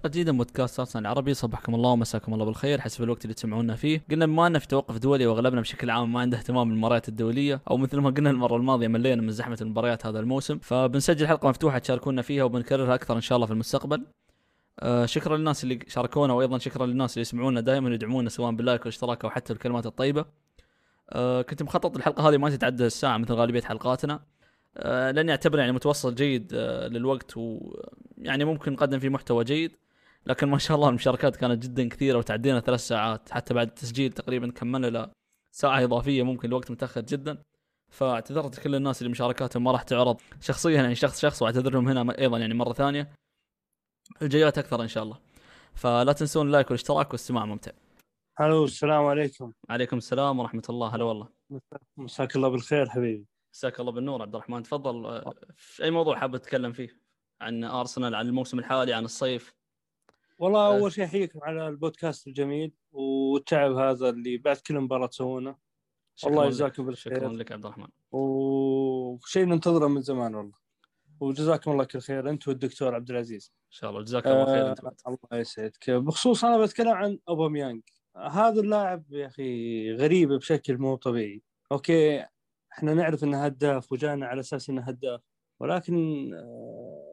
[0.00, 2.80] حلقة جديدة من بودكاست ارسنال العربي صبحكم الله ومساكم الله بالخير.
[2.80, 4.04] حسب الوقت اللي تسمعونا فيه.
[4.10, 7.60] قلنا بما انه في توقف دولي واغلبنا بشكل عام ما عنده اهتمام بالمباريات الدولية.
[7.70, 10.58] أو مثل ما قلنا المرة الماضية ملينا من زحمة المباريات هذا الموسم.
[10.58, 14.06] فبنسجل حلقة مفتوحة تشاركونا فيها وبنكررها أكثر إن شاء الله في المستقبل.
[14.80, 19.24] آه شكرا للناس اللي شاركونا وأيضا شكرا للناس اللي يسمعونا دائما يدعمونا سواء باللايك والاشتراك
[19.24, 20.24] أو حتى الكلمات الطيبة.
[21.10, 24.20] آه كنت مخطط الحلقة هذه ما تتعدى الساعة مثل غالبية حلقاتنا.
[24.76, 29.72] آه لأني أعتبره يعني متوسط جيد آه للوقت ويعني ممكن نقدم فيه محتوى جيد.
[30.26, 33.32] لكن ما شاء الله المشاركات كانت جدا كثيرة وتعدينا ثلاث ساعات.
[33.32, 35.10] حتى بعد التسجيل تقريبا كملنا له
[35.52, 37.42] ساعة إضافية ممكن الوقت متأخر جدا.
[37.90, 42.18] فاعتذرت لكل الناس اللي مشاركاتهم ما راح تعرض شخصيا يعني شخص شخص واعتذر لهم هنا
[42.18, 43.14] أيضا يعني مرة ثانية.
[44.22, 45.18] الجايات أكثر إن شاء الله.
[45.74, 47.72] فلا تنسون اللايك والاشتراك والاستماع ممتع.
[48.40, 49.52] ألو السلام عليكم.
[49.68, 50.94] عليكم السلام ورحمة الله.
[50.94, 51.28] هلا والله.
[51.96, 53.26] مساك الله بالخير حبيبي.
[53.54, 54.62] مساك الله بالنور عبد الرحمن.
[54.62, 55.06] تفضل.
[55.06, 57.00] آه، في أي موضوع حاب تتكلم فيه؟
[57.40, 59.59] عن أرسنال عن الموسم الحالي عن الصيف؟
[60.40, 60.78] والله أه.
[60.78, 65.56] أول شيء احييكم على البودكاست الجميل والتعب هذا اللي بعد كل مباراة تسوونه
[66.26, 67.14] الله يجزاكم بالخير.
[67.14, 67.88] شكرا لك عبد الرحمن.
[68.12, 70.52] وشيء ننتظره من زمان والله.
[71.20, 72.30] وجزاكم الله كل خير.
[72.30, 73.52] أنت والدكتور عبد العزيز.
[73.66, 74.02] إن شاء الله.
[74.02, 74.70] جزاك الله خير.
[74.70, 75.90] انت آه الله يسعدك.
[75.90, 77.82] بخصوص أنا بتكلم عن أوباميانج.
[78.16, 81.42] هذا اللاعب يا أخي غريب بشكل مو طبيعي.
[81.72, 82.26] أوكي
[82.72, 85.20] إحنا نعرف إنه هداف وجانا على أساس إنه هداف.
[85.60, 87.06] ولكن آه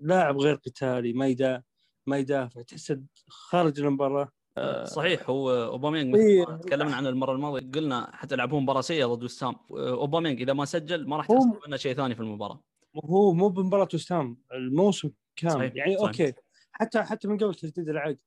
[0.00, 1.62] لاعب غير قتالي ما يدا
[2.06, 6.46] ما يدافع تحس خارج المباراة آه صحيح هو أوباميانج إيه.
[6.46, 10.64] ما تكلمنا عنه المرة الماضية قلنا حتى لعبون مباراة سيئة ضد وسام أوباميانج إذا ما
[10.64, 12.62] سجل ما راح تحصل منه شيء ثاني في المباراة
[13.04, 15.72] هو مو بمباراة وسام الموسم كامل صحيح.
[15.76, 16.06] يعني صحيح.
[16.06, 16.32] أوكي
[16.72, 18.18] حتى حتى من قبل تجديد العقد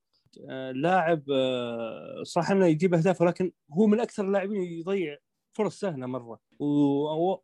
[0.50, 5.16] آه، لاعب آه، صح إنه يجيب اهداف ولكن هو من أكثر اللاعبين يضيع
[5.52, 6.66] فرص سهلة مرة و...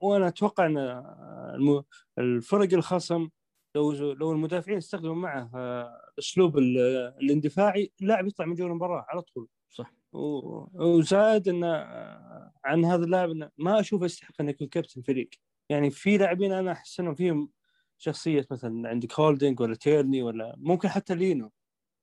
[0.00, 1.84] وأنا أتوقع إن آه،.
[2.18, 3.28] الفرق الخصم
[3.74, 6.78] لو لو المدافعين استخدموا معه آه، أسلوب ال-
[7.22, 9.48] الاندفاعي اللاعب يطلع من جو المباراة على طول.
[9.70, 9.92] صح.
[10.12, 15.30] وزاد انه آه، عن هذا اللاعب انه ما أشوفه يستحق انه يكون كابتن فريق
[15.68, 17.50] يعني في لاعبين أنا أحس إنهم فيهم
[17.98, 21.52] شخصية مثلا عندك هولدنج ولا تيرني ولا ممكن حتى لينو.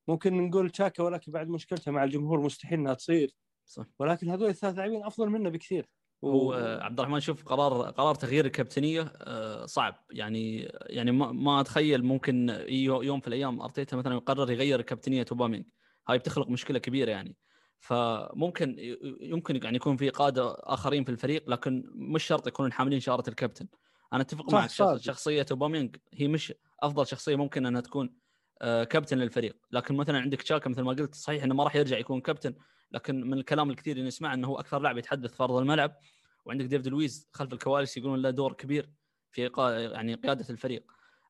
[0.08, 3.34] ممكن نقول تشاكا ولكن بعد مشكلته مع الجمهور مستحيل إنها تصير.
[3.64, 3.86] صح.
[3.98, 5.86] ولكن هذول الثلاث لاعبين أفضل منه بكثير.
[6.24, 10.04] هو آه، عبد الرحمن شوف قرار قرار تغيير الكابتنية آه، صعب.
[10.10, 15.24] يعني يعني ما, ما أتخيل ممكن يو- يوم في الأيام أرتيتا مثلا يقرر يغير كابتنية
[15.32, 15.64] اوباميانج
[16.08, 17.36] هاي بتخلق مشكلة كبيرة يعني.
[17.78, 18.76] فممكن
[19.20, 23.66] يمكن يعني يكون في قادة آخرين في الفريق لكن مش شرط يكونون حاملين شارة الكابتن.
[24.12, 24.70] أنا أتفق معك.
[24.96, 28.14] شخصية اوباميانج هي مش أفضل شخصية ممكن أنها تكون
[28.62, 29.56] آه، كابتن للفريق.
[29.72, 32.54] لكن مثلا عندك تشاكا مثل ما قلت صحيح إنه ما راح يرجع يكون كابتن
[32.92, 35.96] لكن من الكلام الكثير اللي نسمعه إنه هو أكثر لاعب يتحدث في أرض الملعب
[36.44, 38.90] وعندك ديفيد لويز خلف الكواليس يقولون له دور كبير
[39.30, 39.50] في.
[39.92, 40.84] يعني قيادة الفريق.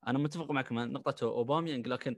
[0.07, 2.17] أنا متفق معك مع نقطة أوباميانج لكن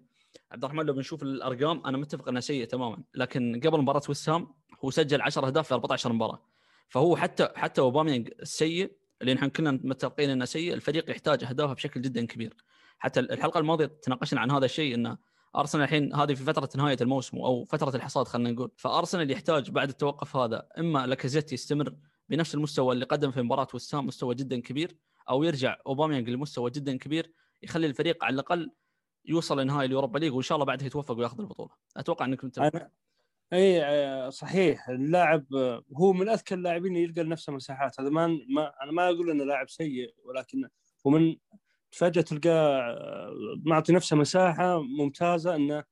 [0.53, 3.03] عبد الرحمن لو بنشوف الأرقام أنا متفق انه سيء تماما.
[3.15, 4.55] لكن قبل مباراة وست هام
[4.85, 6.43] هو سجل 10 أهداف في 14 مباراة.
[6.89, 8.93] فهو حتى حتى أوباميانج السيء
[9.23, 12.57] اللي نحن كلنا متفقين إنه سيء الفريق يحتاج أهدافه بشكل جدا كبير.
[12.99, 15.19] حتى الحلقة الماضية تناقشنا عن هذا الشيء إنه
[15.57, 18.71] أرسنال الحين هذه في فترة نهاية الموسم أو فترة الحصاد خلينا نقول.
[18.77, 21.95] فأرسنال يحتاج بعد التوقف هذا إما لاكازيت يستمر
[22.29, 24.97] بنفس المستوى اللي قدم في مباراة وست هام مستوى جدا كبير
[25.31, 27.33] أو يرجع أوباميانج لمستوى جدا كبير
[27.63, 28.71] يخلي الفريق على الأقل
[29.25, 31.71] يوصل لنهائي اليوروبا ليج وإن شاء الله بعدها يتوفق ويأخذ البطولة.
[31.97, 32.91] أتوقع انك متفق أنا
[33.53, 34.89] إي آه، صحيح.
[34.89, 38.01] اللاعب آه، هو من أذكى اللاعبين اللي يلقى لنفسه مساحات.
[38.01, 40.69] هذا ما, ما أنا ما أقول إنه لاعب سيء ولكن
[41.07, 41.37] هو من
[41.93, 45.85] فجأة تلقاه آه، معطي نفسه مساحة ممتازة انه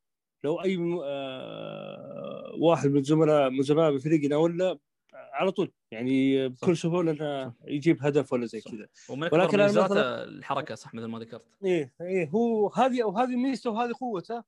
[0.45, 4.79] لو أي آه، واحد من زملاء من زملاء بفريقنا ولا
[5.15, 5.73] على طول.
[5.93, 8.61] يعني بكل سهولة إنه يجيب هدف ولا زي.
[8.61, 8.87] كذا.
[9.33, 11.45] ولكن ميزاته مثلاً- الحركة صح مثل ما ذكرت.
[11.65, 14.45] إيه إيه هو هذه وهذه ميزته وهذه قوته.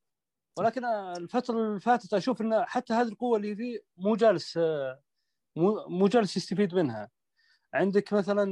[0.58, 5.02] ولكن الفترة اللي فاتت أشوف انه حتى هذه القوة اللي فيه مو جالس آه،
[5.88, 7.10] مو جالس يستفيد منها.
[7.74, 8.44] عندك مثلا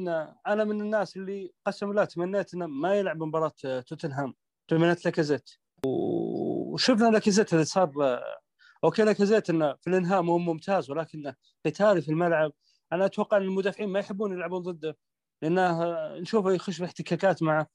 [0.47, 4.35] أنا من الناس اللي قسم بالله تمنيت إنه ما يلعب مباراة آه، توتنهام.
[4.69, 5.51] تمنيت لاكازيت.
[5.87, 8.41] وشفنا لاكازيت اللي صار آه،
[8.85, 11.35] أوكي لاكازيت إنه في الانهاء مو ممتاز ولكنه
[11.67, 12.53] قتالي في الملعب.
[12.93, 14.97] أنا أتوقع إن المدافعين ما يحبون يلعبون ضده
[15.43, 17.67] لأنه آه، نشوفه يخش في احتكاكات مع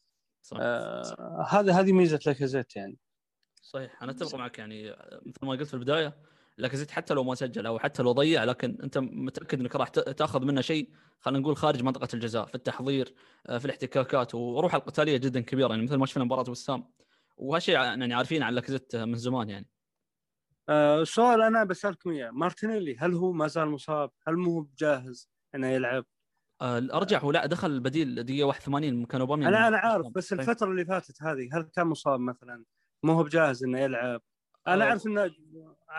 [0.42, 0.58] صح.
[0.62, 2.98] آه هذا هذه ميزة لاكازيت يعني.
[3.62, 4.04] صحيح.
[4.04, 4.90] أنا أتفق معك يعني
[5.26, 6.18] مثل ما قلت في البداية
[6.58, 10.46] لاكازيت حتى لو ما سجل أو حتى لو ضيع لكن أنت متأكد إنك راح تأخذ
[10.46, 13.14] منه شيء خلينا نقول خارج منطقة الجزاء في التحضير
[13.48, 16.92] آه، في الاحتكاكات وروحه القتالية جدا كبيرة يعني مثل ما شفنا مباراة وسام
[17.38, 19.70] وهالشيء يعني عارفين عن لاكازيت من زمان يعني
[20.70, 25.68] آه سؤال أنا بسالكم إياه مارتينيلي هل هو ما زال مصاب؟ هل مو جاهز إنه
[25.68, 26.06] يلعب؟
[26.62, 30.40] آه، الارجح هو لا دخل البديل دقيقة 81 مكان أوباميانج أنا أنا عارف بس طيب.
[30.40, 32.64] الفترة اللي فاتت هذه هل كان مصاب مثلا؟
[33.04, 34.22] مو هو بجاهز إنه يلعب
[34.68, 34.88] أنا أه.
[34.90, 35.32] أعرف إنه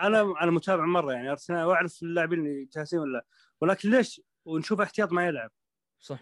[0.01, 3.25] أنا أنا متابع مرة يعني ارسنال واعرف اللاعبين اللي جاهزين ولا
[3.61, 5.51] ولكن ليش؟ ونشوف احتياط ما يلعب.
[5.99, 6.19] صح.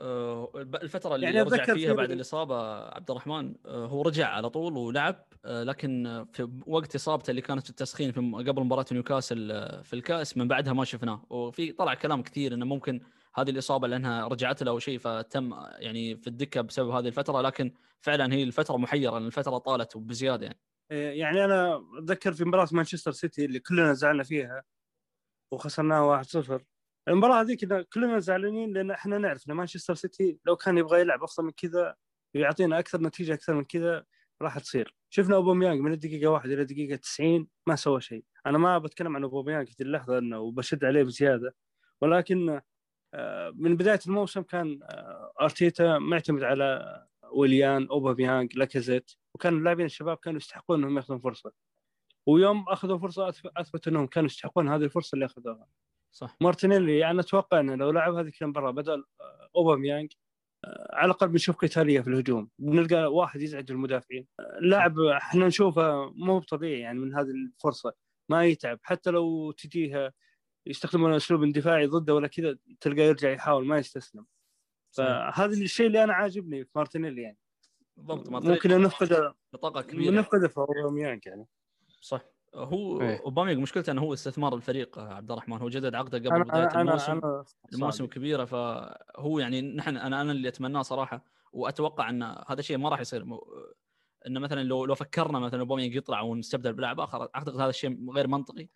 [0.00, 4.50] آه، الفترة اللي يعني رجع فيها في- بعد الإصابة عبد الرحمن آه، هو رجع على
[4.50, 9.52] طول ولعب آه، لكن في وقت إصابته اللي كانت في التسخين في قبل مباراة نيوكاسل
[9.52, 11.26] آه، في الكأس من بعدها ما شفناه.
[11.30, 13.00] وفي طلع كلام كثير إنه ممكن
[13.34, 17.72] هذه الإصابة لأنها رجعت له أو شيء فتم يعني في الدكة بسبب هذه الفترة لكن
[18.00, 20.58] فعلا هي الفترة محيرة لأن الفترة طالت وبزيادة يعني.
[20.90, 24.62] يعني أنا أتذكر في مباراة مانشستر سيتي اللي كلنا زعلنا فيها
[25.52, 26.64] وخسرناها 1-0
[27.08, 31.44] المباراة هذيك كلنا زعلانين لأن إحنا نعرف إن مانشستر سيتي لو كان يبغى يلعب أفضل
[31.44, 31.96] من كذا
[32.34, 34.04] ويعطينا أكثر نتيجة أكثر من كذا
[34.42, 34.94] راح تصير.
[35.10, 38.24] شفنا أوباميانج من الدقيقة 1 إلى الدقيقة 90 ما سوى شيء.
[38.46, 41.54] أنا ما بتكلم عن أوباميانج في اللحظة إنه وبشد عليه بزيادة
[42.00, 42.60] ولكن
[43.14, 49.10] آه، من بداية الموسم كان آه، أرتيتا معتمد على ويليان أوباميانج لاكازيت.
[49.36, 51.52] وكان اللاعبين الشباب كانوا يستحقون إنهم يأخذون فرصة.
[52.26, 55.68] ويوم أخذوا فرصة اثبت إنهم كانوا يستحقون هذه الفرصة اللي أخذوها.
[56.12, 56.36] صح.
[56.40, 60.12] مارتينيلي أنا أتوقع إنه لو لعب هذه المباراه بدل آه، أوباميانج
[60.64, 62.50] آه، على الأقل بنشوف قتالية في الهجوم.
[62.58, 64.26] بنلقى واحد يزعج المدافعين.
[64.60, 67.92] لاعب إحنا نشوفه مو طبيعي يعني من هذه الفرصة.
[68.28, 68.78] ما يتعب.
[68.82, 70.14] حتى لو تجيه
[70.66, 74.26] يستخدمون أسلوب دفاعي ضده ولا كذا تلقاه يرجع يحاول ما يستسلم.
[74.96, 77.38] فهذا الشيء اللي أنا عاجبني في مارتينيلي يعني.
[77.96, 80.10] بالضبط ما ممكن نفقد بطاقة كبيرة.
[80.14, 81.46] نفقد في اوباميانج يعني.
[82.00, 82.20] صح.
[82.54, 83.20] هو إيه.
[83.20, 85.56] أوباميانج مشكلته إنه هو استثمار الفريق عبد الرحمن.
[85.56, 87.12] هو جدد عقده قبل أنا بداية أنا الموسم.
[87.12, 87.44] أنا
[87.74, 88.06] الموسم.
[88.06, 93.00] كبيرة فهو يعني نحن أنا أنا اللي أتمناه صراحة وأتوقع إن هذا الشيء ما راح
[93.00, 93.24] يصير.
[93.24, 93.38] م-
[94.26, 98.26] إنه مثلا لو لو فكرنا مثلا أوباميانج يطلع ونستبدل بلاعب آخر أعتقد هذا الشيء غير
[98.26, 98.68] منطقي.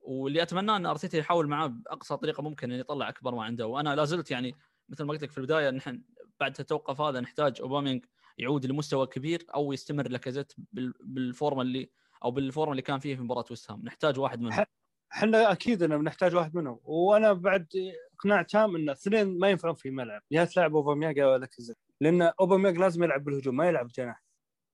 [0.00, 3.66] واللي أتمناه إن أرتيتا يحاول معاه بأقصى طريقة ممكن ان يطلع أكبر ما عنده.
[3.66, 4.54] وأنا لا زلت يعني
[4.88, 6.02] مثل ما قلت لك في البداية نحن
[6.40, 8.04] بعد التوقف هذا نحتاج أوباميانج
[8.40, 11.90] يعود لمستوى كبير أو يستمر لاكازيت بال- بالفورمة اللي
[12.24, 13.82] أو بالفورمة اللي كان فيه في مباراة وست هام.
[13.84, 14.64] نحتاج واحد منهم.
[15.12, 16.80] إحنا أكيد إنه بنحتاج واحد منهم.
[16.84, 17.68] وأنا بعد
[18.18, 20.22] اقتناع تام إن الاثنين ما ينفعون في الملعب.
[20.30, 24.24] يا تلعب أوباميانج أو لاكازيت لأن أوباميانج لازم يلعب بالهجوم ما يلعب جناح.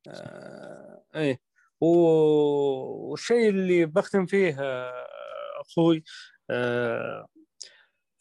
[0.08, 1.40] آه إيه.
[1.80, 5.06] والشيء اللي بختم فيه آه،
[5.60, 6.04] أخوي
[6.50, 7.26] آه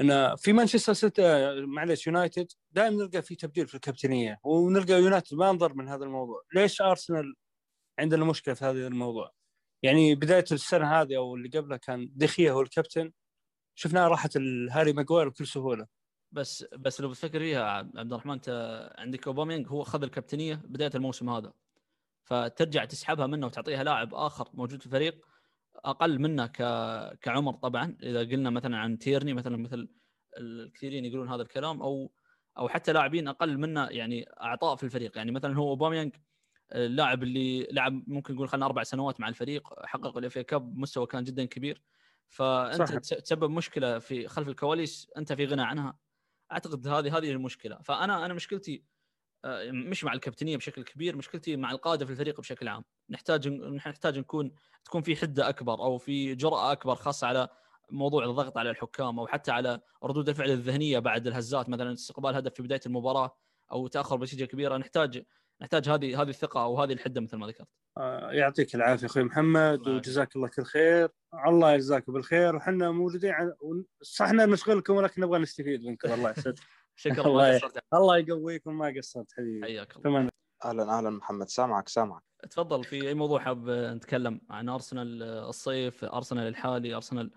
[0.02, 1.22] إن في مانشستر سيتي
[1.66, 6.42] معلش يونايتد دائما نلقى في تبديل في الكابتنية ونلقى يونايتد ما انضر من هذا الموضوع.
[6.56, 7.34] ليش أرسنال
[8.00, 9.32] عندنا مشكلة في هذا الموضوع؟
[9.84, 13.12] يعني بداية السنة هذه أو اللي قبلها كان دي خيا هو الكابتن.
[13.76, 14.38] شفناه راحت
[14.72, 15.88] هاري ماجواير بكل سهولة.
[16.32, 20.92] بس بس لو بتفكر فيها عبد عبد الرحمن انت عندك أوباميانج هو أخذ الكابتنية بداية
[20.96, 21.54] الموسم هذا.
[22.26, 25.26] فترجع تسحبها منه وتعطيها لاعب آخر موجود في الفريق.
[25.76, 26.58] أقل منه ك...
[27.22, 27.98] كعمر طبعا.
[28.04, 29.90] إذا قلنا مثلا عن تيرني مثلا مثل
[30.38, 32.12] الكثيرين يقولون هذا الكلام أو
[32.58, 35.18] أو حتى لاعبين أقل منه يعني أعطاء في الفريق.
[35.18, 36.16] يعني مثلا هو أوباميانج
[36.72, 41.24] اللاعب اللي لعب ممكن نقول خلينا أربع سنوات مع الفريق حقق الإف كاب مستوى كان
[41.24, 41.82] جدا كبير.
[42.30, 42.98] فأنت صح.
[42.98, 45.98] تس- تسبب مشكلة في خلف الكواليس أنت في غنى عنها.
[46.52, 47.82] أعتقد هذه هذه المشكلة.
[47.82, 48.84] فأنا أنا مشكلتي
[49.46, 52.84] آه، مش مع الكابتنية بشكل كبير مشكلتي مع القادة في الفريق بشكل عام.
[53.10, 54.52] نحتاج نحتاج نكون
[54.86, 57.50] تكون في حدة أكبر أو في جرأة أكبر خاصة على
[57.92, 62.54] موضوع الضغط على الحكام أو حتى على ردود الفعل الذهنية بعد الهزات مثلا استقبال هدف
[62.54, 63.38] في بداية المباراة
[63.72, 64.78] أو تأخر بنتيجة كبيرة.
[64.78, 65.24] نحتاج
[65.62, 67.68] نحتاج هذه هذه الثقة أو هذه الحدة مثل ما ذكرت.
[67.98, 69.88] آه، يعطيك العافية أخوي محمد.
[69.88, 71.10] وجزاك الله كل خير.
[71.48, 72.56] الله يجزاك بالخير.
[72.56, 73.34] وحنا موجودين.
[74.02, 76.14] صح إحنا نشغلكم ولكن نبغى نستفيد منكم.
[76.14, 76.60] الله يسعدك.
[76.96, 77.28] شكرا.
[77.28, 77.62] الله
[77.94, 78.78] الله يقويكم.
[78.78, 79.66] ما قصرت حبيبي.
[79.66, 80.30] حياك الله.
[80.66, 81.50] أهلا أهلا محمد.
[81.50, 82.24] سامعك سامعك.
[82.50, 87.32] تفضل في أي موضوع حاب نتكلم عن أرسنال الصيف أرسنال الحالي أرسنال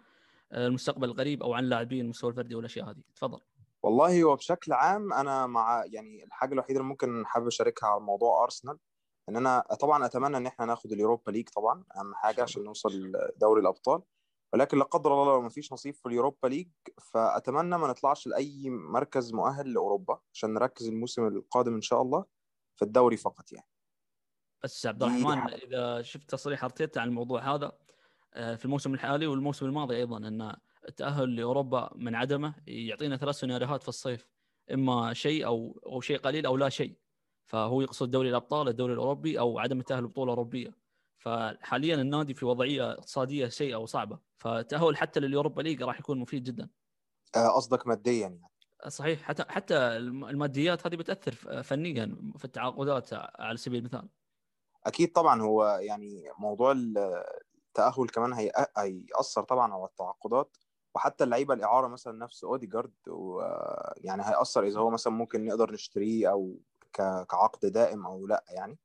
[0.52, 3.40] المستقبل القريب أو عن لاعبين المستوى الفردي والأشياء هذه؟ تفضل.
[3.82, 8.44] والله هو بشكل عام أنا مع يعني الحاجة الوحيدة اللي ممكن حابب أشاركها على موضوع
[8.44, 8.78] أرسنال
[9.28, 13.60] إن أنا طبعا أتمنى إن إحنا ناخد اليوروبا ليج طبعا أهم حاجة عشان نوصل دوري
[13.60, 14.02] الأبطال
[14.52, 16.68] ولكن لا قدر الله لو ما فيش نصيب في اليوروبا ليج
[17.12, 22.24] فأتمنى ما نطلعش لأي مركز مؤهل لأوروبا عشان نركز الموسم القادم إن شاء الله
[22.76, 23.66] في الدوري فقط يعني.
[24.64, 25.52] بس عبد الرحمن.
[25.54, 27.72] إذا شفت تصريح ارتيتا عن الموضوع هذا
[28.34, 30.56] آه، في الموسم الحالي والموسم الماضي أيضا إن
[30.88, 34.28] التأهل لأوروبا من عدمه يعطينا ثلاث سيناريوهات في الصيف
[34.72, 36.96] إما شيء أو أو شيء قليل أو لا شيء.
[37.46, 40.74] فهو يقصد دوري الأبطال الدوري الأوروبي أو عدم التاهل لبطولة أوروبية.
[41.18, 46.68] فحاليا النادي في وضعية اقتصادية سيئه وصعبه فالتاهل حتى لليوروبا ليج راح يكون مفيد جدا.
[47.36, 48.40] آه، قصدك ماديا يعني.
[48.88, 49.22] صحيح.
[49.22, 54.08] حتى حتى الم- الماديات هذه بتأثر فنيا في التعاقدات على سبيل المثال.
[54.86, 58.52] أكيد طبعا هو يعني موضوع التأهل كمان هي...
[58.76, 60.56] هيأثر طبعا على التعاقدات
[60.94, 66.58] وحتى اللعيبة الإعارة مثلا نفس أوديجارد ويعني هيأثر إذا هو مثلا ممكن نقدر نشتريه أو.
[67.28, 68.78] كعقد دائم أو لأ يعني.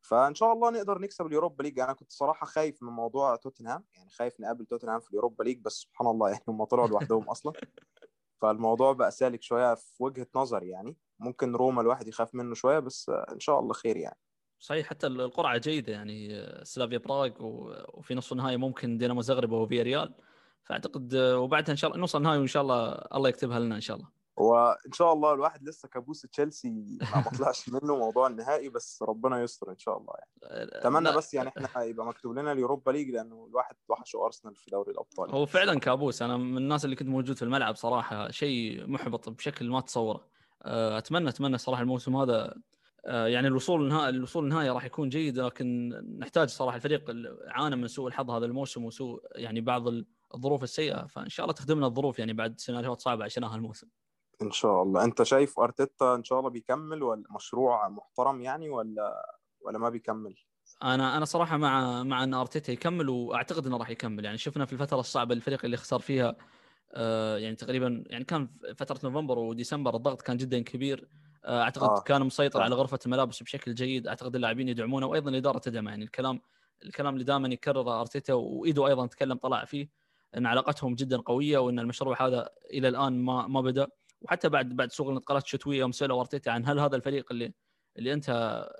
[0.00, 1.80] فإن شاء الله نقدر نكسب اليوروبا ليج.
[1.80, 5.72] أنا كنت صراحة خايف من موضوع توتنهام يعني خايف نقابل توتنهام في اليوروبا ليج بس
[5.72, 7.52] سبحان الله يعني هم طلعوا لوحدهم أصلا.
[8.40, 10.96] فالموضوع بقى سالك شوية في وجهة نظري يعني.
[11.18, 14.18] ممكن روما الواحد يخاف منه شوية بس إن شاء الله خير يعني.
[14.60, 20.14] صحيح حتى القرعة جيدة يعني سلافيا براغ وفي نصف النهائي ممكن دينامو زغرب وفي ريال.
[20.64, 23.96] فأعتقد وبعدها إن شاء الله نوصل النهائي وإن شاء الله الله يكتبها لنا إن شاء
[23.96, 24.08] الله.
[24.36, 29.70] وإن شاء الله الواحد لسه كابوس تشيلسي ما طلعش منه موضوع النهائي بس ربنا يستر
[29.70, 30.70] إن شاء الله يعني.
[30.78, 34.92] أتمنى بس يعني إحنا يبقى مكتوب لنا اليوروبا ليج لأنه الواحد وحشه أرسنال في دوري
[34.92, 36.22] الأبطال هو فعلا كابوس.
[36.22, 40.26] أنا من الناس اللي كنت موجود في الملعب صراحة شيء محبط بشكل ما تصوره.
[40.62, 42.54] أتمنى أتمنى صراحة الموسم هذا
[43.04, 45.88] يعني الوصول النهائي الوصول النهائي راح يكون جيد لكن
[46.18, 47.04] نحتاج صراحة الفريق
[47.48, 49.84] عانى من سوء الحظ هذا الموسم وسوء يعني بعض
[50.34, 51.06] الظروف السيئة.
[51.06, 53.88] فإن شاء الله تخدمنا الظروف يعني بعد سيناريوهات صعبه عشناها الموسم
[54.42, 55.04] إن شاء الله.
[55.04, 60.34] أنت شايف أرتيتا إن شاء الله بيكمل ولا مشروع محترم يعني ولا ولا ما بيكمل؟
[60.82, 64.24] أنا أنا صراحة مع مع إن أرتيتا يكمل وأعتقد إنه راح يكمل.
[64.24, 66.36] يعني شفنا في الفترة الصعبة الفريق اللي خسر فيها
[66.94, 71.08] آه يعني تقريبا يعني كان فترة نوفمبر وديسمبر الضغط كان جدا كبير.
[71.08, 72.00] آه أعتقد آه.
[72.00, 72.64] كان مسيطر آه.
[72.64, 76.40] على غرفة الملابس بشكل جيد أعتقد اللاعبين يدعمونه وأيضا الإدارة تدعمه يعني الكلام
[76.84, 79.88] الكلام اللي دائما يكرره أرتيتا وإيدو أيضا تكلم طلع فيه
[80.36, 83.88] إن علاقتهم جدا قوية وإن المشروع هذا إلى الآن ما ما بدأ
[84.20, 87.52] وحتى بعد بعد سوق الانتقالات الشتويه يوم سألوا أرتيتا عن هل هذا الفريق اللي
[87.98, 88.28] اللي أنت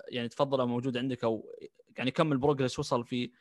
[0.07, 1.49] يعني تفضله موجود عندك أو
[1.97, 3.31] يعني يكمل progress وصل في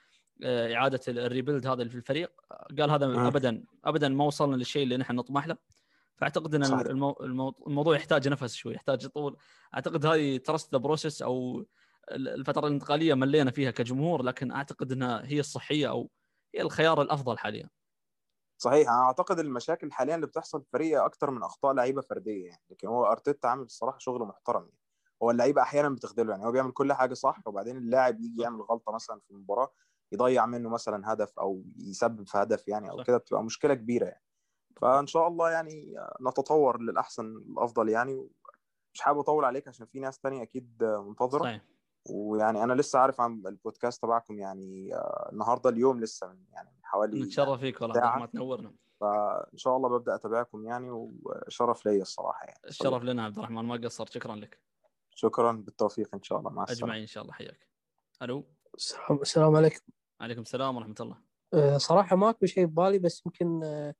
[0.44, 2.32] إعادة ال rebuild هذا في الفريق
[2.78, 3.28] قال هذا آه.
[3.28, 5.56] ابدا ابدا ما وصلنا للشيء اللي نحن نطمح له
[6.20, 7.16] فأعتقد إن المو...
[7.20, 7.54] المو...
[7.66, 9.36] الموضوع يحتاج نفس شوي يحتاج طول
[9.74, 11.66] أعتقد هذه trust the process أو
[12.10, 16.10] الفترة الانتقالية ملينا فيها كجمهور لكن أعتقد إنها هي الصحية أو
[16.54, 17.70] هي الخيار الأفضل حاليا.
[18.58, 18.88] صحيح.
[18.88, 22.88] أنا أعتقد المشاكل حاليا اللي بتحصل في الفريق أكتر من أخطاء لعيبة فردية يعني لكن
[22.88, 24.80] هو أرتيتا عامل الصراحة شغل محترم يعني.
[25.22, 28.92] هو اللعيبة أحيانا بتخذله يعني هو بيعمل كل حاجة صح وبعدين اللاعب يجي يعمل غلطة
[28.92, 29.72] مثلا في المباراة
[30.12, 34.22] يضيع منه مثلا هدف أو يسبب في هدف يعني أو كده بتبقى مشكلة كبيرة يعني.
[34.76, 35.94] فان شاء الله يعني
[36.28, 38.28] نتطور للأحسن الأفضل يعني.
[38.94, 41.42] مش حابب أطول عليك عشان في ناس تانية أكيد منتظرة.
[41.42, 41.64] صحيح.
[42.08, 44.96] ويعني أنا لسه عارف عن البودكاست تبعكم يعني
[45.32, 48.74] النهارده اليوم لسه من يعني من حوالي نتشرف فيك والله ما تنورنا.
[49.00, 52.60] فإن شاء الله ببدأ أتابعكم يعني وشرف لي الصراحة يعني.
[52.64, 54.06] الشرف لنا عبد الرحمن ما قصر.
[54.06, 54.62] شكرا لك.
[55.14, 56.50] شكرا بالتوفيق إن شاء الله.
[56.50, 56.82] مع السلامة.
[56.82, 57.34] أجمعين إن شاء الله.
[57.34, 57.68] حياك.
[58.22, 58.44] ألو.
[59.10, 59.80] السلام عليكم.
[60.20, 61.16] عليكم السلام ورحمة الله.
[61.54, 63.94] أه صراحة ماكو شيء ببالي بس يمكن أه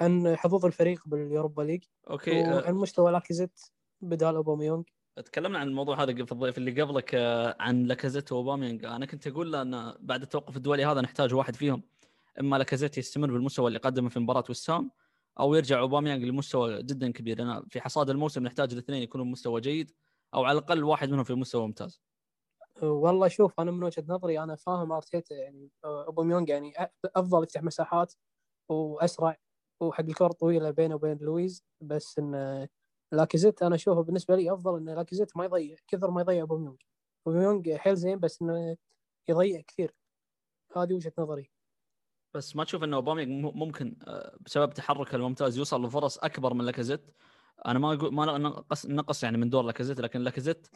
[0.00, 3.60] عن حظوظ الفريق باليوروبا ليج أوكي وعن مستوى لاكيزيت
[4.00, 4.84] بدال اوباميونج
[5.16, 7.14] تكلمنا عن الموضوع هذا في الضيف اللي قبلك
[7.60, 11.82] عن لاكازيت واوباميانج أنا كنت أقول له أن بعد التوقف الدولي هذا نحتاج واحد فيهم.
[12.40, 14.90] إما لاكازيت يستمر بالمستوى اللي قدمه في مباراة وست هام
[15.40, 17.42] أو يرجع اوباميانج لمستوى جدا كبير.
[17.42, 19.90] أنا في حصاد الموسم نحتاج الاثنين يكونوا بمستوى جيد
[20.34, 22.02] أو على الأقل واحد منهم في مستوى ممتاز.
[22.82, 26.72] والله شوف أنا من وجهة نظري أنا فاهم أرتيتا يعني اوباميونج يعني
[27.04, 28.14] أفضل يفتح مساحات
[28.68, 29.36] وأسرع
[29.80, 32.68] وحق الكره الطويله بينه وبين لويز بس انه
[33.12, 36.78] لاكيزيت أنا أشوفه بالنسبة لي أفضل إن لاكيزيت ما يضيع كثر ما يضيع اوباميونج
[37.26, 38.76] اوباميونج حيل زين بس إنه
[39.28, 39.94] يضيع كثير.
[40.76, 41.50] هذه وجهة نظري.
[42.34, 43.96] بس ما تشوف إنه اوباميانج ممكن
[44.40, 47.10] بسبب تحركه الممتاز يوصل لفرص أكبر من لاكازيت
[47.66, 50.66] أنا ما أقول ما نقص نقص يعني من دور لاكازيت لكن لاكازيت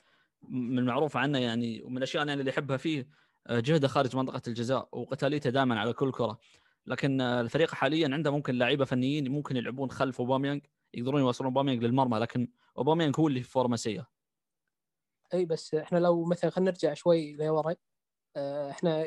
[0.43, 3.09] من المعروف عنه يعني ومن الأشياء يعني اللي يحبها فيه
[3.51, 6.39] جهده خارج منطقة الجزاء وقتاليته دائما على كل كرة.
[6.87, 12.19] لكن الفريق حاليا عنده ممكن لعيبه فنيين ممكن يلعبون خلف أوباميانج يقدرون يوصلون أوباميانج للمرمى
[12.19, 12.49] لكن
[12.79, 14.07] أوباميانج هو اللي في فورمة سيئة.
[15.35, 17.75] إي بس إحنا لو مثلا خلينا نرجع شوي لورا
[18.71, 19.05] إحنا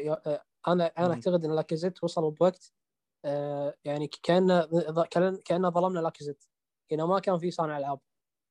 [0.67, 2.73] أنا أنا أعتقد إن لاكيزيت وصل بوقت
[3.85, 4.67] يعني كان
[5.45, 6.43] كان ظلمنا لاكازيت
[6.91, 7.99] هنا ما كان في صانع ألعاب.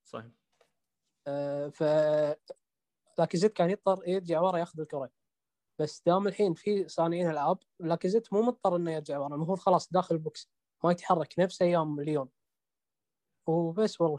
[0.05, 0.33] صحيح.
[1.73, 1.83] ف
[3.19, 5.11] لاكازيت كان يضطر يرجع ورا ياخذ الكرة.
[5.79, 9.35] بس دام الحين في صانعين العاب لاكازيت مو مضطر إنه يرجع ورا.
[9.35, 10.51] المفروض خلاص داخل ال box
[10.85, 12.29] ما يتحرك نفس أيام ليون
[13.47, 14.19] وبس والله.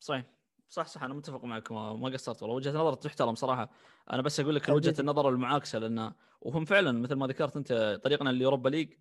[0.00, 0.24] صحيح.
[0.68, 2.56] صح صح أنا متفق معك ما, ما قصرت والله.
[2.56, 3.70] وجهة نظر تحترم صراحة.
[4.12, 8.30] أنا بس أقول لك وجهة النظر المعاكسة لأن وهم فعلا مثل ما ذكرت أنت طريقنا
[8.30, 8.94] لل Europa League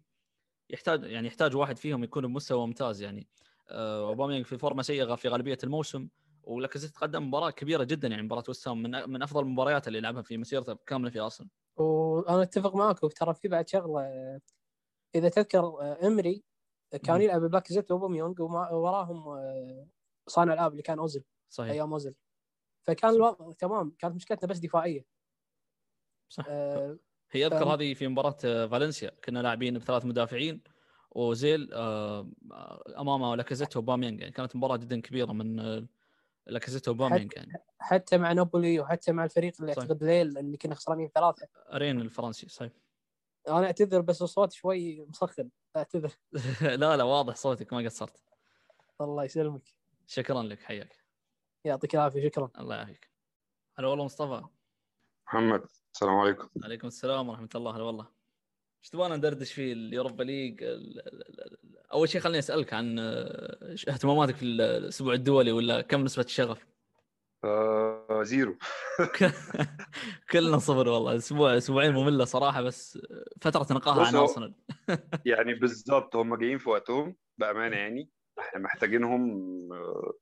[0.69, 3.27] يحتاج يعني يحتاج واحد فيهم يكون بمستوى ممتاز يعني.
[3.71, 6.09] أوباميانج في فورمة سيئة في غالبية الموسم.
[6.49, 10.37] ولاكازيت قدم مباراة كبيرة جدا يعني مباراة وستهام من من أفضل المباريات اللي لعبها في
[10.37, 11.49] مسيرته كاملة في أرسنال.
[11.77, 14.01] وأنا أتفق معك وترى في بعد شغلة
[15.15, 16.43] إذا تذكر إمري
[17.03, 19.23] كان يلعب بلاكازيت واوباميانج ووراهم
[20.27, 21.71] صانع العاب اللي كان اوزل صحيح.
[21.71, 22.15] أيام اوزل
[22.87, 25.05] فكان الوضع تمام كانت مشكلتنا بس دفاعية.
[26.29, 26.45] صح.
[26.49, 26.99] آه
[27.31, 27.67] هي أذكر ف...
[27.67, 28.37] هذه في مباراة
[28.67, 29.11] فالنسيا.
[29.25, 30.63] كنا لاعبين بثلاث مدافعين
[31.11, 32.31] وزيل آه
[32.97, 35.87] امامه لاكازيت وباميانج يعني كانت مباراة جدا كبيرة من
[36.49, 37.53] لاكازيت وبامينج يعني.
[37.79, 39.83] حتى مع نابولي وحتى مع الفريق اللي صحيح.
[39.83, 41.47] أعتقد ليل اللي كنا خسرانين ثلاثة.
[41.73, 42.71] أرين الفرنسي صحيح.
[43.47, 46.11] أنا أعتذر بس الصوت شوي مسخن أعتذر.
[46.81, 48.23] لا لا واضح صوتك ما قصرت.
[49.01, 49.73] الله يسلمك.
[50.07, 50.95] شكرا لك حياك.
[51.65, 52.51] يعطيك العافية شكرا.
[52.59, 53.11] الله يعافيك
[53.77, 54.43] هلا والله مصطفى.
[55.27, 55.63] محمد
[55.93, 56.49] السلام عليكم.
[56.63, 58.18] عليكم السلام ورحمة الله هلا والله.
[58.81, 60.63] إيش تبغانا ندردش فيه؟ ال Europa League
[61.93, 66.67] أول شيء خليني أسألك عن آه، اهتماماتك في الأسبوع الدولي ولا كم نسبة الشغف؟
[67.43, 68.57] آه zero.
[70.31, 71.15] كلنا صفر والله.
[71.15, 72.99] أسبوع أسبوعين مملة صراحة بس
[73.41, 74.53] فترة نقاهه عن ارسنال
[75.25, 78.09] يعني بالظبط هم جايين في وقتهم بأمانة يعني.
[78.39, 79.21] إحنا محتاجينهم
[79.73, 80.13] آه،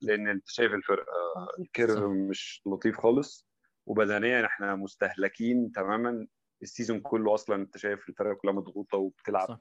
[0.00, 1.12] لأن أنت شايف الفرقة
[1.58, 1.98] ال curve.
[1.98, 3.46] مش لطيف خالص.
[3.86, 6.26] وبدنيا إحنا مستهلكين تماما.
[6.62, 9.60] ال season كله أصلا أنت شايف الفرقة كلها مضغوطة وبتلعب صح.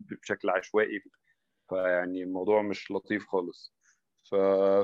[0.00, 1.02] بشكل عشوائي
[1.68, 3.74] فيعني الموضوع مش لطيف خالص.
[4.30, 4.34] ف...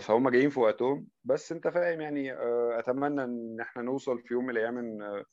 [0.06, 1.08] فهم جايين في وقتهم.
[1.24, 5.24] بس أنت فاهم يعني آه، أتمنى إن إحنا نوصل في يوم من الأيام إن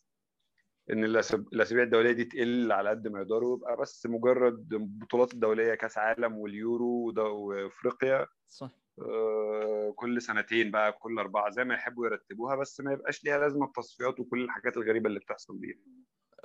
[0.91, 5.97] إن الأسابيع الدولية دي تقل على قد ما يقدروا يبقى بس مجرد البطولات الدولية كأس
[5.97, 8.71] عالم واليورو وأفريقيا صح.
[9.01, 13.65] آه، كل سنتين بقى كل أربعة زي ما يحبوا يرتبوها بس ما يبقاش ليها لازمة
[13.65, 15.79] التصفيات وكل الحاجات الغريبة اللي بتحصل دي.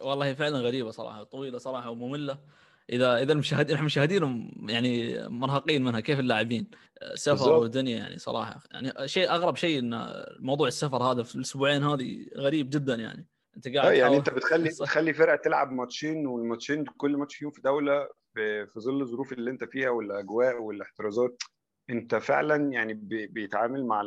[0.02, 2.38] والله فعلا غريبة صراحة طويلة صراحة ومملة
[2.90, 6.70] إذا إذا المشاهدين إحنا المشاهدين يعني مرهقين منها كيف اللاعبين
[7.14, 7.52] سفر.
[7.52, 12.70] ودنيا يعني صراحة يعني شيء أغرب شيء إن موضوع السفر هذا في الأسبوعين هذه غريب
[12.70, 14.68] جدا يعني أنت قاعد يعني أنت بتخلي.
[14.68, 19.64] تخلي فرقة تلعب ماتشين والماتشين كل ماتش فيهم في دولة في ظل الظروف اللي أنت
[19.64, 21.42] فيها والأجواء والإحترازات
[21.90, 24.02] أنت فعلا يعني بي- بيتعامل مع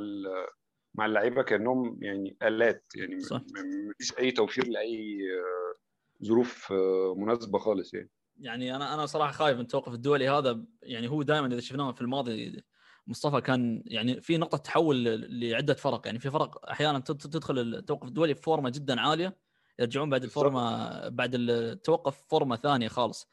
[0.98, 3.42] مع اللعيبة كأنهم يعني آلات يعني صح.
[3.89, 8.10] مفيش أي توفير لأي آه، ظروف آه، مناسبة خالص يعني.
[8.39, 12.02] يعني أنا أنا صراحة خايف من التوقف الدولي هذا يعني هو دائما إذا شفناه في
[12.02, 12.63] الماضي
[13.08, 15.04] مصطفى كان يعني في نقطة تحول
[15.39, 16.02] لعدة فرق.
[16.06, 19.38] يعني في فرق أحيانا تد- تدخل التوقف الدولي في فورمه جدا عالية
[19.80, 20.24] يرجعون بعد.
[20.24, 23.30] الفورمة بعد التوقف فورمة ثانية خالص.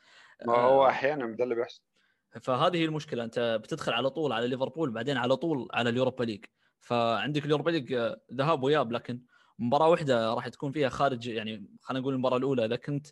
[0.47, 1.83] ما هو آه، أحيانا ده اللي بيحصل.
[2.41, 3.25] فهذه هي المشكلة.
[3.25, 6.45] أنت بتدخل على طول على ليفربول بعدين على طول على ال Europa League.
[6.85, 9.21] فعندك ال Europa League آه، ذهاب واياب لكن
[9.59, 13.07] مباراة واحدة راح تكون فيها خارج يعني خلينا نقول المباراة الأولى إذا كنت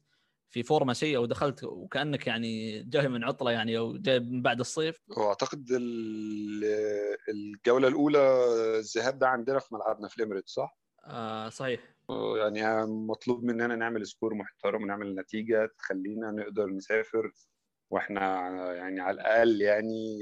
[0.51, 5.01] في فورمة سيئة ودخلت وكأنك يعني جاي من عطلة يعني أو جاي من بعد الصيف
[5.17, 6.65] وأعتقد ال-
[7.29, 8.19] الجولة الأولى
[8.79, 11.81] الذهاب ده عندنا في ملعبنا في الاميريتس صح؟ آه صحيح
[12.37, 17.33] يعني مطلوب مننا نعمل score محترم ونعمل نتيجة تخلينا نقدر نسافر
[17.91, 18.23] وإحنا
[18.75, 20.19] يعني على الأقل يعني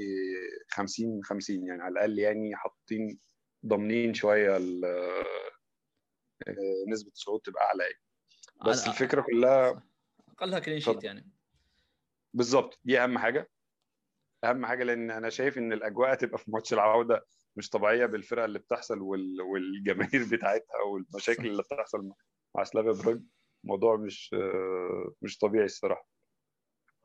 [0.69, 3.19] 50 50 يعني على الأقل يعني حاطين
[3.65, 4.85] ضامنين شوية ال-
[6.47, 6.53] آه،
[6.91, 7.95] نسبة الصعود تبقى أعلى يعني.
[8.65, 9.83] بس الفكرة كلها
[10.29, 11.03] اقلها كلين شيت.
[11.03, 11.31] يعني.
[12.33, 12.79] بالظبط.
[12.83, 13.49] دي أهم حاجة.
[14.43, 18.59] أهم حاجة لأن أنا شايف إن الأجواء تبقى في ماتش العودة مش طبيعية بالفرقة اللي
[18.59, 22.11] بتحصل وال- والجماهير بتاعتها والمشاكل اللي بتحصل
[22.55, 23.21] مع- سلافيا براج
[23.63, 26.07] الموضوع مش آه، مش طبيعي الصراحة.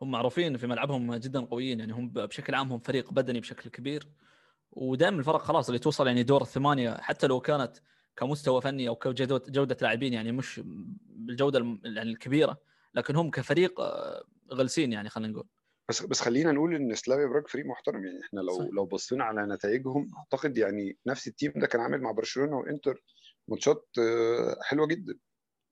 [0.02, 1.92] هم معروفين في ملعبهم جدا قويين يعني.
[1.92, 4.08] هم بشكل عام هم فريق بدني بشكل كبير.
[4.72, 7.76] ودائما الفرق خلاص اللي توصل يعني دور الثمانية حتى لو كانت
[8.16, 10.60] كمستوى فني أو كجوده جودة لاعبين يعني مش
[11.06, 12.60] بالجودة يعني الكبيرة
[12.94, 15.46] لكن هم كفريق آه، غلسين يعني خلينا نقول.
[15.88, 18.20] بس بس خلينا نقول إن سلافيا براج فريق محترم يعني.
[18.20, 18.66] إحنا لو صح.
[18.72, 23.02] لو بصينا على نتائجهم أعتقد يعني نفس التيم ده كان عامل مع برشلونة وإنتر
[23.48, 25.18] ماتشات آه، حلوة جدا.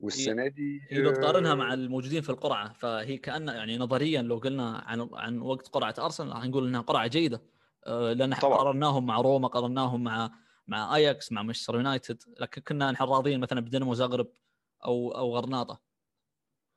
[0.00, 4.36] والسنة دي هي لو تقارنها آه، مع الموجودين في القرعة فهي كأن يعني نظريا لو
[4.36, 7.42] قلنا عن عن وقت قرعة أرسنال راح نقول إنها قرعة جيدة.
[7.86, 8.58] لأن إحنا طبعاً.
[8.58, 10.30] قارناهم مع روما قارناهم مع
[10.66, 14.32] مع آياكس مع مانشستر يونايتد لكن كنا نحن راضيين مثلا بدينامو زغرب
[14.84, 15.80] أو أو غرناطة.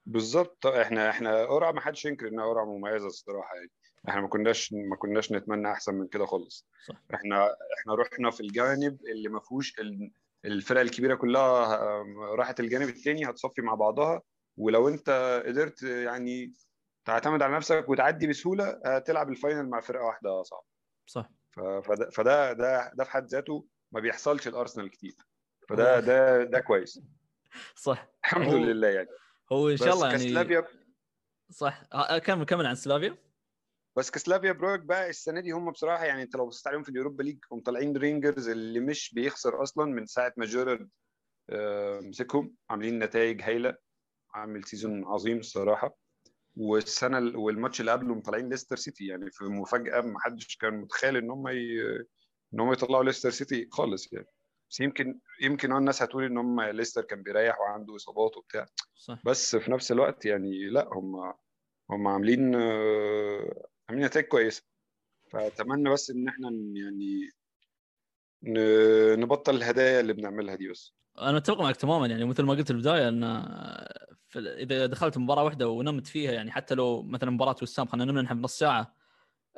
[0.05, 3.71] بالظبط إحنا إحنا قرعه ما حدش ينكر إنها قرعه مميزة الصراحة يعني.
[4.09, 6.67] إحنا ما كناش ما كناش نتمنى أحسن من كده خالص.
[6.87, 6.95] صح.
[7.13, 10.11] إحنا إحنا رحنا في الجانب اللي ما فيهوش ال-
[10.45, 11.77] الفرق الكبيرة كلها
[12.35, 14.21] راحت الجانب الثاني هتصفي مع بعضها.
[14.57, 15.09] ولو أنت
[15.45, 16.53] قدرت يعني
[17.05, 20.76] تعتمد على نفسك وتعدي بسهولة هتلعب ال final مع فرقة واحدة صعبة.
[21.07, 21.29] صح.
[21.83, 25.15] فده فده ده ده في حد ذاته ما بيحصلش الارسنال كتير.
[25.69, 27.01] فده ده ده كويس.
[27.75, 28.07] صح.
[28.25, 29.09] الحمد لله يعني.
[29.51, 30.67] هو إن شاء الله يعني كسلافيا
[31.49, 31.83] صح.
[31.93, 33.17] آه، كمل كمل عن سلافيا.
[33.97, 36.94] بس كسلافيا براغ بقى السنة دي هم بصراحة يعني أنت لو بصيت عليهم في ال
[36.94, 40.89] Europa League هم طالعين رينجرز اللي مش بيخسر أصلا من ساعة ما جيرارد
[41.49, 42.55] آه، مسكهم.
[42.69, 43.75] عاملين نتائج هايلة.
[44.33, 45.97] عامل season عظيم الصراحة.
[46.59, 49.07] والسنة ال- والماتش اللي قبله مطلعين ليستر سيتي.
[49.07, 51.81] يعني في مفاجأة ما حدش كان متخيل إن هم ي...
[52.53, 54.27] إن هم يطلعوا ليستر سيتي خالص يعني.
[54.69, 58.65] بس يمكن يمكن آه الناس هتقول إن هم ليستر كان بيريح وعنده إصابات وبتاع.
[58.95, 59.21] صح.
[59.25, 61.33] بس في نفس الوقت يعني لأ هم
[61.91, 64.63] هم عاملين آه، عاملين نتائج كويسة.
[65.31, 67.29] فأتمنى بس إن إحنا يعني
[69.15, 70.93] نبطل الهدايا اللي بنعملها دي بس.
[71.21, 72.07] أنا أتفق معك تماما.
[72.07, 73.23] يعني مثل ما قلت في البداية إن
[74.35, 78.41] إذا دخلت مباراة واحدة ونمت فيها يعني حتى لو مثلا مباراة وستهام خلينا نمنا نحن
[78.41, 78.95] بنص ساعة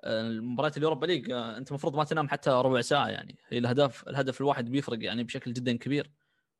[0.05, 4.08] المباريات ال Europa League آه، أنت المفروض ما تنام حتى ربع ساعة يعني هي الهدف
[4.08, 6.12] الهدف الواحد بيفرق يعني بشكل جدا كبير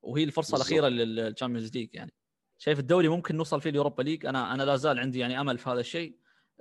[0.02, 0.72] وهي الفرصة بالضبط.
[0.72, 2.12] الأخيرة لل Champions League يعني.
[2.58, 5.58] شايف الدوري ممكن نوصل فيه ال Europa League؟ أنا أنا لا زال عندي يعني أمل
[5.58, 6.16] في هذا الشيء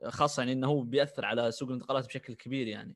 [0.07, 2.95] خاصة يعني إنه هو بيأثر على سوق الانتقالات بشكل كبير يعني.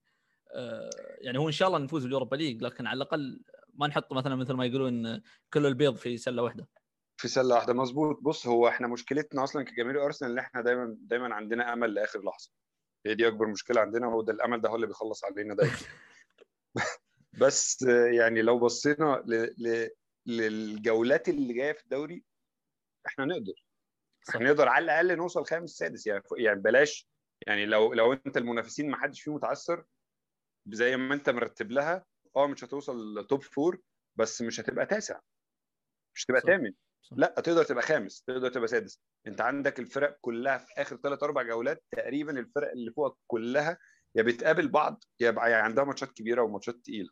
[0.56, 0.90] آه،
[1.22, 3.42] يعني هو إن شاء الله نفوز بال Europa League لكن على الأقل
[3.74, 5.22] ما نحط مثلا مثل ما يقولون
[5.54, 6.68] كل البيض في سلة واحدة.
[7.18, 7.74] في سلة واحدة.
[7.74, 8.20] مظبوط.
[8.22, 12.52] بص هو إحنا مشكلتنا أصلا كجماهير أرسنال إن إحنا دايما دايما عندنا أمل لآخر لحظة.
[13.06, 14.08] هي دي أكبر مشكلة عندنا.
[14.08, 15.78] وهو ده الأمل ده هو اللي بيخلص علينا دايما.
[17.42, 19.34] بس يعني لو بصينا ل...
[19.58, 19.90] ل...
[20.26, 22.24] للجولات اللي جاية في الدوري
[23.08, 23.66] إحنا نقدر.
[24.30, 26.08] إحنا نقدر على الأقل نوصل خامس سادس.
[26.08, 27.10] يعني يعني بلاش.
[27.48, 29.86] يعني لو لو أنت المنافسين ما حدش فيهم متعثر
[30.68, 33.82] زي ما أنت مرتب لها آه مش هتوصل توب فور
[34.16, 35.20] بس مش هتبقى تاسع.
[36.16, 36.42] مش هتبقى.
[36.42, 37.18] ثامن صح.
[37.18, 39.00] لا تقدر تبقى خامس تقدر تبقى سادس.
[39.28, 43.78] انت عندك الفرق كلها في آخر ثلاث أربع جولات تقريبا الفرق اللي فوقك كلها
[44.16, 47.10] يا بتقابل بعض يا يعني عندها ماتشات كبيرة وماتشات تقيلة.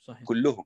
[0.00, 0.24] صحيح.
[0.24, 0.64] كلهم.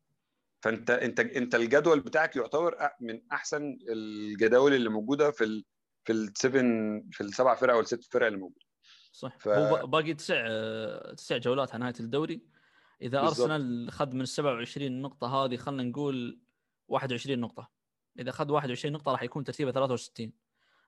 [0.62, 5.64] فانت انت انت الجدول بتاعك يعتبر من أحسن الجداول اللي موجودة في ال
[6.04, 8.66] في السفن في السبع فرق أو الست فرق اللي موجودة.
[9.12, 9.38] صح.
[9.38, 10.46] ف- هو با- باقي تسع
[11.16, 12.42] تسع جولات على نهاية الدوري.
[13.02, 13.20] إذا.
[13.20, 16.40] أرسنال خذ من ال 27 نقطة هذه خلينا نقول
[16.88, 17.70] 21 نقطة.
[18.18, 20.32] إذا أخذ 21 نقطة راح يكون ترتيبه 63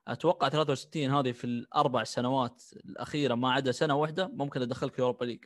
[0.07, 5.45] أتوقع 63 هذه في الأربع سنوات الأخيرة ما عدا سنة واحدة ممكن أدخلك Europa League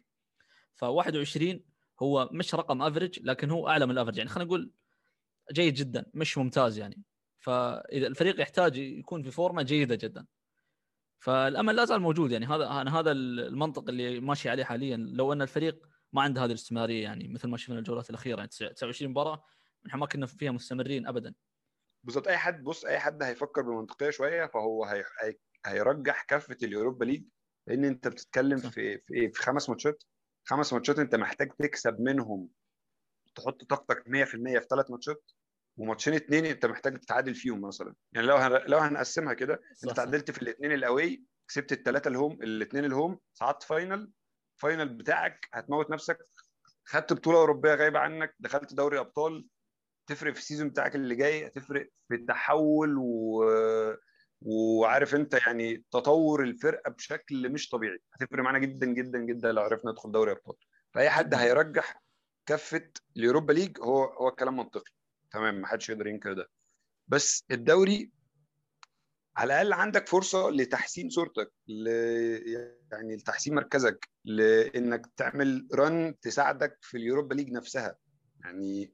[0.75, 1.59] ف 21
[2.01, 4.71] هو مش رقم average لكن هو أعلى من ال average يعني خلينا نقول
[5.51, 7.03] جيد جدا مش ممتاز يعني.
[7.39, 10.25] فإذا الفريق يحتاج يكون في فورمة جيدة جدا.
[11.19, 12.45] فالأمل لا زال موجود يعني.
[12.45, 14.97] هذا أنا هذا المنطق اللي ماشي عليه حاليا.
[14.97, 19.11] لو أن الفريق ما عنده هذه الاستمراريه يعني مثل ما شفنا الجولات الأخيرة يعني 29
[19.11, 19.43] مباراة
[19.85, 21.33] نحن ما كنا فيها مستمرين ابدا.
[22.03, 22.27] بالظبط.
[22.27, 25.03] أي حد بص أي حد هيفكر بمنطقية شوية فهو هي...
[25.23, 25.35] هي...
[25.65, 27.23] هيرجح كفة ال Europa League
[27.67, 28.57] لأن أنت بتتكلم.
[28.57, 30.03] في في إيه؟ في خمس ماتشات.
[30.45, 32.49] خمس ماتشات أنت محتاج تكسب منهم
[33.35, 35.31] تحط طاقتك 100% في ثلاث ماتشات
[35.77, 37.95] وماتشين اتنين أنت محتاج تتعادل فيهم مثلا.
[38.13, 38.61] يعني لو هن...
[38.67, 39.95] لو هنقسمها كده أنت.
[39.95, 44.11] تعادلت في الاثنين ال away كسبت الثلاثه ال home الاثنين ال home صعدت final
[44.61, 46.17] final بتاعك هتموت نفسك.
[46.85, 49.47] خدت بطولة أوروبية غايبة عنك دخلت دوري أبطال
[50.09, 53.45] تفرق في ال season بتاعك اللي جاي هتفرق في التحول و...
[54.41, 57.99] وعارف انت يعني تطور الفرقة بشكل مش طبيعي.
[58.13, 60.55] هتفرق معانا جدا جدا جدا لو عرفنا ندخل دوري أبطال.
[60.93, 62.03] فأي حد هيرجح
[62.45, 64.91] كفة ال Europa League هو هو كلام منطقي.
[65.31, 66.49] تمام ما حدش يقدر ينكر ده.
[67.07, 68.11] بس الدوري
[69.37, 71.87] على الأقل عندك فرصة لتحسين صورتك ل...
[72.91, 77.97] يعني لتحسين مركزك لإنك تعمل رن تساعدك في اليوروبا ليج نفسها.
[78.43, 78.93] يعني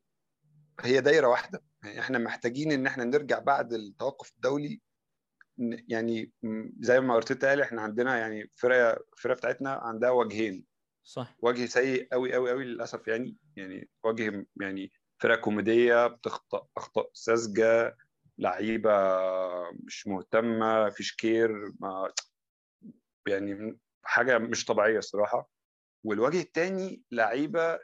[0.82, 1.64] هي دايرة واحدة.
[1.84, 4.82] يعني إحنا محتاجين إن إحنا نرجع بعد التوقف الدولي
[5.88, 6.32] يعني
[6.80, 10.66] زي ما أرتيتا قال إحنا عندنا يعني فرقة الفرقه بتاعتنا عندها وجهين.
[11.04, 11.36] صح.
[11.40, 17.98] وجه سيء قوي قوي قوي للأسف يعني يعني وجه يعني فرقة كوميدية بتخطأ أخطاء ساذجة
[18.38, 18.92] لعيبة
[19.72, 22.12] مش مهتمة فيش كير ما
[23.28, 25.50] يعني حاجة مش طبيعية الصراحة.
[26.04, 27.80] والوجه الثاني لعيبة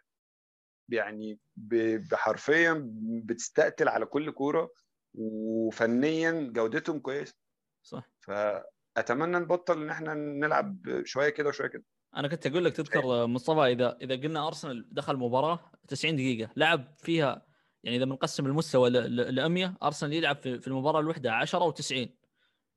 [0.94, 2.90] يعني ب- بحرفيا
[3.26, 4.72] بتستقتل على كل كورة
[5.14, 7.36] وفنيا جودتهم كويسة.
[7.84, 8.10] صح.
[8.20, 11.84] فأتمنى نبطل إن إحنا نلعب شوية كده وشوية كده.
[12.16, 16.94] أنا كنت أقول لك تذكر مصطفى إذا إذا قلنا أرسنال دخل مباراة 90 دقيقة لعب
[16.98, 17.46] فيها
[17.84, 22.10] يعني إذا بنقسم المستوى ل 100 أرسنال يلعب في المباراة الواحده 10 و90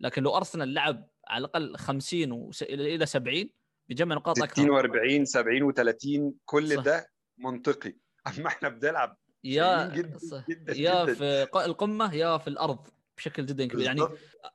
[0.01, 3.51] لكن لو أرسنال لعب على الأقل 50 وس- إلى إلى 70
[3.89, 6.83] بيجمع نقاط 60 أكثر و40 70 و30 كل صح.
[6.83, 7.07] ده
[7.39, 7.93] منطقي.
[8.27, 10.45] اما إحنا بنلعب يا جدا.
[10.49, 11.15] جدا يا جدا.
[11.15, 14.01] في القمة يا في الأرض بشكل جدا كبير يعني.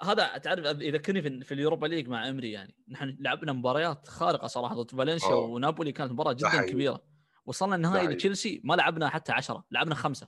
[0.02, 4.76] هذا تعرف يذكرني في, في اليوروبا ليج مع إمري يعني نحن لعبنا مباريات خارقة صراحة
[4.76, 5.34] ضد فالنسيا.
[5.34, 6.72] ونابولي كانت مباراة جدا حقيقي.
[6.72, 7.04] كبيرة
[7.46, 8.08] وصلنا النهائي.
[8.08, 10.28] لتشيلسي ما لعبنا حتى 10 لعبنا خمسة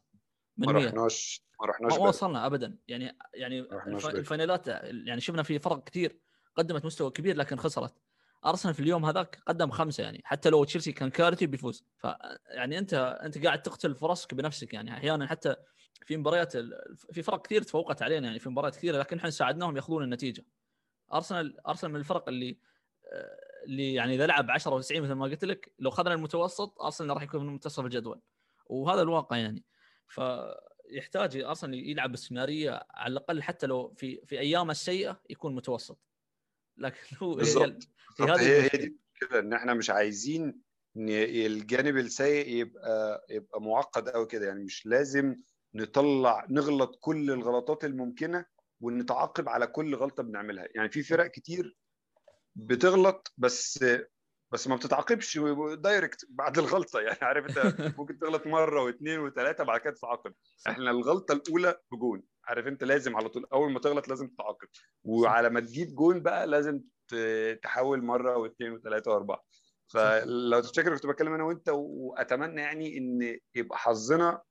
[0.58, 2.08] من ما 100 رحناش ما رحناش ما.
[2.08, 3.60] وصلنا ابدا يعني يعني.
[4.06, 6.18] الفاينالات يعني شفنا في فرق كثير
[6.56, 7.94] قدمت مستوى كبير لكن خسرت
[8.46, 10.22] أرسنال في اليوم هذاك قدم خمسة يعني.
[10.26, 11.86] حتى لو تشيلسي كان كارثي بيفوز.
[11.98, 12.08] ف
[12.48, 14.94] يعني أنت أنت قاعد تقتل فرصك بنفسك يعني.
[14.94, 15.56] أحيانا حتى
[16.06, 16.58] في مباريات
[17.12, 20.46] في فرق كثير تفوقت علينا يعني في مباريات كثيرة لكن إحنا ساعدناهم يأخذون النتيجة.
[21.14, 22.58] أرسنال أرسنال من الفرق اللي
[23.66, 27.24] اللي يعني إذا لعب 10 و90 مثل ما قلت لك لو اخذنا المتوسط أرسنال راح
[27.24, 28.22] يكون من منتصف الجدول.
[28.66, 29.66] وهذا الواقع يعني.
[30.08, 36.00] فيحتاج أرسنال يلعب باستمراريه على الأقل حتى لو في في أيامه السيئة يكون متوسط.
[36.82, 37.88] لكن هو هي بالظبط.
[38.20, 38.40] بالظبط.
[38.40, 38.82] هذه هي هي المشكلة.
[38.82, 40.62] دي كده إن إحنا مش عايزين
[40.98, 44.48] إن الجانب السيء يبقى يبقى معقد قوي كده.
[44.48, 45.36] يعني مش لازم
[45.76, 48.46] نطلع نغلط كل الغلطات الممكنة
[48.82, 50.68] ونتعاقب على كل غلطة بنعملها.
[50.76, 51.78] يعني في فرق كتير
[52.56, 53.86] بتغلط بس
[54.52, 55.40] بس ما بتتعاقبش
[55.74, 57.00] direct بعد الغلطة.
[57.08, 60.34] يعني عارف أنت ممكن تغلط مرة واثنين وثلاثه بعد كده تتعاقب.
[60.68, 62.24] إحنا الغلطة الأولى بجون.
[62.46, 64.68] عارف انت لازم على طول أول ما تغلط لازم تتعاقب.
[65.04, 66.82] وعلى ما تجيب جون بقى لازم
[67.64, 69.44] تحاول مرة واثنين وثلاثة وأربعة.
[69.88, 74.42] فلو تفتكر كنت بتكلم أنا وأنت وأتمنى يعني إن يبقى حظنا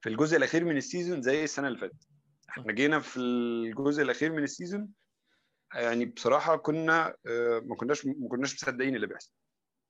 [0.00, 2.08] في الجزء الأخير من ال season زي السنة اللي فاتت.
[2.48, 4.88] إحنا جينا في الجزء الأخير من ال season
[5.74, 9.32] يعني بصراحة كنا آه، ما كناش ما كناش مصدقين اللي بيحصل.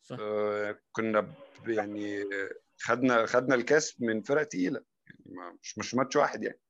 [0.02, 0.16] صح.
[0.20, 1.34] آه، كنا
[1.66, 2.24] يعني
[2.82, 4.80] خدنا خدنا الكاس من فرق تقيلة.
[5.26, 6.60] يعني مش مش ماتش واحد يعني.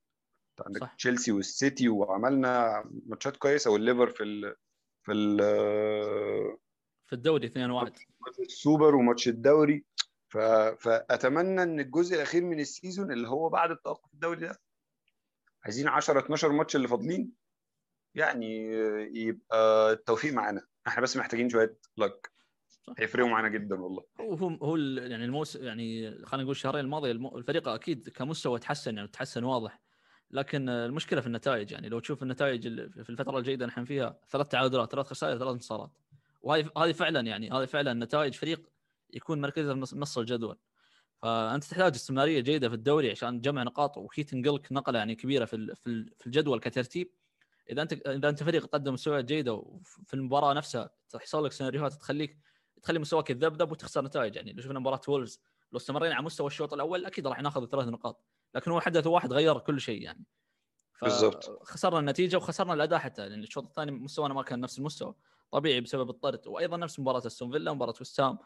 [0.67, 0.95] عندك صح.
[0.95, 4.55] تشيلسي والسيتي وعملنا ماتشات كويسة والليفر في ال
[5.03, 5.39] في ال
[7.07, 9.85] في الدوري 2 1 ماتش السوبر وماتش الدوري.
[10.29, 10.39] ف...
[10.39, 14.61] فاتمنى إن الجزء الأخير من السيزون اللي هو بعد التوقف الدوري ده
[15.65, 17.33] عايزين 10 12 ماتش اللي فاضلين
[18.15, 18.67] يعني
[19.21, 20.67] يبقى التوفيق معانا.
[20.87, 22.31] إحنا بس محتاجين شوية لك.
[22.99, 24.05] هيفرقوا معانا جدا والله.
[24.21, 29.09] هو هو يعني الموسم يعني خلينا نقول الشهرين الماضية الم- الفريق أكيد كمستوى تحسن يعني
[29.09, 29.81] تحسن واضح.
[30.33, 34.49] لكن المشكلة في النتائج يعني لو تشوف النتائج ال- في الفترة الجيدة نحن فيها ثلاث
[34.49, 35.91] تعادلات ثلاث خسائر ثلاث انتصارات.
[36.43, 38.71] وهذه هذه فعلا يعني هذه فعلا نتائج فريق
[39.15, 40.59] يكون مركزه في نص- الجدول.
[41.23, 45.75] فأنت تحتاج استمرارية جيدة في الدوري عشان تجمع نقاط وهي تنقلك نقلة يعني كبيرة في
[46.19, 47.11] في الجدول كترتيب.
[47.71, 52.39] إذا أنت إذا أنت فريق قدم مستويات جيدة وفي المباراة نفسها تحصل لك سيناريوهات تخليك
[52.83, 54.37] تخلي مستواك يتذبذب وتخسر نتائج.
[54.37, 55.41] يعني لو شفنا مباراة وولفز
[55.73, 59.33] لو استمرينا على مستوى الشوط الأول أكيد راح ناخذ ثلاث نقاط لكن هو حدث واحد
[59.33, 60.25] غير كل شيء يعني.
[61.03, 61.63] بالضبط.
[61.63, 65.15] خسرنا النتيجة وخسرنا الأداء حتى لأن الشوط الثاني مستوانا ما كان نفس المستوى
[65.53, 66.47] طبيعي بسبب الطرد.
[66.47, 68.39] وأيضا نفس مباراة أستون فيلا مباراة وسام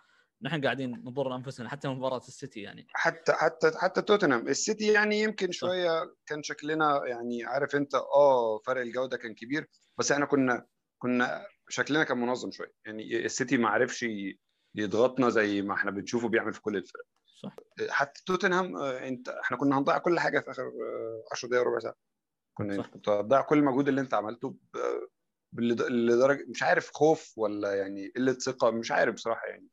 [0.42, 2.86] نحن قاعدين نضر أنفسنا حتى مباراة السيتي يعني.
[2.92, 4.48] حتى حتى حتى توتنهام.
[4.48, 10.12] السيتي يعني يمكن شوية كان شكلنا يعني عارف أنت آه فرق الجودة كان كبير بس
[10.12, 10.66] إحنا كنا
[10.98, 12.72] كنا شكلنا كان منظم شوية.
[12.86, 14.06] يعني السيتي ما عرفش
[14.74, 17.04] يضغطنا زي ما إحنا بنشوفه بيعمل في كل الفرق.
[17.44, 17.56] صح.
[17.90, 21.78] حتى توتنهام آه، انت إحنا كنا هنضيع كل حاجة في آخر آه، 10 دقائق ربع
[21.78, 21.94] ساعة.
[22.54, 22.82] كنا.
[22.82, 24.56] كنت هتضيع كل المجهود اللي انت عملته
[25.52, 29.68] لدرجة مش عارف خوف ولا يعني قلة ثقة مش عارف بصراحة يعني.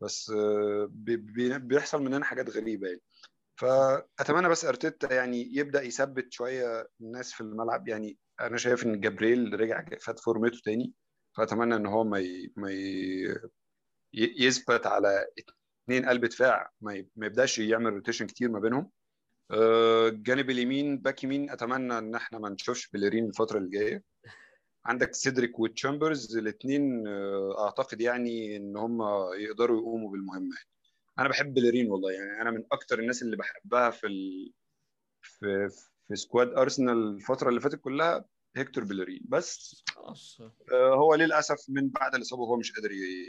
[0.00, 3.00] بس آه، بي- بي- بيحصل مننا حاجات غريبة يعني.
[3.60, 7.88] فأتمنى بس أرتيتا يعني يبدأ يثبت شوية الناس في الملعب.
[7.88, 10.92] يعني أنا شايف إن جبريل رجع خد فورمته تاني.
[11.36, 12.52] فأتمنى إن هو ما ي...
[12.56, 12.70] ما.
[12.72, 13.40] ي-
[14.14, 15.26] يثبت على
[15.84, 18.90] اثنين قلب دفاع ما, يبداش يعمل rotation كتير ما بينهم.
[19.50, 24.02] آه، الجانب اليمين باك يمين أتمنى إن إحنا ما نشوفش بليرين الفترة اللي جاية.
[24.86, 27.04] عندك سيدريك وتشامبرز الاثنين
[27.58, 29.02] أعتقد يعني إن هم
[29.38, 30.68] يقدروا يقوموا بالمهمة يعني.
[31.18, 32.42] أنا بحب بليرين والله يعني.
[32.42, 34.52] أنا من أكتر الناس اللي بحبها في ال...
[35.22, 35.68] في
[36.08, 38.24] في squad أرسنال الفترة اللي فاتت كلها
[38.56, 39.22] هيكتور بليرين.
[39.28, 39.84] بس
[40.72, 43.28] آه، هو للأسف من بعد الإصابة هو مش قادر ي-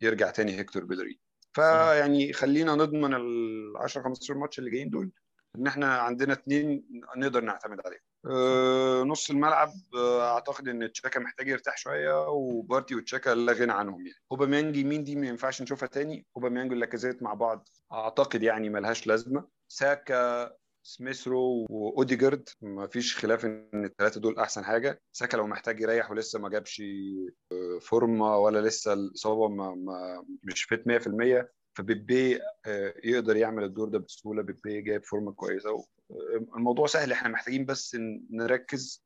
[0.00, 1.18] يرجع تاني هيكتور بليرين.
[1.52, 5.10] فيعني خلينا نضمن ال 10 15 ماتش اللي جايين دول
[5.58, 6.84] إن إحنا عندنا اثنين
[7.16, 8.00] نقدر نعتمد عليهم.
[8.30, 14.06] آه، نص الملعب آه، أعتقد إن تشاكا محتاج يرتاح شوية وبارتي وتشاكا لا غنى عنهم
[14.06, 14.18] يعني.
[14.32, 16.26] أوباميانج يمين دي ما ينفعش نشوفها تاني.
[16.36, 19.48] أوباميانج ولاكازيت مع بعض أعتقد يعني ملهاش لازمة.
[19.68, 20.50] ساكا
[20.82, 22.48] سميث رو وأوديجارد.
[22.62, 25.00] ما فيش خلاف إن الثلاثه دول أحسن حاجة.
[25.12, 26.82] ساكا لو محتاج يريح ولسه ما جابش
[27.52, 33.88] آه، فورمة ولا لسه الإصابة ما ما مش fit 100% فبيبي آه، يقدر يعمل الدور
[33.88, 34.42] ده بسهولة.
[34.42, 35.84] بيبي جايب فورمة كويسة آه،
[36.56, 37.12] الموضوع سهل.
[37.12, 37.96] إحنا محتاجين بس
[38.30, 39.04] نركز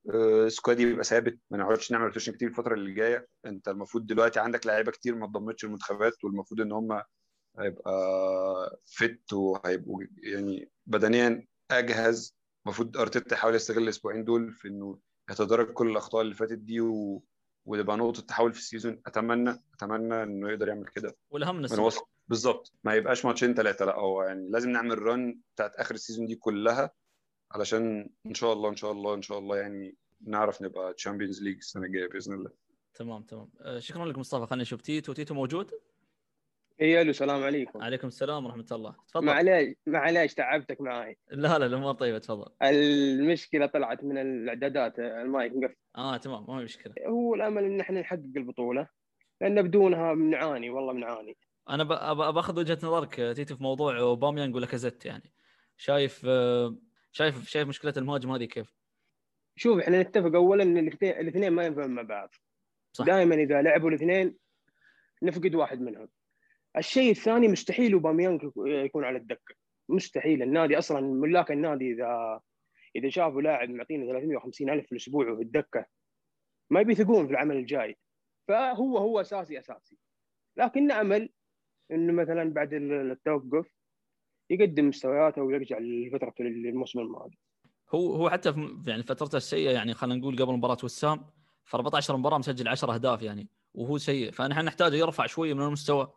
[0.48, 1.38] squad يبقى ثابت.
[1.50, 3.28] ما نقعدش نعمل rotation كتير الفترة اللي جاية.
[3.46, 7.02] أنت المفروض دلوقتي عندك لعيبة كتير ما اتضمتش المنتخبات والمفروض إن هم
[7.58, 7.92] هيبقى
[8.84, 11.46] fit وهيبقوا يعني بدنيا
[11.78, 12.34] اجهز
[12.66, 14.98] المفروض ارتيتا يحاول يستغل الأسبوعين دول في إنه
[15.30, 17.22] يتدارك كل الأخطاء اللي فاتت دي و...
[17.66, 19.02] وتبقى نقطة تحول في ال season.
[19.06, 21.16] أتمنى أتمنى إنه يقدر يعمل كده.
[21.30, 22.72] والاهم من نسبة وسط بالظبط.
[22.84, 26.34] ما يبقاش ماتشين ثلاثة لا هو يعني لازم نعمل run بتاعت آخر ال season دي
[26.34, 26.90] كلها
[27.52, 31.56] علشان إن شاء الله إن شاء الله إن شاء الله يعني نعرف نبقى Champions League
[31.56, 32.50] السنة الجاية بإذن الله.
[32.94, 33.48] تمام تمام.
[33.60, 34.46] آه، شكرا لك مصطفى.
[34.46, 35.70] خلينا نشوف تيتو تيتو موجود؟
[36.80, 37.82] اي ألو السلام عليكم.
[37.82, 38.96] عليكم السلام ورحمة الله.
[39.08, 39.26] تفضل.
[39.26, 41.18] معليش معليش تعبتك معاي.
[41.30, 42.52] لا لا الأمور طيبة تفضل.
[42.62, 45.74] المشكلة طلعت من الإعدادات المايك مقفل.
[45.96, 46.94] آه تمام ما هي مشكلة.
[47.06, 48.88] هو الأمل إن إحنا نحقق البطولة
[49.40, 51.36] لأن بدونها بنعاني والله بنعاني
[51.70, 51.84] أنا
[52.30, 55.32] باخذ وجهة نظرك تيتو في موضوع اوباميانج ولاكازيت يعني.
[55.76, 56.26] شايف
[57.12, 58.74] شايف شايف مشكلة المهاجم هذه كيف؟
[59.56, 62.34] شوف إحنا نتفق اولا إن الاثنين الاثنين ما ينفعون مع بعض.
[62.92, 63.04] صح.
[63.04, 64.36] دائما إذا لعبوا الاثنين
[65.22, 66.08] نفقد واحد منهم.
[66.76, 69.54] الشيء الثاني مستحيل اوباميانج يكون على الدكة.
[69.88, 70.42] مستحيل.
[70.42, 72.40] النادي أصلا ملاك النادي إذا
[72.96, 75.86] إذا شافوا لاعب معطينا 350 ألف في الأسبوع وفي الدكة
[76.70, 77.96] ما بيثقون في العمل الجاي.
[78.48, 79.98] فهو هو أساسي أساسي.
[80.56, 81.28] لكن نأمل
[81.90, 83.66] إنه مثلا بعد التوقف
[84.50, 87.38] يقدم مستوياته ويرجع لفترته الموسم الماضي.
[87.94, 91.24] هو هو حتى في يعني فترته السيئة يعني خلينا نقول قبل مباراة وسام
[91.64, 94.30] في 14 مباراة مسجل 10 أهداف يعني وهو سيء.
[94.30, 96.12] فنحن نحتاج يرفع شوية من المستوى.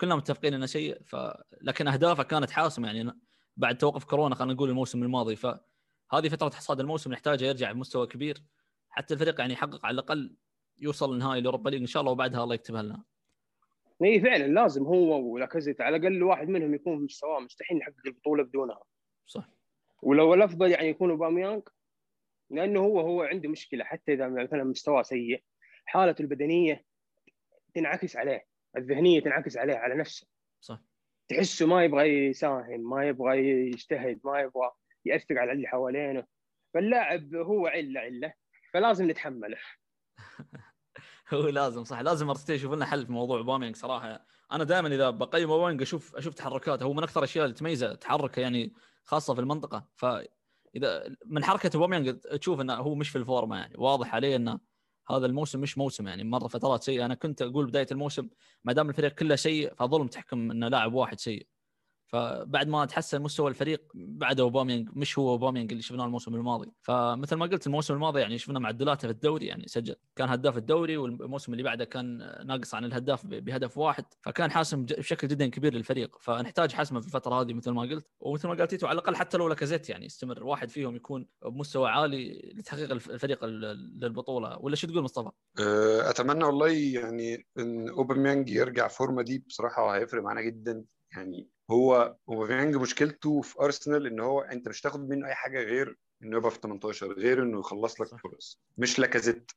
[0.00, 1.16] كلنا متفقين إنه سيء ف...
[1.60, 3.12] لكن أهدافه كانت حاسمة يعني
[3.56, 8.42] بعد توقف كورونا خلينا نقول الموسم الماضي فهذه فترة حصاد الموسم نحتاجه يرجع بمستوى كبير
[8.90, 10.36] حتى الفريق يعني يحقق على الأقل
[10.78, 13.04] يوصل لنهائي الأوروبا ليج إن شاء الله وبعدها الله يكتبها لنا.
[14.04, 18.42] إي فعلا لازم هو ولاكازيت على الأقل واحد منهم يكون في مستواه مستحيل نحقق البطولة
[18.42, 18.82] بدونها.
[19.26, 19.48] صح.
[20.02, 21.62] ولو الأفضل يعني يكون أوباميانج
[22.50, 25.42] لأنه هو هو عنده مشكلة حتى إذا مثلا مستواه سيء
[25.84, 26.84] حالته البدنية
[27.74, 30.26] تنعكس عليه الذهنية تنعكس عليه على نفسه.
[30.60, 30.80] صح.
[31.28, 34.70] تحسه ما يبغى يساهم ما يبغى يجتهد ما يبغى
[35.04, 36.24] يأثر على اللي حوالينه.
[36.74, 38.34] فاللاعب هو عله عله.
[38.72, 39.58] فلازم نتحمله.
[41.34, 42.00] هو لازم صح.
[42.00, 44.26] لازم ارتيتا يشوف لنا حل في موضوع اوباميانج صراحة.
[44.52, 46.84] أنا دائما إذا بقيم اوباميانج أشوف أشوف تحركاته.
[46.84, 48.72] هو من أكثر الأشياء اللي تميزه تحركه يعني
[49.04, 49.88] خاصة في المنطقة.
[49.96, 53.74] فإذا من حركة اوباميانج تشوف إنه هو مش في الفورمة يعني.
[53.78, 54.60] واضح عليه إنه
[55.10, 57.04] هذا الموسم مش موسم يعني مرة فترات سيئة.
[57.04, 58.28] أنا كنت أقول بداية الموسم
[58.64, 61.46] ما دام الفريق كله سيء فظلم تحكم إنه لاعب واحد سيء.
[62.14, 66.72] فبعد ما تحسن مستوى الفريق بعد اوباميانج مش هو اوباميانج اللي شفناه الموسم الماضي.
[66.82, 70.96] فمثل ما قلت الموسم الماضي يعني شفنا معدلاته في الدوري يعني سجل كان هداف الدوري
[70.96, 74.04] والموسم اللي بعده كان ناقص عن الهداف بهدف واحد.
[74.22, 76.16] فكان حاسم بشكل جدا كبير للفريق.
[76.20, 78.06] فنحتاج حسمه في الفترة هذه مثل ما قلت.
[78.20, 80.44] ومثل ما قلت على الأقل حتى لو لاكازيت يعني يستمر.
[80.44, 84.58] واحد فيهم يكون بمستوى عالي لتحقيق الفريق للبطولة.
[84.60, 90.22] ولا شو تقول مصطفى؟ أه، أتمنى والله يعني إن أوباميانج يرجع فورمة دي بصراحة هيفرق
[90.22, 90.84] معانا جدا.
[91.12, 95.96] يعني هو اوباميانج مشكلته في أرسنال إن هو أنت مش تاخد منه أي حاجة غير
[96.22, 98.60] انه يبقى في 18 غير إنه يخلص لك فرص.
[98.78, 99.50] مش لاكازيت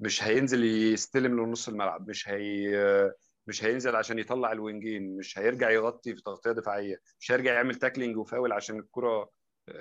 [0.00, 3.12] مش هينزل يستلم لنص الملعب مش هي
[3.46, 8.16] مش هينزل عشان يطلع الوينجين مش هيرجع يغطي في تغطية دفاعية مش هيرجع يعمل tackling
[8.16, 9.30] وفاول عشان الكرة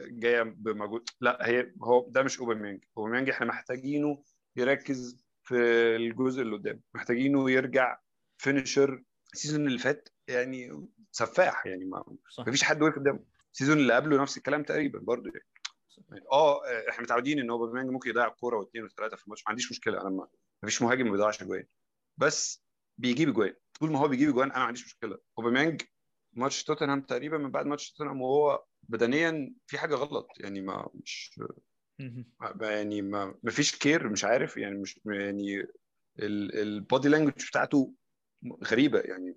[0.08, 1.10] جاية بمجهود.
[1.22, 2.84] لا هي هو ده مش اوباميانج.
[2.98, 4.24] اوباميانج إحنا محتاجينه
[4.56, 5.56] يركز في
[5.96, 6.82] الجزء اللي قدام.
[6.94, 7.98] محتاجينه يرجع
[8.38, 12.48] finisher ال season اللي فات يعني سفاح يعني ما صح.
[12.48, 13.20] مفيش حد وقف قدامه.
[13.54, 15.46] ال season اللي قبله نفس الكلام تقريبا برضه يعني.
[16.32, 20.02] آه إحنا متعودين إن أوباميانج ممكن يضيع الكورة واثنين وثلاثه في الماتش ما عنديش مشكلة.
[20.02, 20.28] أنا ما
[20.66, 21.66] فيش مهاجم ما بيضيعش اجوان
[22.18, 22.66] بس
[22.98, 25.18] بيجيب اجوان طول ما هو بيجيب اجوان أنا ما عنديش مشكلة.
[25.38, 25.82] أوباميانج
[26.34, 30.28] ماتش توتنهام تقريبا من بعد ماتش توتنهام وهو بدنيا في حاجة غلط.
[30.40, 31.40] يعني ما مش
[32.62, 34.58] يعني ما ما فيش care مش عارف.
[34.58, 35.68] يعني مش يعني
[36.20, 37.94] ال body language بتاعته
[38.64, 39.00] غريبة.
[39.00, 39.36] يعني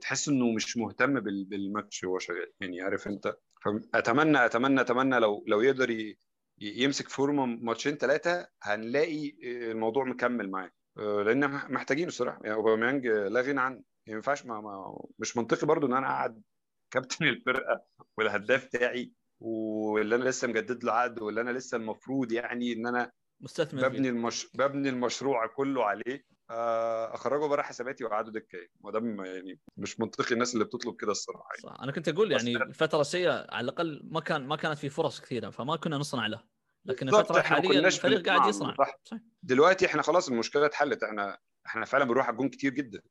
[0.00, 5.60] تحس إنه مش مهتم بالماتش وهو شغال يعني عارف أنت؟ فأتمنى أتمنى أتمنى لو لو
[5.60, 6.14] يقدر
[6.60, 9.34] يمسك فورمة ماتشين ثلاثة هنلاقي
[9.70, 10.70] الموضوع مكمل معاه.
[10.98, 12.40] آه، لأن محتاجين الصراحة.
[12.42, 13.82] يعني أوباميانج لا غنى عنه.
[14.06, 16.42] ما ينفعش ما, ما مش منطقي برضو إن أنا أقعد
[16.90, 17.84] كابتن الفرقة
[18.16, 23.12] والهداف بتاعي واللي أنا لسه مجدد له عقد واللي أنا لسه المفروض يعني إن أنا
[23.40, 24.48] مستثمر ببني المش...
[24.54, 26.14] ببني المشروع كله عليه.
[26.14, 31.48] آه، أخرجه بره حساباتي واقعده دكه وده يعني مش منطقي الناس اللي بتطلب كده الصراحة
[31.50, 31.76] يعني.
[31.76, 35.20] صح أنا كنت أقول يعني الفترة السيئه على الأقل ما كان ما كانت في فرص
[35.20, 36.42] كثيرة فما كنا نصنع له
[36.84, 38.98] لكن الفترة الحالية الفريق قاعد يصنع صح.
[39.04, 39.18] صح.
[39.42, 43.02] دلوقتي إحنا خلاص المشكلة اتحلت إحنا إحنا فعلا بنروح على الجون كتير جدا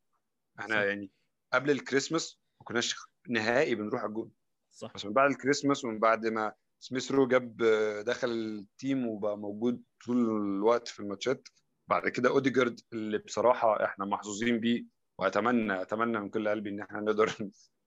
[0.60, 0.82] إحنا صح.
[0.82, 1.12] يعني
[1.54, 2.96] قبل الكريسماس ما كناش
[3.30, 4.32] نهائي بنروح على الجون
[4.72, 7.58] صح بس من بعد الكريسماس ومن بعد ما سميث رو جاب
[8.06, 11.48] دخل ال team وبقى موجود طول الوقت في الماتشات
[11.88, 14.86] بعد كده أوديجارد اللي بصراحة إحنا محظوظين بيه
[15.20, 17.32] وأتمنى أتمنى من كل قلبي إن إحنا نقدر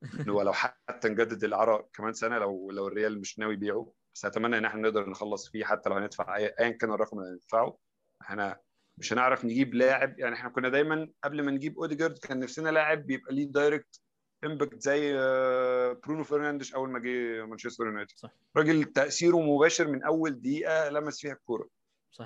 [0.36, 3.92] ولو حتى نجدد الإعارة كمان سنة لو لو الريال مش ناوي يبيعه.
[4.14, 7.79] بس أتمنى إن إحنا نقدر نخلص فيه حتى لو هندفع ايا كان الرقم اللي هندفعه.
[8.22, 8.60] إحنا
[8.98, 10.18] مش هنعرف نجيب لاعب.
[10.18, 14.00] يعني إحنا كنا دايما قبل ما نجيب أوديجارد كان نفسنا لاعب بيبقى ليه direct
[14.44, 18.31] impact زي آه، برونو فرنانديش أول ما جه مانشستر يونايتد.
[18.56, 21.68] راجل تأثيره مباشر من أول دقيقة لمس فيها الكورة.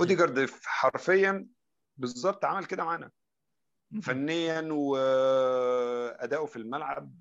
[0.00, 1.46] أوديجارد حرفيا
[1.96, 3.10] بالظبط عمل كده معانا.
[4.02, 7.18] فنيا وأداؤه في الملعب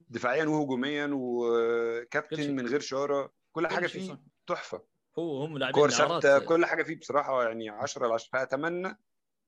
[0.00, 3.32] دفاعيا وهجوميا وكابتن من غير شارة.
[3.52, 4.82] كل حاجة فيه تحفة.
[5.18, 8.88] هو هم لاعبين كور ثابتة كل حاجة فيه بصراحة يعني 10 على 10 فأتمنى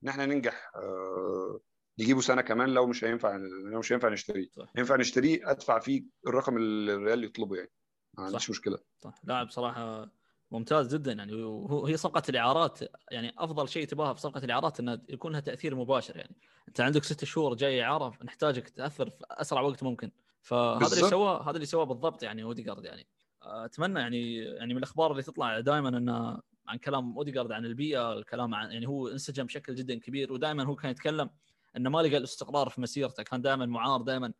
[0.04, 0.72] إن إحنا ننجح.
[0.76, 1.60] آه،
[1.98, 3.36] نجيبه سنة كمان لو مش هينفع
[3.72, 4.48] لو مش هينفع نشتريه.
[4.76, 7.70] ينفع نشتريه أدفع فيه الرقم اللي الريال يطلبه يعني.
[8.18, 8.78] ما عنديش مشكلة.
[9.00, 9.14] صح.
[9.24, 10.10] لاعب صراحة
[10.54, 11.12] ممتاز جدا.
[11.12, 12.78] يعني وهو- هي صفقة الإعارات
[13.10, 16.16] يعني أفضل شيء تبغاه في صفقة الإعارات انها يكون لها تأثير مباشر.
[16.16, 16.36] يعني
[16.68, 20.10] أنت عندك ست شهور جاي إعارة نحتاجك تأثر في أسرع وقت ممكن.
[20.42, 21.10] فهذا اللي.
[21.10, 23.06] سواه هذا اللي سواه بالضبط يعني اوديجارد يعني.
[23.42, 28.54] أتمنى يعني يعني من الأخبار اللي تطلع دائما إنه عن كلام اوديجارد عن البيئة الكلام
[28.54, 30.32] عن يعني هو انسجم بشكل جدا كبير.
[30.32, 31.30] ودائما هو كان يتكلم
[31.76, 33.22] إنه ما لقى الاستقرار في مسيرته.
[33.22, 34.32] كان دائما معار دائما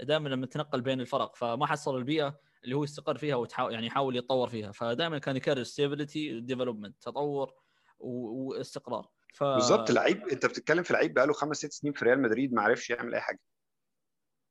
[0.00, 1.36] دائما لما تنقل بين الفرق.
[1.36, 2.40] فما حصل البيئة.
[2.64, 4.72] اللي هو يستقر فيها وتحاول يعني يحاول يتطور فيها.
[4.72, 7.54] فدائما كان يكرر stability development تطور
[7.98, 9.08] واستقرار.
[9.34, 9.44] ف...
[9.44, 9.90] بالظبط.
[9.90, 13.14] لعيب انت بتتكلم في لعيب بقاله خمس ست سنين في ريال مدريد ما عرفش يعمل
[13.14, 13.40] أي حاجة.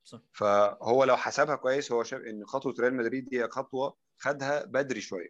[0.03, 0.19] صح.
[0.31, 5.29] فهو لو حسبها كويس هو شاف إن خطوة ريال مدريد هي خطوة خدها بدري شوية.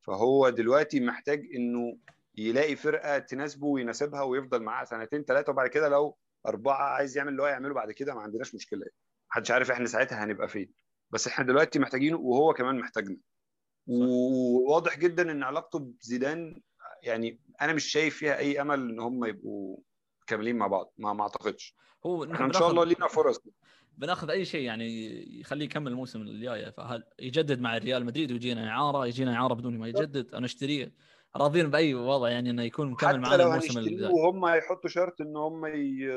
[0.00, 1.98] فهو دلوقتي محتاج إنه
[2.34, 7.42] يلاقي فرقة تناسبه ويناسبها ويفضل معاها سنتين ثلاثة وبعد كده لو أربعة عايز يعمل اللي
[7.42, 8.86] هو يعمله بعد كده ما عندناش مشكلة.
[9.30, 10.72] محدش عارف إحنا ساعتها هنبقى فين.
[11.12, 13.16] بس إحنا دلوقتي محتاجينه وهو كمان محتاجنا.
[13.86, 16.60] وواضح جدا إن علاقته بزيدان
[17.02, 19.78] يعني أنا مش شايف فيها أي أمل إن هم يبقوا
[20.26, 21.74] كاملين مع بعض ما ما أعتقدش.
[22.06, 23.40] هو إحنا إن شاء الله لينا فرص.
[23.98, 26.72] بناخذ أي شيء يعني يخليه يكمل الموسم الجاي.
[26.72, 30.34] فهل يجدد مع ريال مدريد ويجينا اعاره يجينا اعاره بدون ما يجدد.
[30.34, 30.92] أنا أشتريه.
[31.36, 34.10] راضين بأي وضع يعني إنه يكون مكمل معنا الموسم هنشتريه الجاي.
[34.12, 36.08] وهم يحطوا شرط ان هم ي...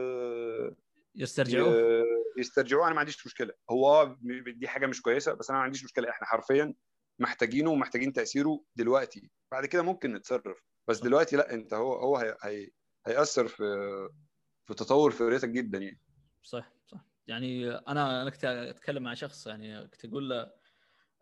[1.15, 2.03] يسترجعوه؟
[2.37, 2.85] يسترجعوه.
[2.85, 3.53] أنا ما عنديش مشكلة.
[3.69, 4.15] هو
[4.55, 6.09] دي حاجة مش كويسة بس أنا ما عنديش مشكلة.
[6.09, 6.73] إحنا حرفيا
[7.19, 9.31] محتاجينه ومحتاجين تأثيره دلوقتي.
[9.51, 10.57] بعد كده ممكن نتصرف.
[10.87, 12.37] بس دلوقتي لا أنت هو هو هي...
[12.43, 12.69] هي...
[13.07, 13.63] هيأثر في
[14.65, 15.99] في تطور فرقتك جدا يعني.
[16.43, 17.05] صح صح.
[17.27, 20.51] يعني أنا أنا كنت أتكلم مع شخص يعني كنت أقول له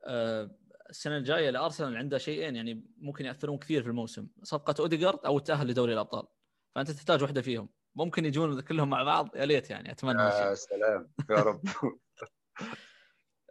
[0.07, 0.57] آه،
[0.89, 4.27] السنة الجاية الارسنال عنده شيئين يعني ممكن يأثرون كثير في الموسم.
[4.43, 6.27] صفقة أوديجارد أو التاهل لدوري الأبطال.
[6.75, 7.69] فأنت تحتاج واحدة فيهم.
[7.95, 10.53] ممكن يجون كلهم مع بعض يا ليت يعني أتمنى يا.
[10.53, 11.61] سلام يا رب.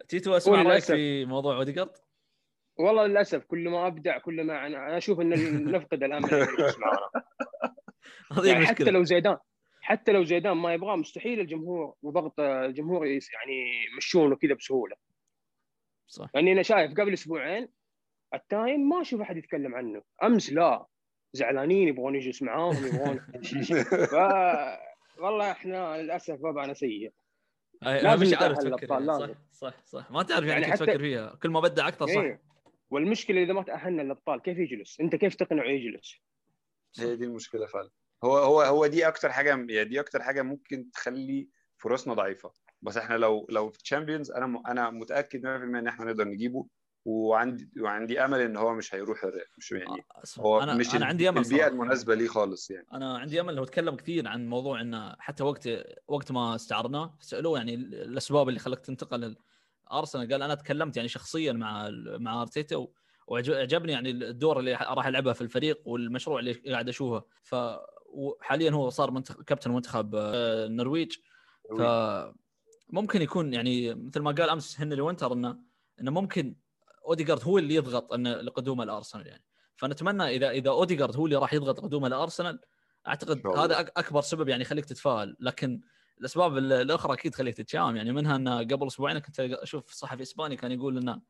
[0.09, 0.85] تيتو أسمع رأيك.
[0.85, 1.91] في موضوع اوديجارد
[2.79, 5.29] والله للأسف كل ما أبدع كل ما أنا أنا أشوف إن
[5.77, 6.03] نفقد
[8.33, 9.37] هذه يعني حتى لو زيدان
[9.83, 14.97] حتى لو زيدان ما يبغاه مستحيل الجمهور وضغط الجمهور يعني يمشونه كذا بسهولة.
[16.07, 16.31] صح.
[16.35, 17.69] لاني أنا شايف قبل أسبوعين
[18.35, 20.03] التايم ما أشوف أحد يتكلم عنه.
[20.23, 20.87] أمس لا.
[21.33, 23.19] زعلانين يبغون يجلس معاهم يبغون
[24.13, 24.15] ف...
[25.19, 27.13] والله إحنا للأسف وضعنا سيء
[27.85, 28.99] أي- لازم مش عارف تفكر.
[28.99, 29.27] لازم.
[29.27, 32.07] صح صح صح ما تعرف يعني, يعني كيف حتى- تفكر فيها كل ما بدع أكثر
[32.07, 32.43] صح إيه.
[32.91, 36.15] والمشكلة إذا ما تأهلنا الابطال كيف يجلس؟ أنت كيف تقنعه يجلس؟
[36.99, 37.91] هي دي المشكلة فعلا
[38.25, 42.53] هو هو هو دي أكتر حاجة يعني دي أكتر حاجة ممكن تخلي فرصنا ضعيفة
[42.83, 46.67] بس إحنا لو لو في تشامبيونز أنا م- أنا متأكد 100% إن إحنا نقدر نجيبه
[47.05, 51.07] وعندي وعندي أمل إن هو مش هيروح الريال مش يعني أسمع، هو أنا مش أنا
[51.07, 51.67] عندي أمل البيئة.
[51.67, 52.87] المناسبة ليه خالص يعني.
[52.93, 55.69] أنا عندي أمل لو تكلم كثير عن موضوع إنه حتى وقت
[56.09, 59.37] وقت ما استعرناه سألوه يعني الأسباب اللي خلاك تنتقل
[59.93, 60.33] أرسنال.
[60.33, 62.87] قال أنا تكلمت يعني شخصيا مع مع أرتيتا
[63.27, 67.25] وعجبني يعني الدور اللي راح يلعبه في الفريق والمشروع اللي قاعد أشوفه.
[67.43, 67.55] ف
[68.07, 71.13] وحاليا هو صار منتخب كابتن منتخب آه، النرويج.
[71.79, 71.83] ف
[72.89, 75.59] ممكن يكون يعني مثل ما قال أمس هنري وينتر إنه
[76.01, 76.57] إنه ممكن
[77.07, 79.45] اوديجارد هو اللي يضغط انه لقدوم الأرسنال يعني.
[79.77, 82.61] فنتمنى إذا إذا اوديجارد هو اللي راح يضغط قدوم الأرسنال
[83.09, 83.47] أعتقد.
[83.47, 85.81] هذا أكبر سبب يعني يخليك تتفائل لكن
[86.21, 90.57] الأسباب ال- الأخرى أكيد تخليك تتشائم يعني منها أن قبل أسبوعين كنت أشوف صحفي إسباني
[90.57, 91.21] كان يقول أن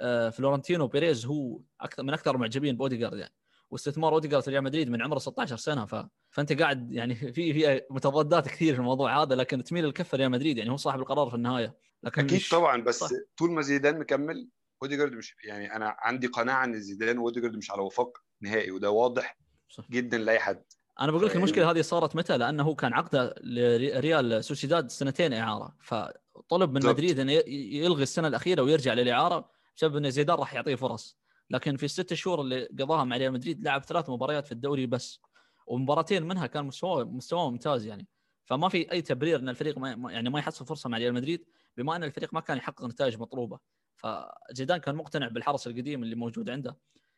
[0.00, 3.34] آه، فلورنتينو بيريز هو أكثر من أكثر معجبين باوديجارد يعني.
[3.70, 5.84] واستثمار اوديجارد في ريال مدريد من عمره 16 سنة.
[5.84, 6.06] ف...
[6.30, 10.58] فأنت قاعد يعني في في متضادات كثير في الموضوع هذا لكن تميل الكفه ريال مدريد
[10.58, 10.70] يعني.
[10.70, 11.76] هو صاحب القرار في النهاية.
[12.02, 12.48] لكن أكيد مش...
[12.48, 13.08] طبعا بس صح.
[13.36, 14.48] طول ما زيدان مكمل
[14.82, 19.38] اوديجارد مش يعني أنا عندي قناعة إن زيدان واوديجارد مش على وفاق نهائي وده واضح
[19.68, 19.84] صح.
[19.90, 20.64] جدا لأي حد
[21.00, 25.76] أنا بقول لك المشكلة هذه صارت متى؟ لأنه هو كان عقده لريال سوسيداد سنتين إعارة
[25.80, 26.86] فطلب من.
[26.86, 27.32] مدريد إنه
[27.72, 31.18] يلغي السنة الأخيرة ويرجع للإعارة بسبب ان زيدان راح يعطيه فرص
[31.50, 35.20] لكن في الست شهور اللي قضاها مع ريال مدريد لعب ثلاث مباريات في الدوري بس
[35.66, 38.06] ومباراتين منها كان مستواه مستواه ممتاز يعني
[38.44, 41.44] فما في أي تبرير إن الفريق ما- يعني ما يحصل فرصة مع ريال مدريد
[41.76, 43.58] بما إن الفريق ما كان يحقق نتائج مطلوبة
[43.98, 46.76] فزيدان كان مقتنع بالحرس القديم اللي موجود عنده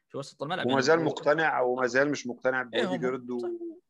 [0.08, 3.20] في وسط الملعب وما يعني زال هو- مقتنع وما زال مش مقتنع إيه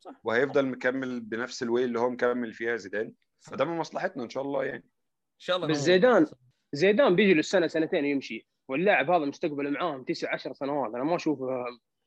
[0.01, 0.13] صح.
[0.25, 3.13] وهيفضل مكمل بنفس الواي اللي هو مكمل فيها زيدان.
[3.41, 4.85] فده من مصلحتنا إن شاء الله يعني.
[4.85, 6.27] إن شاء الله بس زيدان
[6.73, 10.95] زيدان بيجي له السنة سنتين ويمشي واللاعب هذا مستقبله معاهم تسع عشر سنوات.
[10.95, 11.39] أنا ما أشوف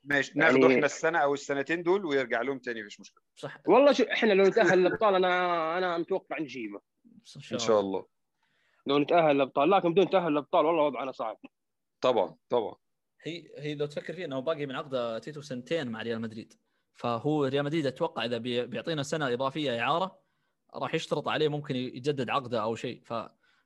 [0.03, 3.23] ماشي يعني- ناخده إحنا السنة أو السنتين دول ويرجع لهم تاني مفيش مشكلة.
[3.35, 3.57] صح.
[3.67, 6.81] والله شو إحنا لو نتاهل الأبطال أنا أنا متوقع نجيبه.
[7.51, 8.05] إن شاء الله.
[8.85, 11.37] لو نتأهل الأبطال لكن بدون تأهل الأبطال والله وضعنا صعب.
[12.01, 12.75] طبعا طبعا.
[13.23, 16.53] هي هي لو تفكر فيها إنه باقي من عقده تيتو سنتين مع ريال مدريد.
[16.93, 20.19] فهو ريال مدريد أتوقع إذا بي- بيعطينا سنة إضافية إعارة
[20.75, 23.01] راح يشترط عليه ممكن يجدد عقده أو شيء.
[23.05, 23.13] ف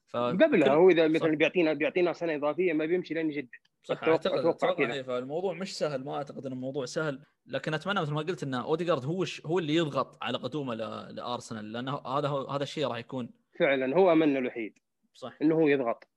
[0.07, 1.13] ف قبلها هو إذا صح.
[1.15, 3.49] مثلا بيعطينا بيعطينا سنة إضافية ما بيمشي لين يجدد.
[3.84, 4.93] صح أتوقع كذا.
[4.93, 7.20] إيه، فالموضوع مش سهل ما أعتقد ان الموضوع سهل.
[7.45, 11.15] لكن أتمنى مثل ما قلت ان اوديجارد هو ش- هو اللي يضغط على قدومه ل-
[11.15, 14.80] لأرسنال لأنه هذا هو هذا الشيء راح يكون فعلا هو املنا الوحيد.
[15.18, 15.38] صح.
[15.41, 16.07] إنه هو يضغط.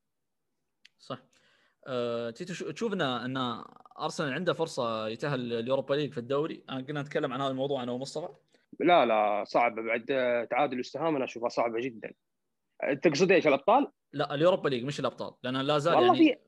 [0.98, 1.22] صح.
[1.86, 3.38] أه تيتو شو- تشوف إن
[4.00, 7.92] أرسنال عنده فرصة يتأهل اليوروبا ليج في الدوري؟ انا قلنا نتكلم عن هذا الموضوع أنا
[7.92, 8.28] ومصطفى
[8.80, 10.04] لا لا صعبه بعد
[10.50, 12.12] تعادل وست هام أنا أشوفها صعبة جدا.
[13.02, 15.34] تقصد إيش الأبطال؟ لا اليوروبا ليج مش الأبطال.
[15.42, 16.40] لأن لا زال والله يعني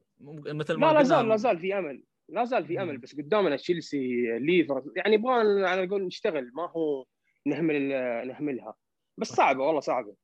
[0.45, 2.05] في مثل ما لا لا زال لا زال في أمل.
[2.29, 2.83] لا زال في.
[2.83, 2.99] أمل.
[2.99, 5.33] بس قدامنا تشيلسي ليفر يعني يبغى
[5.67, 6.51] على قول نشتغل.
[6.55, 7.05] ما هو
[7.47, 7.89] نهمل
[8.29, 8.75] نهملها.
[9.19, 9.29] بس.
[9.29, 10.15] صعبة والله صعبة.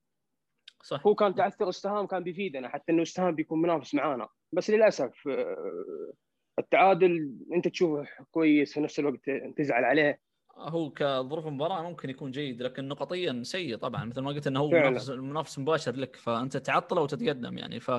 [0.83, 1.07] صح.
[1.07, 4.29] هو كان تعثر استهام كان بيفيدنا حتى إنه استهام بيكون منافس معانا.
[4.53, 6.12] بس للأسف آه،
[6.59, 10.20] التعادل أنت تشوفه كويس في نفس الوقت تزعل عليه.
[10.57, 14.05] هو كظروف المباراة ممكن يكون جيد لكن نقطيا سيء طبعا.
[14.05, 14.70] مثل ما قلت إنه هو.
[14.70, 17.81] منافس منافس مباشر لك فأنت تعطله وتتقدم يعني.
[17.81, 17.91] ف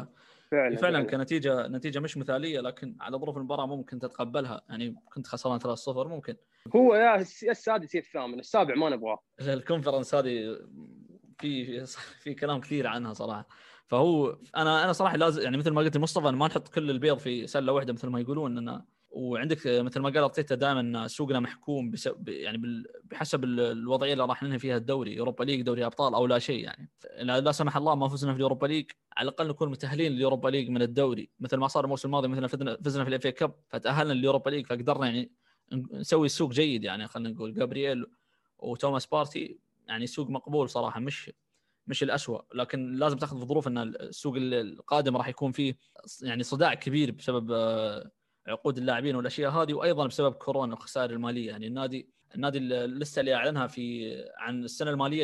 [0.52, 4.62] فعلا فعلا كنتيجه نتيجة مش مثالية لكن على ظروف المباراة ممكن تتقبلها.
[4.70, 6.36] يعني كنت خسران 3-0 ممكن.
[6.76, 9.20] هو يا السادس يا الثامن السابع ما نبغاه.
[9.40, 10.60] الكونفرنس هذه
[11.40, 11.86] في
[12.24, 13.48] في كلام كثير عنها صراحة.
[13.88, 17.48] فهو أنا أنا صراحة لازم يعني مثل ما قلت لمصطفى ما نحط كل البيض في
[17.48, 18.58] سلة واحدة مثل ما يقولون.
[18.58, 21.92] انه وعندك مثل ما قال أرتيتا دائما سوقنا محكوم
[22.28, 26.40] يعني بحسب ال- الوضعية اللي راح ننهي فيها الدوري اوروبا ليج دوري أبطال أو لا
[26.40, 26.92] شيء يعني.
[27.22, 28.92] لا سمح الله ما فزنا في الـ Europa League.
[29.18, 31.30] على الأقل نكون متأهلين لل Europa League من الدوري.
[31.40, 32.48] مثل ما صار الموسم الماضي مثلا
[32.84, 35.32] فزنا في ال FA Cup فتأهلنا لل Europa League فقدرنا يعني
[35.94, 37.54] نسوي سوق جيد يعني خلينا نقول.
[37.54, 38.06] جابرييل
[38.60, 39.60] وتوماس بارتي
[39.90, 41.32] يعني سوق مقبول صراحة مش
[41.88, 42.42] مش الأسوأ.
[42.54, 45.76] لكن لازم تاخذ في ظروف إن السوق القادم راح يكون فيه
[46.22, 48.12] يعني صداع كبير بسبب آه،
[48.48, 51.48] عقود اللاعبين والأشياء هذه وأيضا بسبب كورونا والخسائر المالية.
[51.48, 55.24] يعني النادي النادي اللسته اللي أعلنها في عن السنة المالية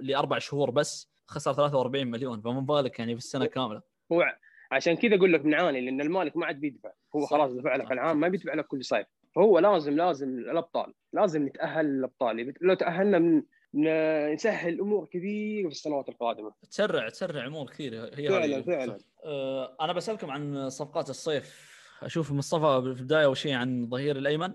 [0.00, 2.40] لأربع شهور بس خسر 43 مليون.
[2.40, 3.82] فما بالك يعني في السنة كاملة.
[4.12, 4.36] هو
[4.72, 6.90] عشان كذا أقول لك بنعاني لأن المالك ما عاد بيدفع.
[7.16, 7.26] هو.
[7.26, 7.76] خلاص دفع.
[7.76, 9.06] لك العام ما بيدفع لك كل صيف.
[9.34, 13.42] فهو لازم لازم الأبطال لازم نتأهل للابطال لو تأهلنا من
[13.74, 16.54] نسهل امور كثير في السنوات القادمة.
[16.70, 18.62] تسرع تسرع أمور كثير هي فعلا.
[18.62, 18.98] فعلا.
[19.24, 21.72] آه، أنا بسألكم عن صفقات الصيف.
[22.02, 24.54] أشوف مصطفى في البداية أول شيء عن الظهير الأيمن.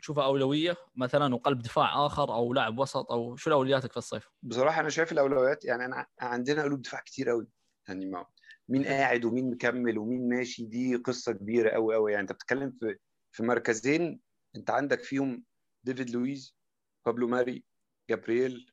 [0.00, 4.80] تشوفها أولوية مثلا وقلب دفاع آخر أو لاعب وسط أو شو أولوياتك في الصيف؟ بصراحة
[4.80, 7.46] أنا شايف الأولويات يعني أنا عندنا قلوب دفاع كتير قوي
[7.88, 8.26] يعني ما
[8.68, 12.96] مين قاعد ومين مكمل ومين ماشي دي قصة كبيرة قوي قوي يعني أنت بتتكلم في
[13.32, 14.20] في مركزين
[14.56, 15.44] أنت عندك فيهم
[15.84, 16.56] ديفيد لويز
[17.06, 17.64] بابلو ماري
[18.10, 18.72] جابرييل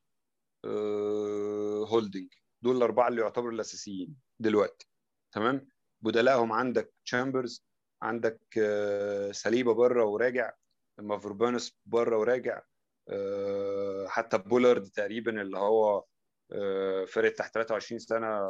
[0.65, 2.27] آه، هولدنج
[2.61, 4.87] دول الأربعة اللي يعتبروا الأساسيين دلوقتي.
[5.31, 5.67] تمام؟
[6.01, 7.65] بدلائهم عندك تشامبرز
[8.01, 10.51] عندك آه، سليبه بره وراجع
[10.97, 12.61] مافروبانوس بره وراجع
[13.09, 16.03] آه، حتى بالارد تقريبا اللي هو
[16.51, 18.49] آه، فرق تحت 23 سنة.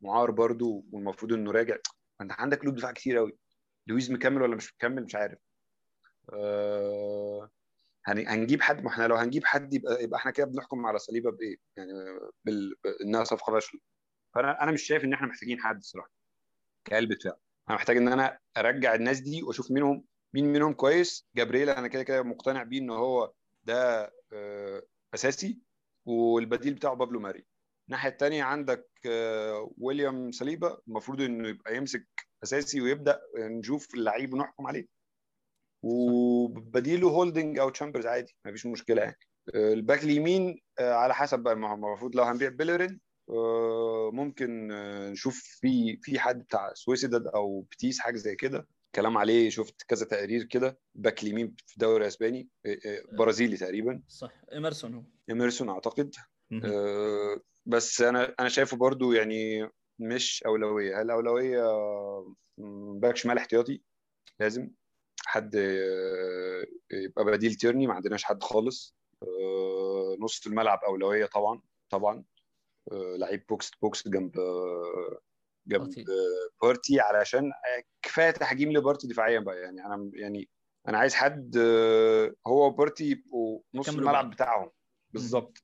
[0.00, 1.76] معار برضو والمفروض إنه راجع.
[2.20, 3.36] انت عندك قلوب دفاع كتير قوي
[3.86, 5.38] لويز مكمل ولا مش مكمل؟ مش عارف.
[6.32, 7.48] هن-
[8.06, 11.56] هنجيب حد ما إحنا لو هنجيب حد يبقى يبقى إحنا كده بنحكم على صليبة بإيه؟
[11.76, 11.92] يعني
[12.44, 12.74] بال...
[13.04, 13.80] انها صفقه فاشله
[14.34, 16.10] فأنا أنا مش شايف إن إحنا محتاجين حد الصراحة
[16.84, 17.36] كقلب دفاع
[17.68, 21.26] أنا محتاج إن أنا أرجع الناس دي وأشوف مينهم مين منهم كويس.
[21.36, 23.32] جابرييل أنا كده كده مقتنع بيه إن هو
[23.64, 24.82] ده آه،
[25.14, 25.58] أساسي.
[26.04, 27.44] والبديل بتاعه بابلو ماري.
[27.88, 32.06] الناحية الثانية عندك آه، ويليام سليبا المفروض إنه يبقى يمسك
[32.42, 34.86] أساسي ويبدأ نشوف اللعيب ونحكم عليه.
[35.82, 39.18] وبديله هولدنج أو تشامبرز عادي مفيش مشكلة يعني.
[39.54, 44.10] آه، ال back اليمين آه، على حسب بقى ما هو المفروض لو هنبيع بيلرين آه،
[44.12, 44.68] ممكن
[45.12, 48.68] نشوف في في حد بتاع سوسيداد أو بيتيس حاجة زي كده.
[48.94, 52.48] كلام عليه شفت كذا تقرير كده back اليمين في الدوري الاسباني
[53.12, 54.02] برازيلي تقريبا.
[54.08, 54.32] صح.
[54.52, 55.02] ايمرسون هو.
[55.30, 56.14] إيميرسون أعتقد.
[57.66, 59.68] بس أنا أنا شايفه برضو يعني
[59.98, 61.02] مش أولوية.
[61.02, 61.62] هل أولوية
[63.00, 63.82] back شمال احتياطي؟
[64.40, 64.70] لازم.
[65.26, 68.96] حد آه، يبقى بديل تيرني ما عندناش حد خالص.
[69.22, 71.60] آه، نص الملعب أولوية طبعا
[71.90, 72.24] طبعا.
[72.92, 74.32] آه، لعيب box box جنب
[75.66, 76.04] جنب بارتي.
[76.62, 77.00] بارتي.
[77.00, 77.52] علشان
[78.02, 79.60] كفاية تحجيم لبارتي دفاعيا بقى.
[79.60, 80.48] يعني أنا يعني
[80.88, 81.56] أنا عايز حد
[82.46, 84.30] هو وبارتي يبقوا نص الملعب.
[84.30, 84.70] بتاعهم.
[85.10, 85.58] بالظبط.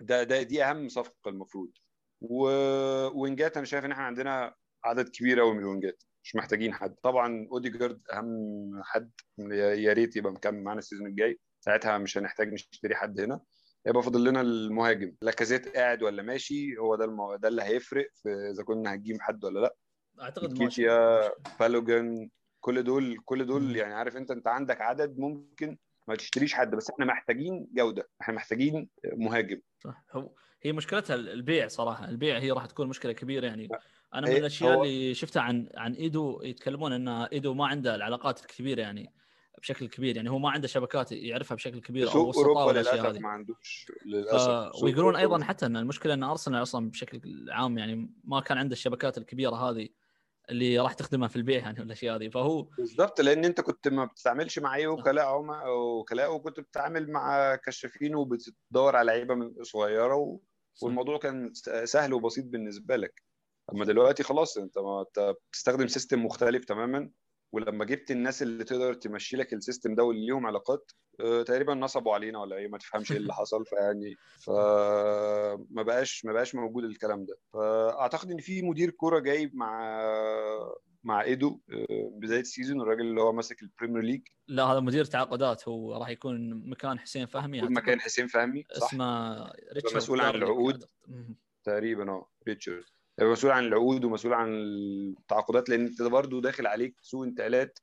[0.00, 1.70] ده ده دي أهم صفقة المفروض.
[2.20, 4.54] و وينجات أنا شايف إن إحنا عندنا
[4.84, 6.02] عدد كبير قوي من الوينجات.
[6.24, 6.94] مش محتاجين حد.
[7.02, 9.10] طبعا أوديجارد أهم حد.
[9.58, 11.40] يا ريت يبقى مكمل معانا ال season الجاي.
[11.60, 13.40] ساعتها مش هنحتاج نشتري حد هنا.
[13.86, 15.14] يبقى فاضل لنا المهاجم.
[15.22, 17.36] لاكازيت قاعد ولا ماشي؟ هو ده المو...
[17.36, 19.76] ده اللي هيفرق في إذا كنا هنجيب حد ولا لأ.
[20.20, 21.20] أعتقد نكيتيا
[21.60, 23.46] بالوجن كل دول كل.
[23.46, 28.08] دول يعني عارف أنت أنت عندك عدد ممكن ما تشتريش حد بس إحنا محتاجين جودة.
[28.20, 29.60] إحنا محتاجين مهاجم.
[29.78, 30.04] صح.
[30.12, 32.08] هو هي مشكلتها البيع صراحة.
[32.08, 33.68] البيع هي راح تكون مشكلة كبيرة يعني.
[34.14, 37.94] أنا من إيه، الأشياء هو- اللي شفتها عن عن إيدو يتكلمون إن إيدو ما عنده
[37.94, 39.12] العلاقات الكبيرة يعني
[39.60, 43.18] بشكل كبير يعني هو ما عنده شبكات يعرفها بشكل كبير أو وسطاء والأشياء هذه.
[43.18, 43.86] ما عندوش.
[44.06, 44.82] للأسف.
[44.82, 49.18] ويقولون أيضا حتى إن المشكلة إن أرسنال أصلا بشكل عام يعني ما كان عنده الشبكات
[49.18, 49.88] الكبيرة هذه
[50.50, 52.28] اللي راح تخدمها في البيع يعني والأشياء هذه.
[52.28, 58.14] فهو بالظبط لأن أنت كنت ما بتتعاملش مع أي وكلاء وكلاء وكنت بتتعامل مع كشافين
[58.14, 60.40] وبتدور على لعيبة من صغيرة و...
[60.82, 61.52] والموضوع كان
[61.84, 63.22] سهل وبسيط بالنسبة لك.
[63.72, 67.10] أما دلوقتي خلاص أنت ما أنت بتستخدم system مختلف تماما
[67.52, 71.74] ولما جبت الناس اللي تقدر تمشي لك ال system ده واللي ليهم علاقات آه، تقريبا
[71.74, 76.84] نصبوا علينا ولا إيه؟ ما تفهمش إيه اللي حصل فيعني فما بقاش ما بقاش موجود
[76.84, 77.36] الكلام ده.
[77.52, 79.98] فأعتقد إن في مدير كورة جاي مع
[81.04, 84.80] مع إيدو آه، بداية ال season الراجل اللي هو ماسك ال Premier League لا هذا
[84.80, 87.62] مدير تعاقدات هو راح يكون مكان حسين فهمي.
[87.62, 89.34] مكان حسين فهمي صح؟ اسمه
[89.72, 90.84] ريتشارد مسؤول عن العقود.
[91.64, 92.84] تقريبا آه ريتشارد.
[93.20, 94.48] مسؤول عن العقود ومسؤول عن
[95.18, 97.78] التعاقدات لأن أنت برضه داخل عليك سوق انتقالات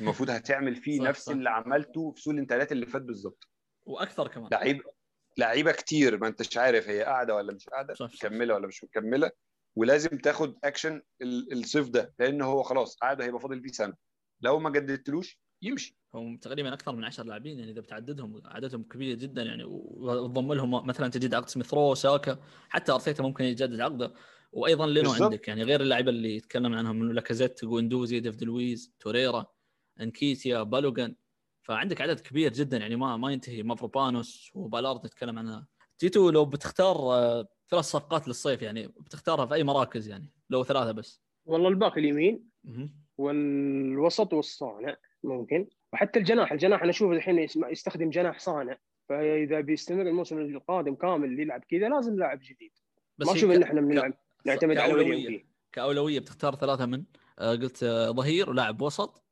[0.00, 1.32] المفروض هتعمل فيه صح، نفس صح.
[1.32, 3.48] اللي عملته في سوق الانتقالات اللي فات بالظبط.
[3.86, 4.48] وأكثر كمان.
[4.52, 4.82] لعيب
[5.38, 8.24] لعيبة كتير ما أنتش عارف هي قاعدة ولا مش قاعدة صح، صح.
[8.24, 9.30] مكملة ولا مش مكملة
[9.76, 13.94] ولازم تاخد اكشن ال- الصيف ده لأن هو خلاص قاعد هيبقى فاضل فيه سنة.
[14.40, 15.96] لو ما جددتلوش يمشي.
[16.14, 20.86] هم تقريبا أكثر من 10 لاعبين يعني إذا بتعددهم عددهم كبير جدا يعني وتضم لهم
[20.86, 24.14] مثلا تجديد عقد سميث رو ساكا حتى أرتيتا ممكن يجدد عقده.
[24.52, 25.22] وأيضا لينو بالضبط.
[25.22, 29.46] عندك يعني غير اللعيبه اللي يتكلم عنهم من لاكازيت جوندوزي ديفيد لويز توريرا
[30.00, 31.14] انكيتيا بالوغان.
[31.62, 33.62] فعندك عدد كبير جدا يعني ما ما ينتهي.
[33.62, 35.66] مافروبانوس وبالارد نتكلم عنها.
[35.98, 40.92] تيتو لو بتختار آه، ثلاث صفقات للصيف يعني بتختارها في أي مراكز يعني؟ لو ثلاثة
[40.92, 41.22] بس.
[41.46, 42.48] والله ال back اليمين.
[43.18, 45.66] والوسط والصانع ممكن.
[45.92, 47.38] وحتى الجناح الجناح أنا أشوف الحين
[47.70, 48.78] يستخدم جناح صانع.
[49.08, 52.72] فإذا بيستمر الموسم القادم كامل يلعب كذا لازم لاعب جديد.
[53.18, 54.14] ما هي أشوف ك- إن إحنا بنلعب.
[54.48, 55.10] نعتمد على كأولوية.
[55.10, 55.46] ويليام فيه.
[55.72, 57.04] كأولوية بتختار ثلاثة من
[57.38, 59.24] آه، قلت آه، ظهير ولاعب وسط.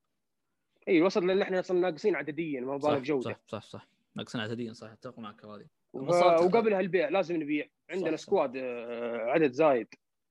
[0.89, 3.31] إي الوسط لأن إحنا أصلا ناقصين عدديا ما بالك جودة.
[3.31, 3.89] صح صح صح.
[4.17, 5.67] ناقصين عدديا صح أتفق معك هذه.
[5.93, 7.67] وقبلها البيع لازم نبيع.
[7.91, 8.27] عندنا صح، صح.
[8.27, 9.89] squad آه، عدد زايد.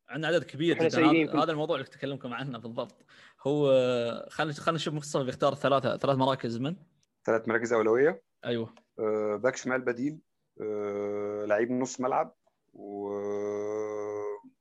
[0.10, 1.44] عندنا عدد كبير جدا.
[1.44, 3.06] هذا الموضوع اللي تكلمكم عنه بالضبط.
[3.48, 3.68] هو
[4.30, 6.76] خلينا خلينا نشوف مصطفى بيختار ثلاثة ثلاث مراكز من.
[7.26, 8.24] ثلاث مراكز أولوية.
[8.46, 8.74] أيوه.
[9.38, 10.20] back شمال بديل
[11.48, 12.36] لعيب نص ملعب
[12.74, 13.10] و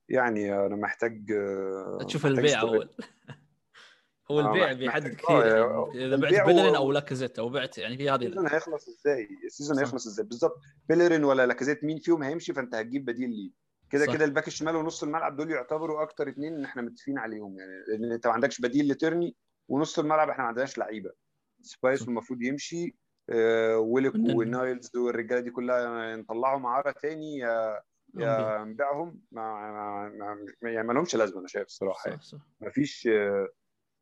[0.09, 2.89] يعني أنا محتاج آه، تشوف محتاج البيع استغل- أول
[4.31, 7.97] هو آه، البيع بيحدد كثير آه، يعني اذا بعت بيلرين أو لاكازيت أو بعت يعني
[7.97, 9.79] في هذه ال season هيخلص إزاي؟ ال season.
[9.79, 10.55] هيخلص إزاي؟ بالظبط
[10.89, 13.51] بيلرين ولا لاكازيت مين فيهم هيمشي فأنت هتجيب بديل ليه
[13.89, 14.05] كده.
[14.05, 18.11] كده الباك الشمال ونص الملعب دول يعتبروا أكتر اتنين ان إحنا متفقين عليهم يعني لأن
[18.11, 19.35] أنت ما عندكش بديل لتيرني
[19.67, 21.11] ونص الملعب إحنا ما عندناش لعيبة
[21.61, 22.01] سيبايوس.
[22.07, 22.95] المفروض يمشي
[23.29, 24.13] آه، ويلوك.
[24.15, 27.81] ونايلز والرجالة دي كلها نطلعهم عارة تاني يا
[28.21, 29.71] يا نبيعهم ما
[30.11, 32.21] ما ما يعني ما لهمش لازمة أنا شايف الصراحة يعني.
[32.21, 32.37] صح.
[32.37, 33.07] صح ما فيش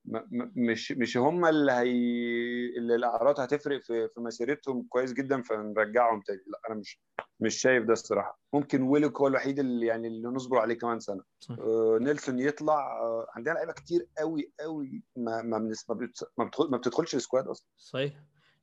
[0.06, 1.92] م- مش مش هم اللي هي
[2.78, 6.42] اللي الأعراض هتفرق في في مسيرتهم كويس جدا فنرجعهم تاني.
[6.48, 7.00] لا أنا مش
[7.40, 8.40] مش شايف ده الصراحة.
[8.54, 11.24] ممكن ويلوك هو الوحيد اللي يعني اللي نصبر عليه كمان سنة.
[11.40, 11.56] صح.
[11.60, 15.58] آه نيلسون يطلع آه عندنا لعيبة كتير قوي قوي ما ما
[15.90, 17.68] ما بتدخل- ما بتدخلش ال squad أصلا.
[17.78, 18.14] صحيح.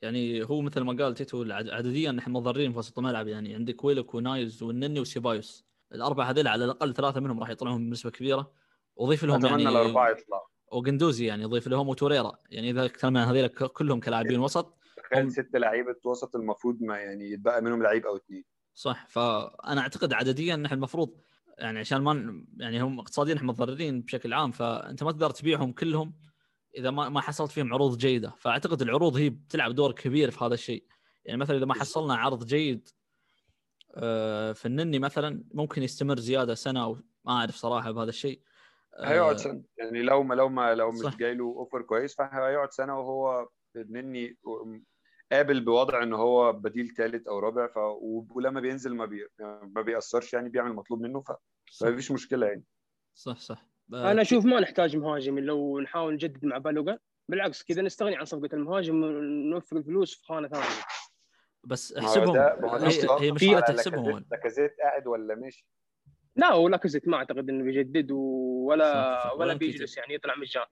[0.02, 3.28] يعني هو مثل ما قال تيتو عدديا نحن مضرين في وسط الملعب.
[3.28, 5.64] يعني عندك ويلوك ونايلز والنني وسيبايوس.
[5.94, 8.52] الأربعة هذيل على الأقل ثلاثة منهم راح يطلعون بنسبة كبيرة.
[8.96, 10.42] وضيف لهم أتمنى يعني الأربعة يطلعوا.
[10.72, 12.32] وقندوزي يعني يضيف لهم وتوريرا.
[12.50, 16.82] يعني إذا تكلمنا عن هذيل ك- كلهم كلاعبين وسط هم- تخيل ست لعيبة وسط المفروض
[16.82, 18.44] ما يعني يتبقى منهم لعيب أو اثنين
[18.74, 19.06] صح.
[19.08, 21.20] فأنا أعتقد عدديا نحن المفروض
[21.58, 26.14] يعني عشان ما يعني هم اقتصاديا إحنا متضررين بشكل عام فأنت ما تقدر تبيعهم كلهم
[26.76, 28.34] إذا ما ما حصلت فيهم عروض جيدة.
[28.38, 30.84] فأعتقد العروض هي بتلعب دور كبير في هذا الشيء.
[31.24, 32.88] يعني مثلا إذا ما حصلنا عرض جيد
[33.94, 38.42] آه، في النني مثلا ممكن يستمر زيادة سنة أو ما أعرف صراحة بهذا الشيء.
[38.98, 39.62] آه، هيقعد سنة.
[39.78, 40.90] يعني لو ما لو ما لو.
[40.90, 44.36] مش جاي له offer كويس فهيقعد سنة والنني
[45.32, 47.78] قابل بوضع إن هو بديل ثالث أو رابع ف...
[48.36, 49.26] ولما بينزل ما بي...
[49.62, 51.32] ما بيأثرش يعني بيعمل المطلوب منه ف...
[51.80, 52.64] فمفيش مشكلة يعني.
[53.14, 53.69] صح, صح.
[53.92, 56.98] أنا أشوف ما نحتاج مهاجم لو نحاول نجدد مع بالوغان.
[57.28, 60.64] بالعكس كذا نستغني عن صفقة المهاجم ونوفر الفلوس في خانة ثانية.
[61.64, 62.36] بس هو احسبهم.
[62.36, 65.66] هو هي, هي مشكله تحسبهم لاكازيت- قاعد ولا ماشي
[66.36, 69.32] لا ولا كزت ما أعتقد إنه بيجدد ولا صح،.
[69.36, 70.64] ولا بيجلس يعني يطلع مجان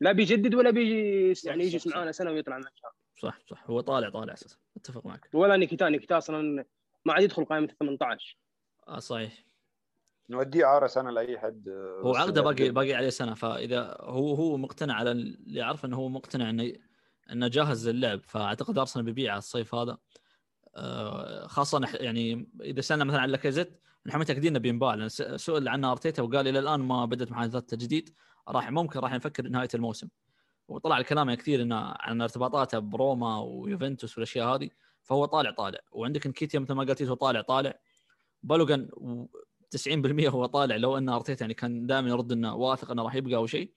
[0.00, 1.86] لا بيجدد ولا بيجي يعني يجلس.
[1.86, 2.70] معانا سنة ويطلع مجان
[3.22, 3.64] صح صح.
[3.70, 4.58] هو طالع طالع أساسا.
[4.76, 5.28] أتفق معك.
[5.32, 6.64] ولا نيكيتا نيكيتا أصلا
[7.04, 8.38] ما عاد يدخل قائمة ال 18
[8.88, 9.44] آه صحيح.
[10.30, 11.68] نوديه عارة سنة لأي حد
[12.04, 12.70] هو بس عقده باقي.
[12.70, 16.72] باقي عليه سنة فإذا هو هو مقتنع على اللي اعرف إنه هو مقتنع إنه
[17.32, 18.20] إنه جاهز للعب.
[18.24, 19.98] فأعتقد أرسنال بيبيعه الصيف هذا.
[20.76, 25.08] آه، خاصة يعني إذا سألنا مثلا عن لاكازيت نحن متاكدين انه بينباع لأن
[25.38, 28.14] سئل عنه أرتيتا وقال إلى الآن ما بدأت محادثات تجديد
[28.48, 30.08] راح ممكن راح نفكر نهاية الموسم.
[30.68, 34.70] وطلع الكلام كثير إنه عن ارتباطاته بروما ويوفنتوس والأشياء هذه.
[35.02, 35.78] فهو طالع طالع.
[35.92, 37.78] وعندك انكيتيا مثل ما قلت هو طالع طالع.
[38.42, 38.88] بالوغان
[39.76, 43.36] 90% هو طالع لو ان أرتيتا يعني كان دائما يرد إنه واثق إنه راح يبقى
[43.36, 43.72] أو شيء.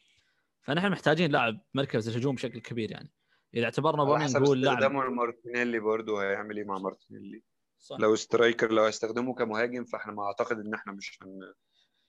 [0.61, 3.11] فنحن محتاجين لاعب مركز الهجوم بشكل كبير يعني.
[3.53, 7.43] إذا اعتبرنا حسب هو اللاعب استخدامه لمارتينيلي برضه هيعمل إيه مع مارتينيلي.
[7.79, 7.99] صح.
[7.99, 11.53] لو striker لو هيستخدمه كمهاجم فإحنا ما أعتقد إن إحنا مش هن...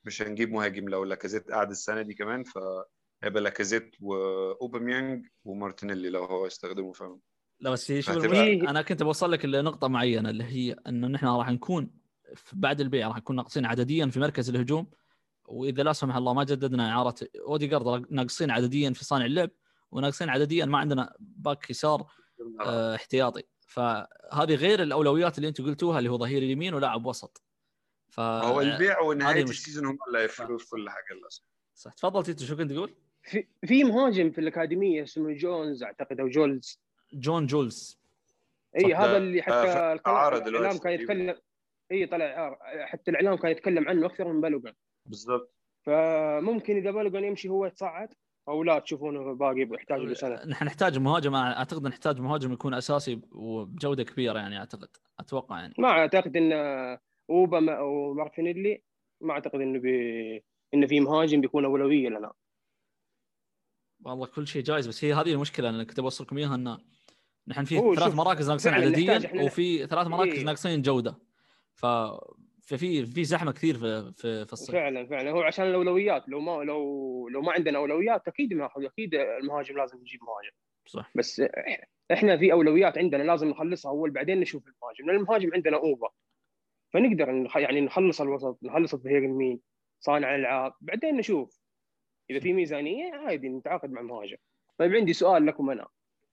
[0.04, 0.88] مش هنجيب مهاجم.
[0.88, 7.20] لو لاكازيت قعد السنة دي كمان فهيبقى لاكازيت وأوباميانج ومارتينيلي لو هو هيستخدمه فاهم؟
[7.60, 12.01] لا بس شوف أنا كنت بوصل لك لنقطة معينة اللي هي إنه نحن راح نكون
[12.52, 14.86] بعد البيع راح نكون ناقصين عدديا في مركز الهجوم
[15.46, 19.50] وإذا لا سمح الله ما جددنا إعارة اوديجارد ناقصين عدديا في صانع اللعب
[19.90, 22.06] وناقصين عدديا ما عندنا باك يسار
[22.60, 27.42] آه، احتياطي فهذه غير الأولويات اللي أنتم قلتوها اللي هو ظهير اليمين ولاعب وسط
[28.08, 29.42] ف هو البيع ونهاية.
[29.42, 31.42] ال season هم اللي في كل حاجة للأسف
[31.74, 36.28] صح تفضل تيتو شو كنت تقول؟ في, في مهاجم في الأكاديمية اسمه جونز أعتقد أو
[36.28, 36.80] جولز
[37.12, 37.98] جون جولز
[38.76, 38.94] إي.
[38.94, 40.92] هذا اللي حتى آه، الكلام- دلوقتي الاعلام كان.
[40.92, 41.34] يتكلم
[41.92, 42.58] إي طلع إعارة.
[42.86, 44.74] حتى الإعلام كان يتكلم عنه أكثر من بالوغان.
[45.06, 45.54] بالظبط
[45.86, 48.14] فممكن إذا بالوغان يمشي هو يتصعد
[48.48, 50.44] أو لا تشوفونه باقي يحتاج له سنة.
[50.44, 54.88] نحن نحتاج مهاجم أنا أعتقد نحتاج مهاجم يكون أساسي وبجودة كبيرة يعني أعتقد
[55.20, 55.74] أتوقع يعني.
[55.78, 56.52] ما أعتقد إن
[57.30, 58.82] أوباميانج أو مارتينيلي
[59.20, 60.44] ما أعتقد إنه بي...
[60.74, 62.32] إنه في مهاجم بيكون أولوية لنا.
[64.04, 66.78] والله كل شيء جايز بس هي هذه المشكلة أنا كنت بوصلكم إياها إن
[67.48, 70.44] نحن في ثلاث مراكز ناقصين عدديا وفي ثلاث مراكز إيه.
[70.44, 71.18] ناقصين جودة.
[71.74, 71.86] ف
[72.62, 74.70] ففي في زحمة كثير في في, في الصيف.
[74.70, 75.30] فعلا فعلا.
[75.30, 79.98] هو عشان الأولويات لو ما لو لو ما عندنا أولويات أكيد ناخذ أكيد المهاجم لازم
[79.98, 80.56] نجيب مهاجم.
[80.86, 81.10] صح.
[81.14, 81.42] بس
[82.12, 85.06] إحنا في أولويات عندنا لازم نخلصها أول بعدين نشوف المهاجم.
[85.06, 86.08] لأن المهاجم عندنا اوفا
[86.92, 87.48] فنقدر.
[87.56, 89.60] يعني نخلص الوسط نخلص الظهير اليمين
[90.00, 91.60] صانع العاب بعدين نشوف.
[92.30, 94.36] إذا في ميزانية عادي نتعاقد مع مهاجم
[94.78, 95.86] طيب عندي سؤال لكم أنا.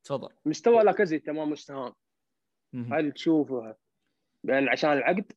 [0.04, 0.30] تفضل.
[0.46, 1.94] مستوى لاكازيت تمام مستهان.
[2.92, 3.76] هل تشوفه؟
[4.50, 5.32] عشان العقد؟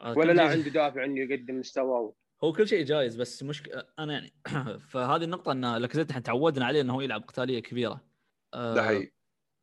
[0.00, 2.12] آه، ولا لا عنده دافع إنه يقدم مستوى
[2.44, 4.32] هو كل شيء جايز بس مشكله أنا يعني
[4.90, 8.04] فهذه النقطة إن لاكازيت إحنا تعودنا عليه إنه هو يلعب قتالية كبيرة.
[8.54, 9.12] آه، ده حقيقي.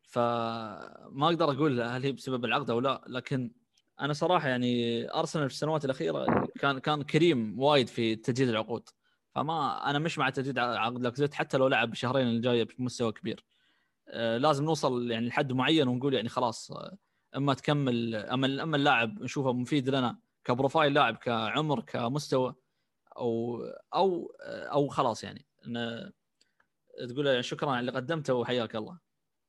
[0.03, 3.51] فما أقدر أقول هل هي بسبب العقد أو لا لكن
[3.99, 8.89] أنا صراحة يعني أرسنال في السنوات الأخيرة كان كان كريم وايد في تجديد العقود.
[9.36, 13.45] فما أنا مش مع تجديد عقد لاكازيت حتى لو لعب الشهرين الجاية بمستوى كبير.
[14.07, 16.71] آه، لازم نوصل يعني لحد معين ونقول يعني خلاص
[17.36, 22.55] أما تكمل أما أما اللاعب نشوفه مفيد لنا كبروفايل لاعب كعمر كمستوى
[23.17, 23.63] أو
[23.95, 25.45] أو أو خلاص يعني.
[27.09, 28.99] تقول له شكرا على اللي قدمته وحياك الله.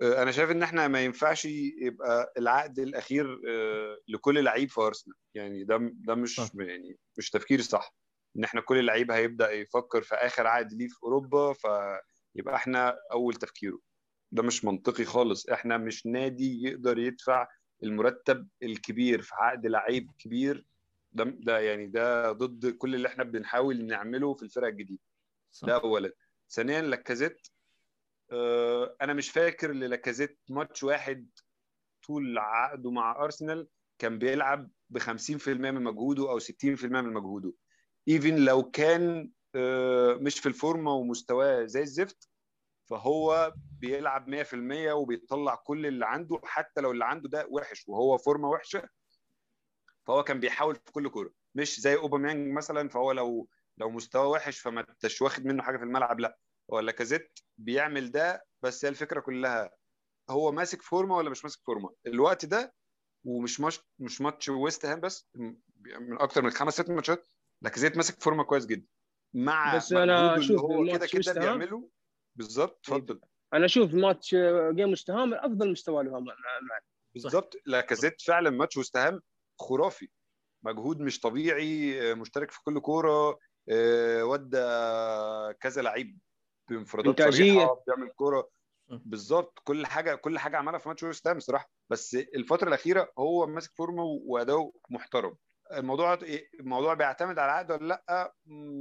[0.03, 1.45] آه، أنا شايف إن إحنا ما ينفعش
[1.83, 5.17] يبقى العقد الأخير آه، لكل لعيب في أرسنال.
[5.35, 6.51] يعني ده ده مش صح.
[6.55, 7.95] يعني مش تفكير صح
[8.37, 13.35] إن إحنا كل لعيب هيبدأ يفكر في آخر عقد ليه في أوروبا فيبقى إحنا أول
[13.35, 13.79] تفكيره.
[14.33, 15.49] ده مش منطقي خالص.
[15.49, 17.47] إحنا مش نادي يقدر يدفع
[17.85, 20.67] المرتب الكبير في عقد لعيب كبير
[21.13, 25.03] ده ده يعني ده ضد كل اللي إحنا بنحاول نعمله في الفرقه الجديدة.
[25.51, 25.67] صح.
[25.69, 26.13] ده اولا.
[26.51, 27.49] ثانيا لاكازيت
[28.33, 31.29] آه، أنا مش فاكر للاكازيت ماتش واحد
[32.07, 33.69] طول عقده مع أرسنال
[33.99, 37.53] كان بيلعب ب 50% من مجهوده أو 60% من مجهوده.
[38.09, 42.29] إيفن لو كان آه، مش في الفورمة ومستواه زي الزفت
[42.91, 48.49] فهو بيلعب 100% وبيطلع كل اللي عنده حتى لو اللي عنده ده وحش وهو فورمة
[48.49, 48.89] وحشة
[50.07, 51.31] فهو كان بيحاول في كل كورة.
[51.55, 55.83] مش زي أوباميانج مثلا فهو لو لو مستواه وحش فما انتش واخد منه حاجة في
[55.83, 56.39] الملعب لا.
[56.73, 59.71] هو لاكازيت بيعمل ده بس هي الفكرة كلها
[60.31, 62.75] هو ماسك form ة ولا مش ماسك فورمة؟ الوقت ده
[63.25, 65.57] ومش ماتش مش ماتش ويست هام بس من
[66.21, 67.27] أكتر من خمس ست ماتشات
[67.63, 68.87] لاكازيت ماسك فورمة كويس جدا.
[69.35, 71.89] مع بس اللي أشوف هو كده كده بيعمله
[72.37, 73.21] بالظبط اتفضل
[73.55, 74.35] أنا أشوف ماتش
[74.71, 76.81] game ويست هام أفضل مستوى له مع مع-
[77.15, 79.21] بالظبط لاكازيت فعلا ماتش ويست هام
[79.61, 80.09] خرافي.
[80.65, 84.57] مجهود مش طبيعي آه، مشترك في كل كورة آه، ودى
[85.61, 86.19] كذا لعيب
[86.71, 87.23] بانفرادات.
[87.35, 88.49] صريحة بيعمل كورة.
[88.89, 91.71] بالظبط كل حاجة كل حاجة عملها في ماتش وست هام صراحة.
[91.91, 95.37] بس الفترة الأخيرة هو ماسك فورمة وأداؤه محترم.
[95.79, 96.19] الموضوع
[96.61, 98.35] الموضوع بيعتمد على العقد ولا لأ؟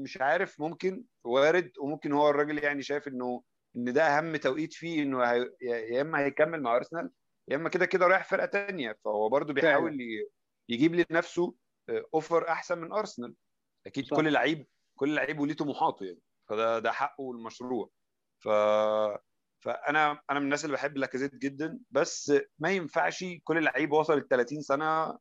[0.03, 3.43] مش عارف ممكن وارد وممكن هو الراجل يعني شايف إنه
[3.75, 5.49] إن ده أهم توقيت فيه إنه هي...
[5.61, 7.09] يا إما هيكمل مع أرسنال
[7.47, 8.97] يا إما كده كده رايح فرقة تانية.
[9.05, 9.97] فهو برضو بيحاول
[10.69, 11.55] يجيب لنفسه
[12.13, 13.35] offer أحسن من أرسنال.
[13.87, 14.17] أكيد صح.
[14.17, 14.67] كل لعيب
[14.99, 16.19] كل لعيب وليه طموحاته يعني.
[16.49, 17.89] فده ده حقه المشروع
[18.39, 18.47] ف
[19.63, 24.27] فأنا أنا من الناس اللي بحب لاكازيت جدا بس ما ينفعش كل لعيب وصل ال
[24.27, 25.19] 30 سنة آه،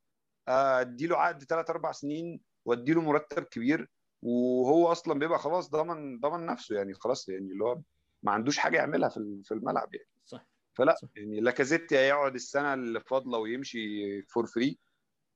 [0.48, 3.88] أديله عقد ثلاث أربع سنين وأديله مرتب كبير
[4.22, 7.80] وهو أصلا بيبقى خلاص ضمن ضمن نفسه يعني خلاص يعني اللي هو
[8.22, 10.08] ما عندوش حاجة يعملها في في الملعب يعني.
[10.24, 10.46] صح.
[10.74, 11.08] فلا صح.
[11.16, 14.78] يعني لاكازيت يا يقعد السنة اللي فاضلة ويمشي for free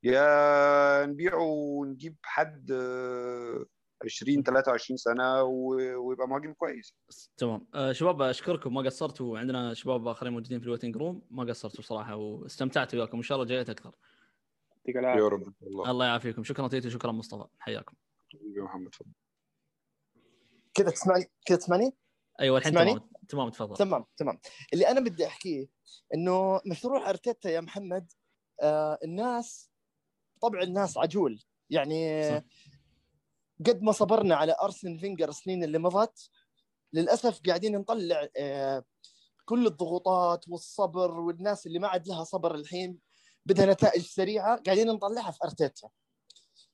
[0.03, 3.65] يا نبيعه ونجيب حد آه،
[4.05, 6.95] 20 23 سنة ويبقى مهاجم كويس.
[7.37, 7.67] تمام.
[7.73, 8.73] آه شباب أشكركم.
[8.73, 9.33] ما قصرتوا.
[9.33, 11.21] وعندنا شباب آخرين موجودين في ال waiting room.
[11.31, 13.17] ما قصرتوا صراحة واستمتعت وياكم.
[13.17, 13.95] إن شاء الله جايت أكثر.
[14.87, 15.23] يعطيك العافية.
[15.23, 15.91] يا رب الله.
[15.91, 16.43] الله يعافيكم.
[16.43, 17.47] شكرا تيتو شكرا مصطفى.
[17.59, 17.95] حياكم.
[18.33, 19.11] حبيبي محمد تفضل.
[20.73, 21.97] كذا تسمعني؟ كذا تسمعني؟
[22.39, 23.75] أيوه الحين؟ تمام تمام تفضل.
[23.75, 24.39] تمام تمام.
[24.73, 25.67] اللي أنا بدي أحكيه
[26.13, 28.11] إنه مشروع أرتيتا يا محمد
[28.61, 29.71] آه الناس
[30.41, 31.43] طبع الناس عجول.
[31.69, 32.43] يعني صح.
[33.65, 36.29] قد ما صبرنا على أرسين فينجر السنين اللي مضت
[36.93, 38.83] للأسف قاعدين نطلع آه
[39.45, 43.06] كل الضغوطات والصبر والناس اللي ما عاد لها صبر الحين.
[43.47, 45.89] بدها نتائج سريعة قاعدين نطلعها في أرتيتا.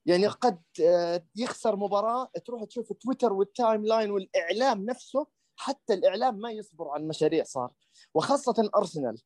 [0.06, 6.52] يعني قد آه، يخسر مباراة تروح تشوف تويتر وال timeline والإعلام نفسه حتى الإعلام ما
[6.52, 7.72] يصبر عن مشاريع صار.
[8.14, 9.22] وخاصة أرسنال.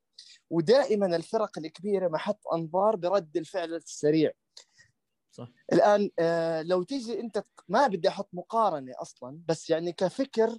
[0.50, 4.32] ودائما الفرق الكبيرة محط أنظار برد الفعل السريع.
[5.32, 5.48] صح.
[5.74, 10.58] الآن آه، لو تيجي أنت ما بدي أحط مقارنة أصلا بس يعني كفكر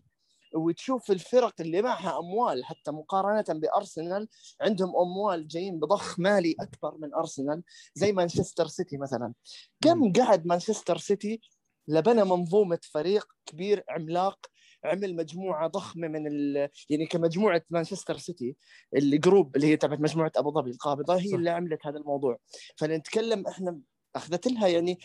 [0.54, 4.28] وتشوف الفرق اللي معها أموال حتى مقارنة بأرسنال
[4.60, 7.62] عندهم أموال جايين بضخ مالي أكبر من أرسنال
[7.94, 9.34] زي مانشستر سيتي مثلا
[9.80, 11.40] كم قعد مانشستر سيتي
[11.88, 14.46] لبنى منظومة فريق كبير عملاق
[14.84, 16.68] عمل مجموعة ضخمة من ال...
[16.90, 18.56] يعني كمجموعة مانشستر سيتي
[18.96, 21.34] الجروب اللي هي تبعت مجموعة أبو ظبي القابضة هي صح.
[21.34, 22.38] اللي عملت هذا الموضوع
[22.76, 23.80] فنتكلم إحنا
[24.16, 24.98] أخذت لها يعني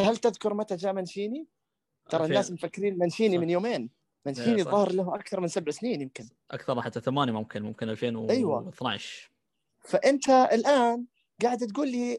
[0.00, 1.46] هل تذكر متى جاء منشيني؟
[2.10, 3.42] ترى الناس مفكرين منشيني صح.
[3.42, 4.70] من يومين منشيني صح.
[4.70, 6.28] ظهر له أكثر من سبع سنين يمكن.
[6.50, 9.30] أكثر حتى ثمانية ممكن ممكن 2012
[9.80, 11.06] فأنت الآن
[11.42, 12.18] قاعد تقول لي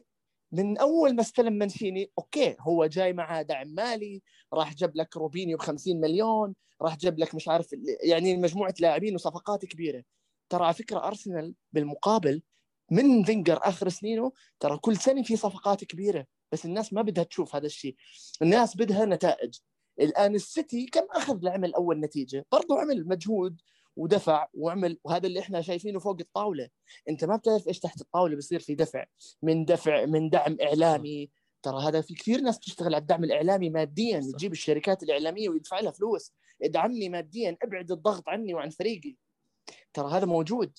[0.52, 4.22] من أول ما استلم مانشيني okay هو جاي معاه دعم مالي
[4.52, 7.68] راح جاب لك روبينيو ب 50 مليون راح جاب لك مش عارف
[8.02, 10.02] يعني مجموعة لاعبين وصفقات كبيرة.
[10.48, 12.42] ترى على فكرة أرسنال بالمقابل
[12.90, 17.56] من فينجر آخر سنينه ترى كل سنة في صفقات كبيرة بس الناس ما بدها تشوف
[17.56, 17.96] هذا الشيء.
[18.42, 19.54] الناس بدها نتائج.
[20.00, 23.60] الآن السيتي كم آخذ لعمل اول نتيجة برضو عمل مجهود
[23.96, 26.68] ودفع وعمل وهذا اللي إحنا شايفينه فوق الطاولة.
[27.08, 29.04] أنت ما بتعرف إيش تحت الطاولة بيصير في دفع
[29.42, 31.30] من دفع من دعم إعلامي.
[31.62, 34.36] ترى هذا في كثير ناس بتشتغل على الدعم الإعلامي ماديا صح.
[34.36, 36.32] تجيب الشركات الإعلامية ويدفع لها فلوس.
[36.62, 39.16] ادعمني ماديا ابعد الضغط عني وعن فريقي.
[39.92, 40.78] ترى هذا موجود.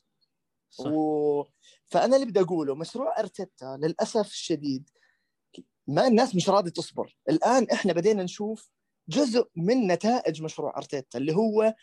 [0.69, 0.85] صح.
[0.91, 1.43] و...
[1.85, 4.89] فأنا اللي بدي أقوله مشروع أرتيتا للأسف الشديد
[5.87, 7.17] ما الناس مش راضية تصبر.
[7.29, 8.71] الآن إحنا بدينا نشوف
[9.09, 11.75] جزء من نتائج مشروع أرتيتا اللي هو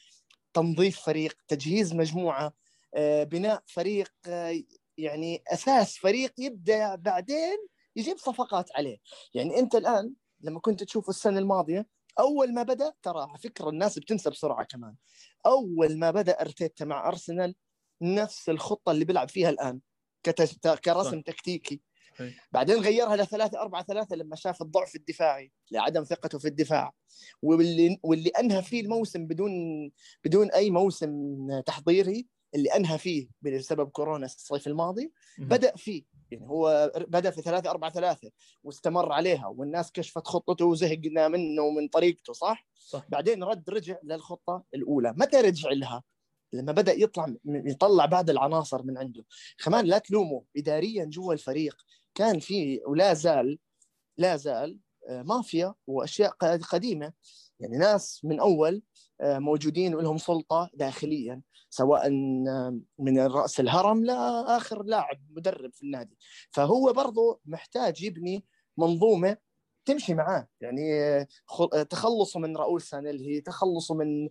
[0.54, 2.52] تنظيف فريق تجهيز مجموعة
[2.94, 4.62] آه، بناء فريق آه،
[4.98, 7.56] يعني أساس فريق يبدأ بعدين
[7.96, 8.98] يجيب صفقات عليه.
[9.34, 11.88] يعني أنت الآن لما كنت تشوف السنة الماضية
[12.18, 14.94] أول ما بدأ ترى على فكره الناس بتنسى بسرعة كمان.
[15.46, 17.54] أول ما بدأ أرتيتا مع أرسنال
[18.02, 19.80] نفس الخطة اللي بيلعب فيها الآن
[20.84, 21.80] كرسم تكتيكي.
[22.52, 26.92] بعدين غيرها لثلاثة أربعة ثلاثة لما شاف الضعف الدفاعي لعدم ثقته في الدفاع.
[27.42, 29.52] واللي واللي أنهى فيه الموسم بدون
[30.24, 35.12] بدون أي موسم تحضيري اللي أنهى فيه بسبب كورونا الصيف الماضي.
[35.38, 36.02] بدأ فيه.
[36.30, 38.30] يعني هو بدأ في ثلاثة أربعة ثلاثة
[38.64, 43.06] واستمر عليها والناس كشفت خطته وزهقنا منه ومن طريقته صح؟ صح.
[43.08, 45.14] بعدين رد رجع للخطة الأولى.
[45.16, 46.02] متى رجع لها؟
[46.52, 49.24] لما بدأ يطلع يطلع بعض العناصر من عنده.
[49.64, 50.44] كمان لا تلومه.
[50.56, 51.76] اداريا جوا الفريق
[52.18, 53.58] كان في ولا زال
[54.18, 56.30] لا زال آه، مافيا وأشياء
[56.70, 57.12] قديمة.
[57.60, 58.82] يعني ناس من أول
[59.20, 66.18] آه، موجودين ولهم سلطة داخليا سواء آه، من رأس الهرم لاخر لاعب مدرب في النادي.
[66.50, 68.44] فهو برضه محتاج يبني
[68.78, 69.36] منظومة
[69.84, 70.48] تمشي معاه.
[70.60, 70.82] يعني
[71.90, 74.28] تخلصه من راؤول سانيلهي تخلصه من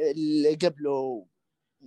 [0.00, 1.26] اللي قبله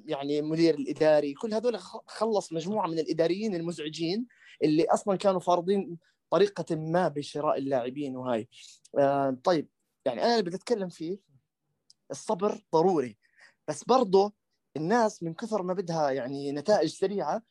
[0.06, 4.28] يعني المدير الإداري كل هذول خلص مجموعة من الإداريين المزعجين
[4.64, 5.98] اللي أصلا كانوا فارضين
[6.30, 8.48] طريقة ما بشراء اللاعبين وهاي.
[9.00, 9.70] آه طيب
[10.06, 11.18] يعني أنا اللي بدي أتكلم فيه
[12.12, 13.18] الصبر ضروري
[13.68, 14.34] بس برضه
[14.78, 17.42] الناس من كثر ما بدها يعني نتائج سريعة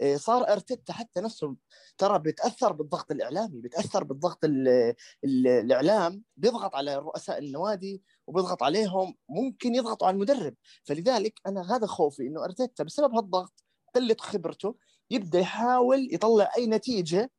[0.00, 1.56] آه، صار أرتيتا حتى نفسه
[1.98, 4.68] ترى بيتأثر بالضغط الإعلامي بيتأثر بالضغط ال
[5.24, 10.54] ال الإعلام بيضغط على رؤساء النوادي وبيضغط عليهم ممكن يضغطوا على المدرب.
[10.84, 13.64] فلذلك أنا هذا خوفي إنه أرتيتا بسبب هالضغط
[13.94, 14.74] قله خبرته
[15.10, 17.30] يبدأ يحاول يطلع أي نتيجة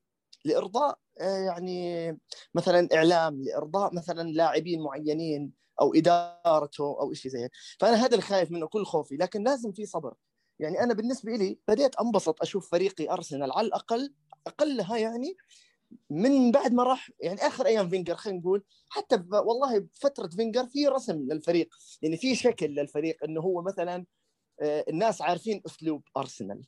[0.45, 2.11] لإرضاء آه، يعني
[2.53, 7.51] مثلا إعلام لإرضاء مثلا لاعبين معينين أو إدارته أو شيء زي هيك.
[7.79, 9.15] فأنا هذا اللي خايف منه كل خوفي.
[9.15, 10.13] لكن لازم في صبر.
[10.59, 14.13] يعني أنا بالنسبة لي بديت أنبسط أشوف فريقي أرسنال على الأقل
[14.47, 15.35] أقلها يعني
[16.09, 20.87] من بعد ما راح يعني آخر أيام فينجر خلينا نقول حتى والله بفترة فينجر في
[20.87, 21.69] رسم للفريق
[22.01, 24.05] يعني في شكل للفريق إنه هو مثلا
[24.61, 26.61] آه، الناس عارفين أسلوب أرسنال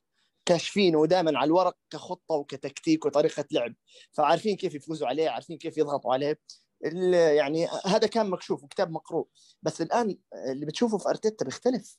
[0.45, 3.75] كاشفينه ودائما على الورق كخطة وكتكتيك وطريقة لعب
[4.11, 6.39] فعارفين كيف يفوزوا عليه عارفين كيف يضغطوا عليه.
[7.37, 9.27] يعني هذا كان مكشوف وكتاب مقروء.
[9.61, 10.17] بس الآن
[10.51, 11.97] اللي بتشوفه في أرتيتا بيختلف.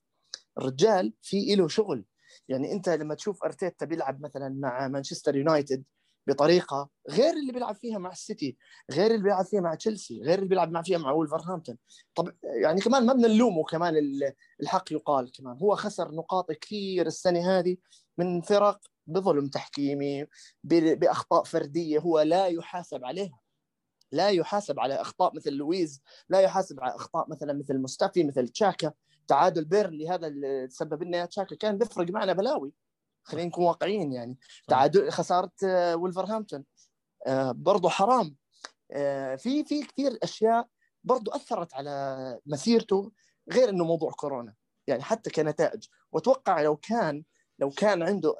[0.58, 2.04] الرجال في له شغل.
[2.48, 5.84] يعني أنت لما تشوف أرتيتا بيلعب مثلا مع مانشستر يونايتد
[6.26, 8.56] بطريقة غير اللي بيلعب فيها مع السيتي
[8.90, 11.78] غير اللي بيلعب فيها مع تشيلسي غير اللي بيلعب مع فيها مع ولفرهامبتون
[12.14, 15.58] طب يعني كمان ما بدنا نلومه كمان ال- الحق يقال كمان.
[15.58, 17.76] هو خسر نقاط كثير السنة هذه
[18.18, 20.26] من فرق بظلم تحكيمي
[20.64, 23.40] بأخطاء فردية هو لا يحاسب عليها.
[24.12, 28.92] لا يحاسب على أخطاء مثل لويز لا يحاسب على أخطاء مثلا مثل مستافي مثل تشاكا.
[29.28, 32.72] تعادل بيرنلي هذا اللي سبب لنا تشاكا كان بيفرق معنا بلاوي.
[33.24, 34.38] خلينا نكون واقعيين يعني.
[34.68, 36.64] تعادل خسارة آه، ولفرهامبتون
[37.26, 38.36] آه، برضو حرام.
[38.92, 40.68] آه، في في كثير أشياء
[41.04, 43.12] برضو أثرت على مسيرته
[43.52, 44.54] غير إنه موضوع كورونا.
[44.86, 45.86] يعني حتى كنتائج.
[46.12, 47.24] وأتوقع لو كان
[47.58, 48.36] لو كان عنده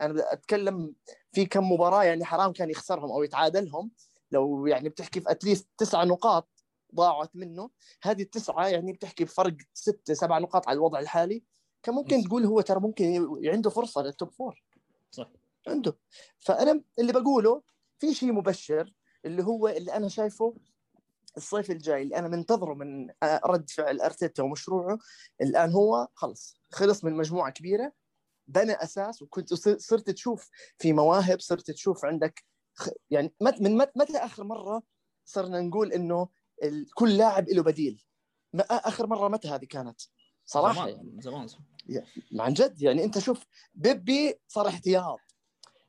[0.00, 0.94] أنا أتكلم
[1.32, 3.90] في كم مباراة يعني حرام كان يخسرهم أو يتعادلهم.
[4.30, 6.48] لو يعني بتحكي في اتليست تسع نقاط
[6.94, 7.70] ضاعت منه
[8.02, 11.44] هذه التسعة يعني بتحكي بفرق ست سبع نقاط على الوضع الحالي.
[11.84, 12.24] كان ممكن بس.
[12.24, 14.62] تقول هو ترى ممكن عنده فرصة لل top four
[15.10, 15.30] صح.
[15.68, 15.98] عنده.
[16.38, 17.62] فأنا اللي بقوله
[17.98, 18.92] في شيء مبشر
[19.24, 20.56] اللي هو اللي أنا شايفه
[21.36, 24.98] الصيف الجاي اللي أنا منتظره من رد فعل أرتيتا ومشروعه
[25.40, 27.92] الآن هو خلص خلص من مجموعة كبيرة
[28.48, 32.44] بنى أساس وكنت صرت تشوف في مواهب صرت تشوف عندك
[33.10, 34.82] يعني من مت- متى آخر مرة
[35.24, 36.28] صرنا نقول إنه
[36.94, 38.04] كل لاعب له بديل؟
[38.52, 40.00] ما آخر مرة متى هذه كانت؟
[40.44, 41.16] صراحة يعني.
[41.20, 41.64] زمان زمان.
[42.38, 45.20] عن جد يعني أنت شوف بيبي صار احتياط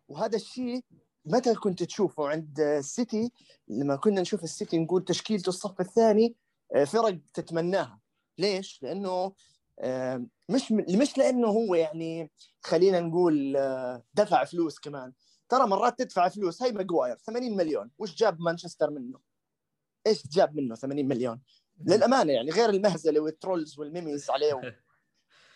[0.08, 0.84] وهذا الشيء
[1.26, 3.32] متى كنت تشوفه عند السيتي
[3.68, 6.36] لما كنا نشوف السيتي نقول تشكيلته الصف الثاني
[6.76, 8.00] آه، فرق تتمناها
[8.38, 9.34] ليش؟ لأنه
[9.80, 12.32] آه، مش مش لأنه هو يعني
[12.62, 15.14] خلينا نقول آه، دفع فلوس كمان
[15.50, 19.20] ترى مرات تدفع فلوس هي ماجواير 80 مليون وش جاب مانشستر منه؟
[20.08, 21.42] إيش جاب منه 80 مليون؟
[21.86, 24.54] للأمانة يعني غير المهزلة وال trolls وال memes عليه.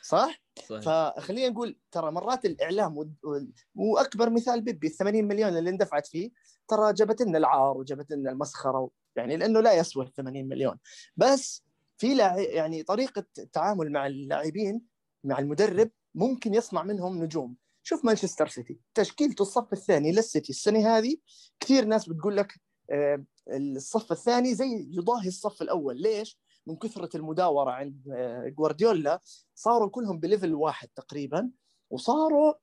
[0.03, 0.83] صح؟ صحيح
[1.17, 6.07] فخلينا نقول ترى مرات الإعلام وال- وال- وأكبر مثال بيبي ال 80 مليون اللي اندفعت
[6.07, 6.31] فيه
[6.67, 10.77] ترى جابت لنا العار وجابت لنا المسخرة و- يعني لأنه لا يسوى ال 80 مليون
[11.17, 11.63] بس
[11.97, 14.81] في لاعب يعني طريقة التعامل مع اللاعبين
[15.23, 21.15] مع المدرب ممكن يصنع منهم نجوم شوف مانشستر سيتي تشكيلته الصف الثاني للسيتي السنة هذه
[21.59, 22.53] كثير ناس بتقول لك
[22.91, 29.19] آه، الصف الثاني زي يضاهي الصف الأول ليش؟ من كثرة المداورة عند آه، جوارديولا
[29.55, 31.51] صاروا كلهم ب level واحد تقريبا
[31.89, 32.53] وصاروا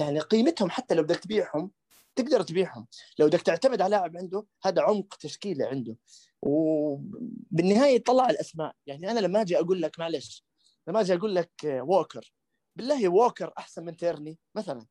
[0.00, 1.70] يعني قيمتهم حتى لو بدك تبيعهم
[2.16, 2.86] تقدر تبيعهم.
[3.18, 5.96] لو بدك تعتمد على لاعب عنده هذا عمق تشكيلة عنده.
[6.42, 8.74] وبالنهاية طلع الأسماء.
[8.86, 10.44] يعني أنا لما أجي أقول لك معلش
[10.88, 12.32] لما أجي أقول لك آه، ووكر
[12.76, 14.86] بالله ووكر أحسن من تيرني مثلا.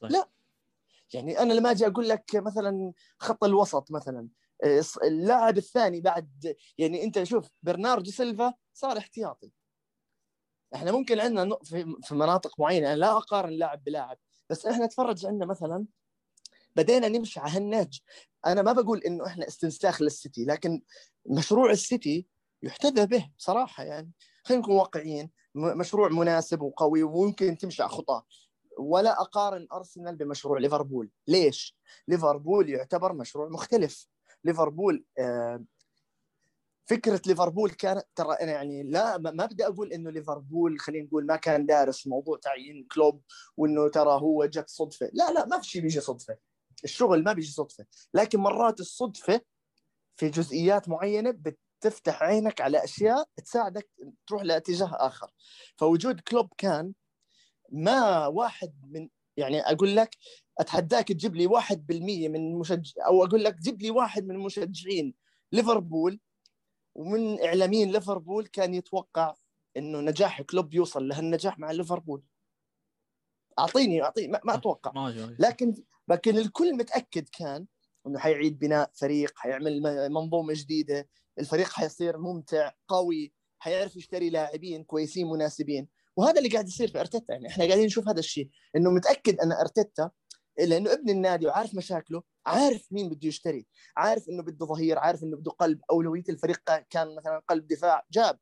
[0.00, 0.12] صحيح.
[0.12, 0.28] لا.
[1.14, 4.28] يعني أنا لما أجي أقول لك مثلا خط الوسط مثلا
[5.02, 9.50] اللاعب الثاني بعد يعني انت شوف برناردو سيلفا صار احتياطي.
[10.74, 11.58] إحنا ممكن عندنا
[12.02, 14.18] في مناطق معينة أنا لا أقارن لاعب بلاعب
[14.50, 15.86] بس إحنا تفرج عندنا مثلا
[16.76, 18.00] بدينا نمشي على هالنهج.
[18.46, 20.82] أنا ما بقول إنه إحنا استنساخ للسيتي لكن
[21.26, 22.26] مشروع السيتي
[22.62, 24.12] يحتذى به بصراحة يعني.
[24.44, 28.26] خلينا نكون واقعيين مشروع مناسب وقوي وممكن تمشي على خطاه
[28.78, 31.10] ولا أقارن أرسنال بمشروع ليفربول.
[31.26, 31.76] ليش؟
[32.08, 34.08] ليفربول يعتبر مشروع مختلف.
[34.46, 35.64] ليفربول آه،
[36.86, 41.26] فكرة ليفربول كانت ترى أنا يعني لا ما ما بدي أقول إنه ليفربول خلينا نقول
[41.26, 43.22] ما كان دارس موضوع تعيين كلوب
[43.56, 45.10] وإنه ترى هو جت صدفة.
[45.12, 46.36] لا لا ما في شيء بيجي صدفة.
[46.84, 47.86] الشغل ما بيجي صدفة.
[48.14, 49.40] لكن مرات الصدفة
[50.16, 53.88] في جزئيات معينة بتفتح عينك على أشياء تساعدك
[54.26, 55.30] تروح لاتجاه آخر.
[55.76, 56.92] فوجود كلوب كان
[57.72, 60.10] ما واحد من يعني أقول لك
[60.58, 65.14] أتحداك تجيب لي واحد بالمية من مشجع أو أقول لك جيب لي واحد من مشجعين
[65.52, 66.20] ليفربول
[66.94, 69.34] ومن إعلاميين ليفربول كان يتوقع
[69.76, 72.22] إنه نجاح كلوب يوصل لهالنجاح مع ليفربول.
[73.58, 74.92] أعطيني أعطيني ما, ما أتوقع.
[74.94, 75.74] ما في- لكن
[76.08, 77.66] لكن الكل متأكد كان
[78.06, 79.80] إنه حيعيد بناء فريق حيعمل
[80.10, 85.88] منظومة جديدة الفريق حيصير ممتع قوي حيعرف يشتري لاعبين كويسين مناسبين.
[86.16, 89.52] وهذا اللي قاعد يصير في أرتيتا يعني إحنا قاعدين نشوف هذا الشيء إنه متأكد أن
[89.52, 90.10] أرتيتا
[90.58, 95.36] لأنه ابن النادي وعارف مشاكله عارف مين بده يشتري عارف إنه بده ظهير عارف إنه
[95.36, 98.38] بده قلب أولوية الفريق كان مثلا قلب دفاع جاب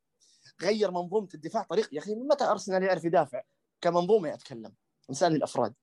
[0.61, 3.41] غير منظومة الدفاع طريق يا أخي من متى أرسنال يعرف يدافع؟
[3.81, 4.75] كمنظومة أتكلم
[5.09, 5.73] إنسان الافراد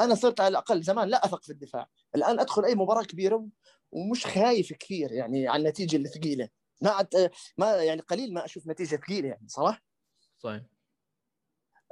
[0.00, 3.48] أنا صرت على الأقل زمان لا أثق في الدفاع الآن أدخل أي مباراة كبيرة
[3.92, 6.48] ومش خايف كثير يعني على النتيجة الثقيلة.
[6.82, 9.82] ما عد ما يعني قليل ما أشوف نتيجة ثقيلة يعني صراحة.
[10.38, 10.62] صحيح.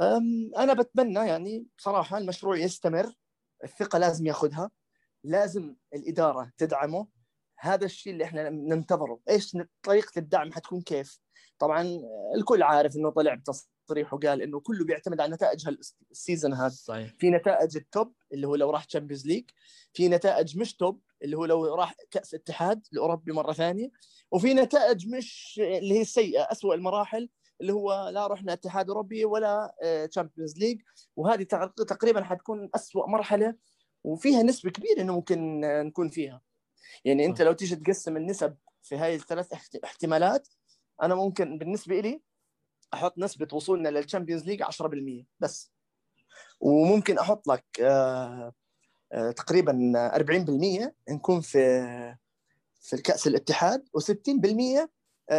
[0.01, 3.14] أم، أنا بتمنى يعني بصراحه المشروع يستمر.
[3.65, 4.71] الثقة لازم ياخذها
[5.25, 7.07] لازم الإدارة تدعمه.
[7.59, 9.21] هذا الشيء اللي إحنا ننتظره.
[9.31, 11.21] إيش طريقة الدعم حتكون كيف؟
[11.59, 12.01] طبعا
[12.37, 16.69] الكل عارف إنه طلع بتصريح وقال إنه كله بيعتمد على نتائج هال season هذا.
[16.69, 17.15] صحيح.
[17.19, 19.51] في نتائج ال top اللي هو لو راح Champions League
[19.93, 23.91] في نتائج مش top اللي هو لو راح كأس اتحاد الأوروبي مرة ثانية
[24.31, 27.29] وفي نتائج مش اللي هي السيئة اسوء المراحل
[27.61, 29.75] اللي هو لا رحنا اتحاد أوروبي ولا
[30.11, 30.81] Champions League
[31.17, 33.55] وهذه تق- تقريبا حتكون اسوء مرحلة
[34.05, 36.43] وفيها نسبة كبيرة إنه ممكن آه، نكون فيها.
[37.05, 37.43] يعني أنت.
[37.43, 40.49] لو تيجي تقسم النسب في هاي الثلاث احت- احتمالات
[41.03, 42.23] أنا ممكن بالنسبة لي
[42.95, 45.73] أحط نسبة وصولنا لل Champions League 10% بس.
[46.61, 48.53] وممكن أحط لك آه،
[49.13, 51.59] آه، تقريبا 40% نكون في
[52.81, 54.89] في الكأس الاتحاد و60%
[55.31, 55.33] 50%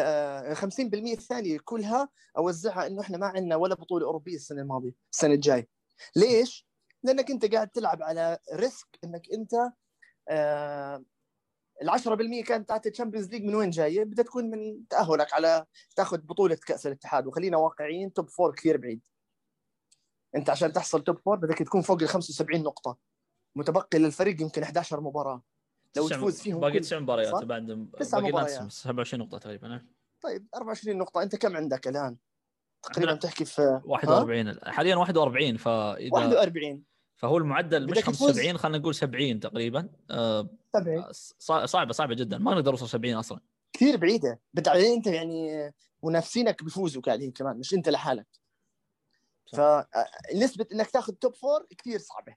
[0.94, 5.68] الثانية كلها أوزعها إنه إحنا ما عندنا ولا بطولة أوروبية السنة الماضية السنة الجاي
[6.16, 6.68] ليش؟
[7.04, 9.54] لأنك أنت قاعد تلعب على risk إنك أنت
[10.30, 11.04] آه،
[11.82, 15.66] ال 10% كانت تاعت ال Champions League من وين جاية؟ بدها تكون من تأهلك على
[15.96, 19.02] تاخذ بطولة كأس الاتحاد وخلينا واقعيين top four كثير بعيد.
[20.36, 22.98] أنت عشان تحصل توب فور بدك تكون فوق ال 75 نقطة.
[23.56, 25.42] متبقي للفريق يمكن 11 مباراة.
[25.96, 28.72] لو تفوز فيهم باقي تسع مباريات؟ بعد تسع مباريات.
[28.72, 29.86] 27 نقطة تقريبا ها؟
[30.22, 32.18] طيب 24 نقطة أنت كم عندك الآن؟
[32.84, 36.84] تقريبا تحكي في ها؟ 41 حاليا 41 فاذا 41
[37.16, 38.18] فهو المعدل مش بدك تفوز.
[38.18, 41.06] 75 خلينا نقول 70 تقريبا آه، 70
[41.40, 43.40] صع- صعبة صعبة جدا ما نقدر نوصل 70 أصلا
[43.74, 45.74] كثير بعيدة بعدين أنت يعني
[46.04, 48.28] منافسينك بيفوزوا قاعدين كمان مش أنت لحالك.
[49.54, 52.36] فنسبه إنك تاخذ توب فور كثير صعبة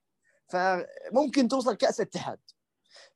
[0.49, 2.39] فممكن توصل كأس اتحاد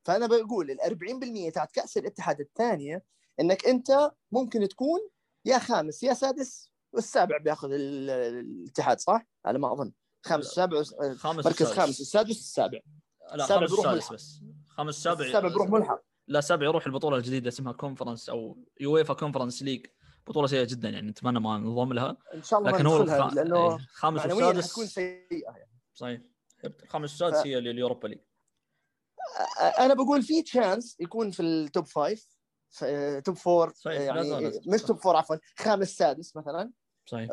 [0.03, 3.03] فأنا بقول ال 40% تاعت كأس الاتحاد الثانية
[3.39, 4.99] إنك أنت ممكن تكون
[5.45, 9.91] يا خامس يا سادس والسابع بياخذ ال- الاتحاد صح؟ على ما أظن.
[10.25, 10.83] خامس سابع
[11.15, 11.71] خامس مركز.
[11.71, 12.79] خامس السادس السابع
[13.35, 14.13] لا السابع بيروح ملحق.
[14.13, 14.39] بس.
[14.67, 16.01] خامس سابع السابع بيروح ملحق.
[16.27, 19.85] لا سابع يروح البطولة الجديدة اسمها Conference أو UEFA Conference League
[20.27, 22.17] بطولة سيئة جدا يعني نتمنى ما ننضم لها.
[22.33, 23.33] إن شاء الله لكن هو الخ...
[23.33, 24.69] لأنه إيه، خامس معنويا والسادس.
[24.69, 25.69] حتكون سيئة يعني.
[25.93, 26.21] صحيح.
[26.65, 28.19] الخامس والسادس ف- هي ال Europa League.
[29.79, 32.27] أنا بقول في chance يكون في ال top five
[33.25, 34.29] top four صحيح، يعني.
[34.67, 36.71] مش top four عفوا خامس سادس مثلا.
[37.05, 37.29] صحيح.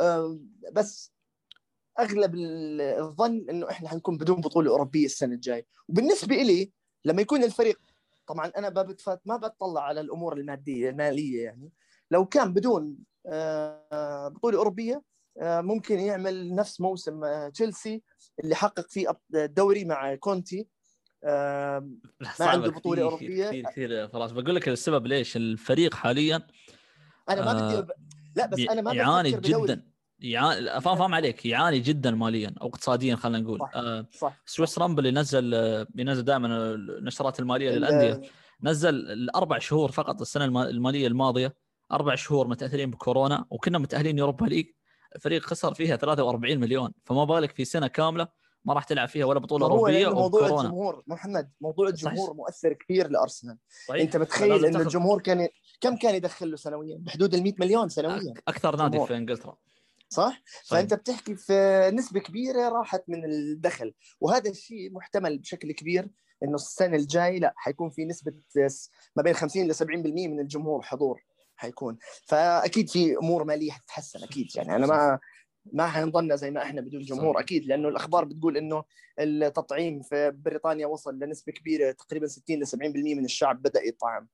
[0.72, 1.12] بس
[2.01, 5.66] أغلب ال- الظن إنه إحنا حنكون بدون بطولة أوروبية السنة الجاية.
[5.88, 6.72] وبالنسبة لي
[7.05, 7.78] لما يكون الفريق
[8.26, 8.70] طبعا أنا
[9.24, 11.72] ما بطلع على الأمور المادية المالية يعني.
[12.11, 12.97] لو كان بدون
[14.28, 15.03] بطولة أوروبية
[15.43, 18.03] ممكن يعمل نفس موسم تشيلسي
[18.45, 20.68] اللي حقق فيه الدوري مع كونتي.
[21.24, 21.82] ما
[22.40, 23.48] عنده بطولة كثير- أوروبية.
[23.48, 23.64] كثير.
[23.70, 25.36] كثير خلاص بقول لك السبب ليش.
[25.36, 26.46] الفريق حاليا
[27.30, 27.90] أنا ما آه، بدي أب...
[28.36, 29.30] لا بس أنا ما يعاني.
[29.30, 29.86] جدا.
[30.20, 31.46] يعاني فاهم فاهم عليك.
[31.46, 33.58] يعاني جدا ماليا أو اقتصاديا خلينا نقول.
[33.58, 33.70] صح.
[33.74, 38.12] آه صح Swiss Ramble اللي نزل آه، بينزل دائما النشرات المالية للأندية.
[38.12, 38.28] ال-
[38.62, 41.54] نزل الأربع شهور فقط السنة الم- المالية الماضية
[41.92, 44.66] أربع شهور متاثرين بكورونا وكنا متأهلين يوروبا ليج.
[45.16, 46.92] الفريق خسر فيها 43 مليون.
[47.04, 48.28] فما بالك في سنة كاملة
[48.64, 52.36] ما راح تلعب فيها ولا بطولة أوروبية موضوع وكورونا الجمهور محمد موضوع الجمهور صحيح.
[52.36, 53.58] مؤثر كثير لأرسنال.
[53.88, 55.49] طيب أنت متخيل تاخذ الجمهور كان
[55.80, 58.34] كم كان يدخل له سنويا؟ بحدود ال 100 مليون سنويا.
[58.49, 59.08] أكثر نادي جمهور.
[59.08, 59.57] في إنجلترا.
[60.08, 63.95] صح؟ فأنت بتحكي في نسبة كبيرة راحت من الدخل.
[64.20, 66.08] وهذا الشيء محتمل بشكل كبير
[66.42, 68.32] إنه السنة الجاي لا حيكون في نسبة
[69.16, 69.82] ما بين 50 ل 70%
[70.28, 71.22] من الجمهور حضور
[71.57, 71.99] حيكون.
[72.26, 74.46] فأكيد في أمور مالية حتتحسن أكيد.
[74.57, 75.18] يعني أنا ما
[75.72, 77.41] ما حنضلنا زي ما إحنا بدون جمهور صح.
[77.41, 78.84] أكيد لأنه الأخبار بتقول إنه
[79.18, 82.76] التطعيم في بريطانيا وصل لنسبة كبيرة تقريبا 60 ل 70%
[83.17, 84.29] من الشعب بدأ يطعم.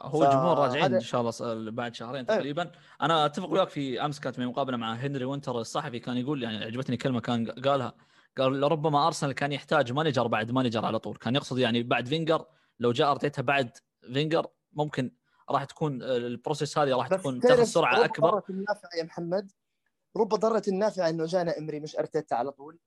[0.00, 2.36] هو ف- الجمهور راجعين هذا- إن شاء الله بعد شهرين إيه.
[2.36, 2.70] تقريبا.
[3.02, 6.96] أنا أتفق وياك في أمس كانت مقابلة مع هنري وينتر الصحفي كان يقول يعني عجبتني
[6.96, 7.94] كلمة كان قالها
[8.38, 11.16] قال ربما أرسنال كان يحتاج manager بعد manager على طول.
[11.16, 12.46] كان يقصد يعني بعد فينجر
[12.80, 13.70] لو جاء أرتيتا بعد
[14.12, 15.10] فينجر ممكن
[15.50, 18.42] راح تكون ال process هذه راح تكون تاخذ سرعة أكبر.
[18.98, 19.52] يا محمد؟
[20.16, 22.78] رب ضرة النافعة إنه جانا أمري مش أرتيتا على طول.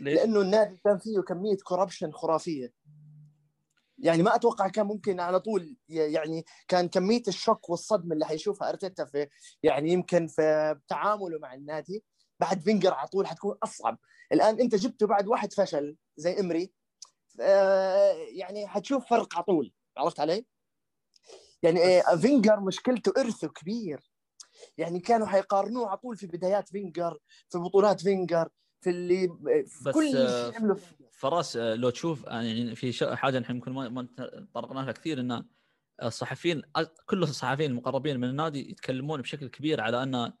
[0.00, 2.72] ليش؟ لأنه النادي كان فيه كمية corruption خرافية.
[3.98, 9.04] يعني ما أتوقع كان ممكن على طول يعني كان كمية الشك والصدمة اللي حيشوفها أرتيتا
[9.04, 9.28] في
[9.62, 12.04] يعني يمكن في تعامله مع النادي.
[12.40, 13.98] بعد فينجر على طول حتكون أصعب.
[14.32, 16.72] الآن أنت جبته بعد واحد فشل زي أمري.
[18.28, 19.72] يعني حتشوف فرق على طول.
[19.96, 20.46] عرفت علي؟
[21.62, 24.11] يعني فينجر مشكلته إرثه كبير.
[24.78, 27.18] يعني كانوا حيقارنوه على طول في بدايات فينجر
[27.48, 28.48] في بطولات فينجر
[28.80, 29.28] في اللي
[29.66, 30.76] في بس، كل آه، شيء يعمله
[31.12, 34.06] فراس آه، لو تشوف آه، يعني في حاجة الحين يمكن ما
[34.52, 35.44] تطرقنا لها كثير إن
[36.02, 36.62] الصحفيين
[37.06, 40.32] كل الصحفيين المقربين من النادي يتكلمون بشكل كبير على أن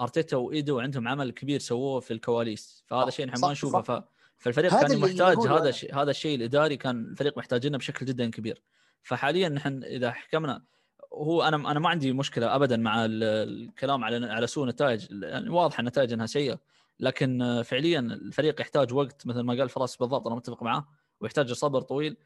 [0.00, 3.82] أرتيتا وإيدو عندهم عمل كبير سووه في الكواليس فهذا شيء نحن ما نشوفه.
[3.82, 4.02] ف
[4.38, 5.68] فالفريق كان محتاج هذا.
[5.68, 8.62] الشيء هذا الشيء الإداري كان الفريق محتاجينه بشكل جدا كبير
[9.02, 10.64] فحاليا نحن إذا حكمنا
[11.12, 15.48] هو أنا أنا ما عندي مشكلة ابدا مع ال- الكلام على على سوء النتائج يعني
[15.50, 16.58] واضحه النتائج إنها سيئة
[17.00, 20.86] لكن فعليا الفريق يحتاج وقت مثل ما قال فراس بالضبط أنا متفق معاه
[21.20, 22.16] ويحتاج صبر طويل.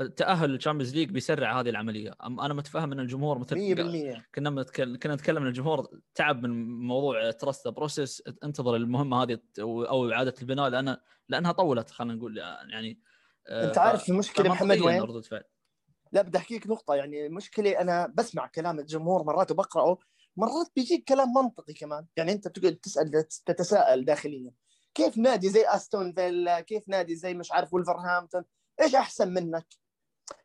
[0.00, 2.14] التاهل لل Champions League بيسرع هذه العملية.
[2.22, 3.56] أنا متفهم إن الجمهور مثل
[4.16, 9.38] 100% كنا متكلم كنا نتكلم إن الجمهور تعب من موضوع trust process انتظر المهمة هذه
[9.60, 10.96] أو إعادة البناء لأن
[11.28, 12.98] لأنها طولت خلينا نقول يعني
[13.46, 15.00] آه، أنت عارف المشكلة محمد وين؟
[16.12, 16.94] لا بدي أحكيك نقطة.
[16.94, 19.98] يعني المشكلة أنا بسمع كلام الجمهور مرات وبقرأه
[20.36, 22.06] مرات بيجيك كلام منطقي كمان.
[22.16, 24.52] يعني أنت بتقعد تسأل تتساءل داخليا.
[24.94, 28.44] كيف نادي زي أستون فيلا؟ كيف نادي زي مش عارف ولفرهامبتون
[28.80, 29.66] إيش أحسن منك؟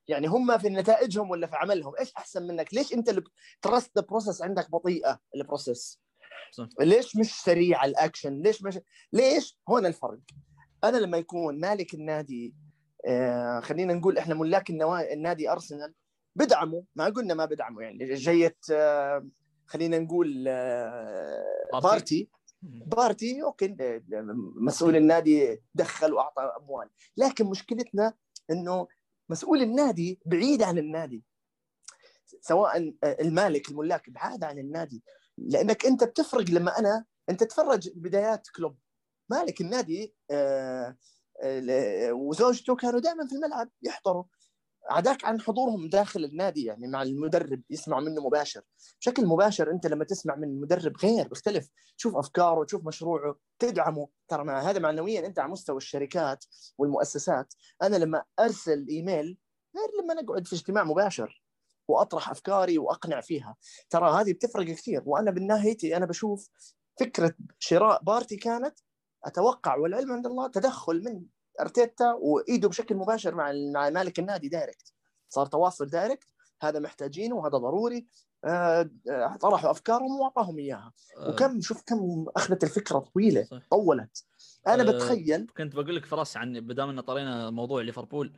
[0.07, 3.23] يعني هم في نتائجهم ولا في عملهم؟ إيش أحسن منك؟ ليش أنت اللي
[3.61, 6.01] trust process عندك بطيئة ال process
[6.51, 6.67] صح.
[6.79, 8.79] ليش مش سريع الأكشن؟ ليش مش
[9.13, 10.19] ليش؟ هون الفرق.
[10.83, 12.55] أنا لما يكون مالك النادي
[13.61, 14.69] خلينا نقول إحنا ملاك.
[14.69, 15.93] النادي أرسنال.
[16.35, 19.27] بدعموا ما قلنا ما بدعموا يعني جية آه،
[19.65, 22.29] خلينا نقول آه، بارتي.
[22.61, 23.43] بارتي.
[23.43, 24.01] أوكي آه،
[24.55, 26.89] مسؤول النادي دخل وأعطى أموال.
[27.17, 28.13] لكن مشكلتنا
[28.51, 28.87] إنه
[29.29, 31.23] مسؤول النادي بعيد عن النادي.
[32.41, 35.03] سواء آه، المالك الملاك بعاد عن النادي.
[35.37, 38.77] لأنك أنت بتفرق لما أنا أنت تفرج بدايات كلوب.
[39.29, 40.97] مالك النادي آه، آه،
[42.11, 44.23] وزوجته كانوا دائما في الملعب يحضروا.
[44.89, 48.61] عداك عن حضورهم داخل النادي يعني مع المدرب يسمعوا منه مباشر.
[49.01, 51.69] بشكل مباشر أنت لما تسمع من المدرب غير بيختلف.
[51.97, 54.07] تشوف أفكاره تشوف مشروعه تدعمه.
[54.27, 56.45] ترى مع هذا معنويا أنت على مستوى الشركات
[56.77, 57.53] والمؤسسات.
[57.83, 59.37] أنا لما أرسل إيميل
[59.75, 61.43] غير لما نقعد في اجتماع مباشر
[61.87, 63.55] وأطرح أفكاري وأقنع فيها.
[63.89, 65.03] ترى هذه بتفرق كثير.
[65.05, 66.49] وأنا بالنهاية أنا بشوف
[66.99, 68.79] فكرة شراء بارتي كانت
[69.25, 71.25] أتوقع والعلم عند الله تدخل من
[71.61, 74.93] أرتيتا وإيدو بشكل مباشر مع مع مالك النادي direct
[75.29, 76.27] صار تواصل direct
[76.61, 78.07] هذا محتاجينه وهذا ضروري.
[78.45, 80.93] آه، آه، طرحوا أفكارهم وأعطاهم إياها.
[81.17, 83.43] آه، وكم شوف كم أخذت الفكرة طويلة.
[83.43, 83.61] صح.
[83.71, 84.25] طولت.
[84.67, 88.33] أنا بتخيل كنت بقول لك فراس عن بدام ان طرينا موضوع ليفربول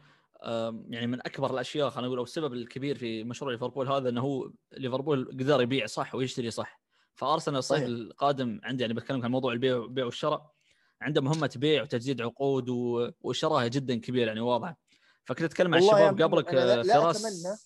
[0.90, 4.52] يعني من أكبر الأشياء خلينا نقول أو السبب الكبير في مشروع ليفربول هذا إنه هو
[4.72, 6.82] ليفربول قدر يبيع صح ويشتري صح.
[7.16, 7.84] فأرسنال الصيف.
[7.84, 10.57] القادم عندي يعني بتكلم عن موضوع البيع البيع والشراء.
[11.02, 14.78] عنده مهمه بيع وتجديد عقود و- وشراء جدا كبير يعني واضحة.
[15.26, 17.60] فكنت أتكلم يا الشباب قبلك محمد، أنا لا- لا فراس أتمنى-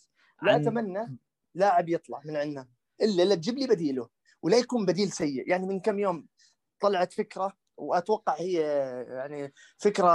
[0.43, 1.17] لا عن- أتمنى
[1.55, 2.67] لاعب يطلع من عندنا
[3.01, 4.09] إلا لا تجيب لي بديله
[4.41, 5.49] ولا يكون بديل سيء.
[5.49, 6.27] يعني من كم يوم
[6.79, 8.53] طلعت فكرة وأتوقع هي
[9.07, 10.11] يعني فكرة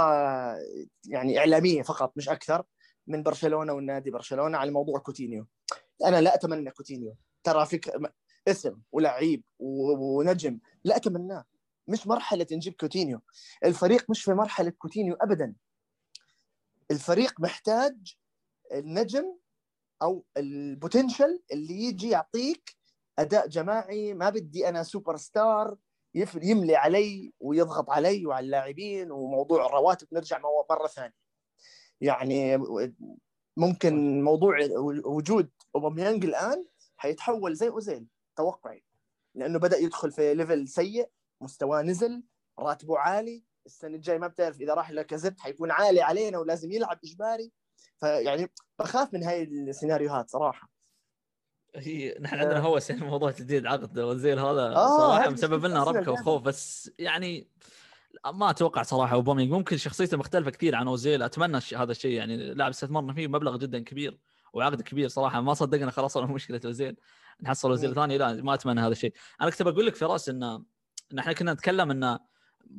[1.07, 2.63] يعني إعلامية فقط مش أكثر
[3.07, 5.47] من برشلونة والنادي برشلونة على موضوع كوتينيو.
[6.05, 7.15] أنا لا أتمنى كوتينيو.
[7.43, 8.13] ترى فكرة
[8.47, 11.45] اسم ولعيب ونجم لا أتمناه.
[11.87, 13.21] مش مرحلة نجيب كوتينيو.
[13.65, 15.55] الفريق مش في مرحلة كوتينيو ابدا.
[16.91, 18.15] الفريق محتاج
[18.73, 19.37] النجم
[20.01, 22.75] أو ال potential اللي يجي يعطيك
[23.19, 24.13] أداء جماعي.
[24.13, 25.77] ما بدي أنا سوبر ستار
[26.35, 30.07] يملي علي ويضغط علي وعلى اللاعبين وموضوع الرواتب.
[30.11, 31.13] نرجع مرة ثانية.
[32.01, 32.57] يعني
[33.57, 34.57] ممكن موضوع
[35.05, 36.65] وجود اوباميانج الآن
[36.97, 38.07] حيتحول زي أوزيل.
[38.35, 38.83] توقعي.
[39.35, 41.09] لأنه بدأ يدخل في level سيء.
[41.41, 42.23] مستواه نزل
[42.59, 43.43] راتبه عالي.
[43.65, 47.51] السنة الجاية ما بتعرف إذا راح لاكازيت حيكون عالي علينا ولازم يلعب إجباري.
[47.97, 50.69] فيعني بخاف من هاي السيناريوهات صراحة.
[51.75, 56.11] هي نحن عندنا هوس يعني موضوع تجديد عقد هذا آه، صراحة هذه مسبب لنا ربكه.
[56.11, 57.47] وخوف بس يعني
[58.33, 61.23] ما أتوقع صراحة اوباميانج ممكن شخصيته مختلفة كثير عن أوزيل.
[61.23, 62.11] أتمنى هذا الشيء.
[62.11, 64.19] يعني لاعب استثمرنا فيه مبلغ جدا كبير
[64.53, 65.41] وعقد كبير صراحة.
[65.41, 66.97] ما صدقنا خلاص مشكلة أوزيل.
[67.41, 67.95] نحصل أوزيل.
[67.95, 68.17] ثاني.
[68.17, 69.13] لا ما أتمنى هذا الشيء.
[69.41, 70.63] أنا كنت بقول لك فراس إن
[71.13, 72.19] إن إحنا كنا نتكلم إن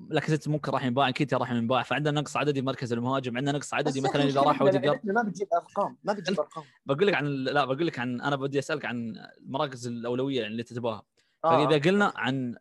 [0.09, 4.01] لاكازيت ممكن راح ينباع نكيتيا راح ينباع فعندنا نقص عددي مركز المهاجم عندنا نقص عددي
[4.01, 6.65] مثلا إذا راح اوديجارد لعبتنا ما بتجيب أرقام ما بتجيب أرقام.
[6.87, 10.63] بقول لك عن لا بقول لك عن أنا بدي أسألك عن المراكز الأولوية يعني اللي
[10.62, 11.03] تتبعها
[11.45, 11.67] آه.
[11.67, 12.55] فإذا قلنا عن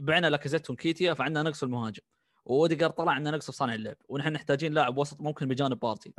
[0.00, 2.02] بعنا لاكازيت ونكيتيا فعندنا نقص المهاجم.
[2.44, 3.96] واوديجارد طلع عندنا نقص في صانع اللعب.
[4.08, 6.14] ونحن محتاجين لاعب وسط ممكن بجانب بارتي.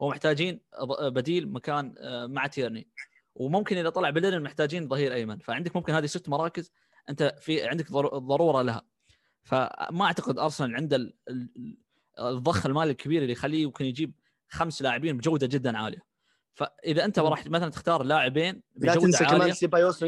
[0.00, 0.60] ومحتاجين
[1.00, 2.88] بديل مكان آه، مع تيرني.
[3.34, 5.38] وممكن إذا طلع بيليرين محتاجين ظهير أيمن.
[5.38, 6.72] فعندك ممكن هذه ست مراكز
[7.08, 8.82] أنت في عندك ضر- ضرورة لها.
[9.42, 11.78] فما أعتقد أرسنال عنده ال- ال-
[12.18, 14.12] الضخ المالي الكبير اللي يخليه يمكن يجيب
[14.48, 16.08] خمس لاعبين بجودة جدا عالية.
[16.54, 17.18] فإذا أنت.
[17.18, 18.62] راح مثلا تختار لاعبين لا
[18.94, 19.38] بجودة تنسى عالية.
[19.38, 20.02] كمان سيبايوس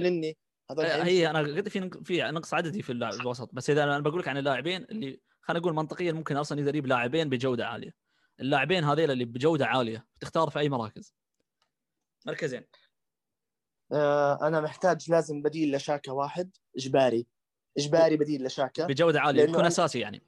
[0.70, 1.04] آه، حيمشوا.
[1.04, 3.50] هي أنا قلت في في نقص عددي في اللاعب الوسط.
[3.52, 6.86] بس إذا أنا بقول لك عن اللاعبين اللي خلينا نقول منطقيا ممكن أرسنال يقدر يجيب
[6.86, 7.94] لاعبين بجودة عالية.
[8.40, 11.14] اللاعبين هذيل اللي بجودة عالية تختار في أي مراكز.
[12.26, 12.62] مركزين.
[14.42, 17.26] أنا محتاج لازم بديل لشاكا واحد إجباري.
[17.78, 18.86] إجباري بديل لشاكا.
[18.86, 20.22] بجودة عالية يكون أساسي يعني.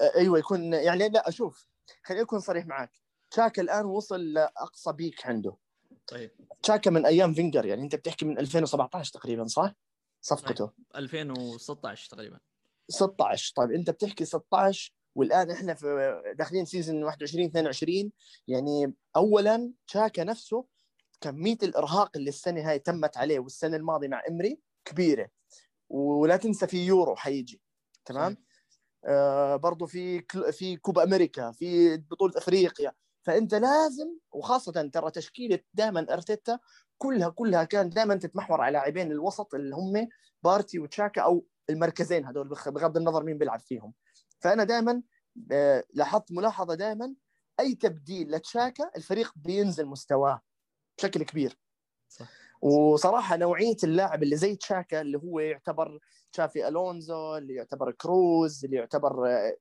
[0.00, 1.66] آه، أيوه يكون يعني لا أشوف
[2.04, 2.90] خليني أكون صريح معك.
[3.34, 5.56] شاكا الآن وصل لأقصى peak عنده.
[6.06, 6.30] طيب.
[6.66, 9.74] شاكا من أيام فينجر يعني أنت بتحكي من 2017 تقريبا صح؟
[10.20, 10.70] صفقته.
[10.96, 12.38] 2016 تقريبا.
[12.88, 18.12] 16 طيب أنت بتحكي 16 والآن إحنا في داخلين season 21 22
[18.48, 20.64] يعني اولا شاكا نفسه
[21.20, 25.28] كمية الإرهاق اللي السنة هاي تمت عليه والسنة الماضية مع إمري كبيرة.
[25.88, 27.62] ولا تنسى في يورو حيجي
[28.04, 28.36] تمام.
[29.04, 32.92] آه برضو في كل- في كوبا أمريكا في بطولة إفريقيا.
[33.22, 36.58] فأنت لازم وخاصة ترى تشكيلة دائما أرتيتا
[36.98, 40.08] كلها كلها كانت دائما تتمحور على لاعبين الوسط اللي هم
[40.42, 43.94] بارتي وتشاكا أو المركزين هذول بغض النظر مين بيلعب فيهم.
[44.40, 45.02] فأنا دائما
[45.52, 47.14] آه، لاحظت ملاحظة دائما
[47.60, 50.40] أي تبديل لتشاكا الفريق بينزل مستواه.
[51.00, 51.58] بشكل كبير.
[52.08, 52.28] صح.
[52.62, 55.98] وصراحة نوعية اللاعب اللي زي تشاكا اللي هو يعتبر
[56.32, 59.56] تشابي ألونزو اللي يعتبر كروز اللي يعتبر آه،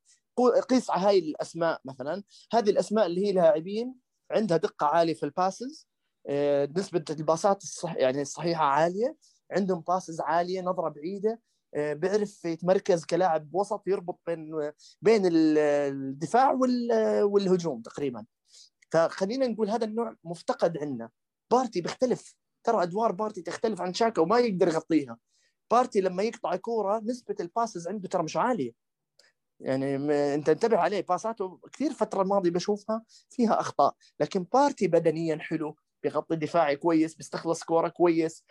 [0.69, 2.23] قيس على هاي الأسماء مثلا.
[2.53, 3.95] هذه الأسماء اللي هي لاعبين
[4.31, 5.87] عندها دقة عالية في ال passes
[6.29, 9.15] آه، نسبة الباسات الصح يعني الصحيحة عالية.
[9.51, 11.41] عندهم passes عالية نظرة بعيدة
[11.75, 14.71] آه، بيعرف يتمركز كلاعب وسط يربط بين
[15.01, 18.25] بين ال- الدفاع وال- والهجوم تقريبا.
[18.91, 21.09] فخلينا نقول هذا النوع مفتقد عندنا
[21.51, 22.35] بارتي بيختلف.
[22.63, 25.17] ترى أدوار بارتي تختلف عن شاكا وما يقدر يغطيها.
[25.71, 28.71] بارتي لما يقطع كورة نسبة ال passes عنده ترى مش عالية.
[29.59, 29.95] يعني
[30.35, 33.95] أنت انتبه عليه باساته كثير فترة الماضية بشوفها فيها أخطاء.
[34.19, 38.43] لكن بارتي بدنيا حلو بيغطي دفاعي كويس بيستخلص كورة كويس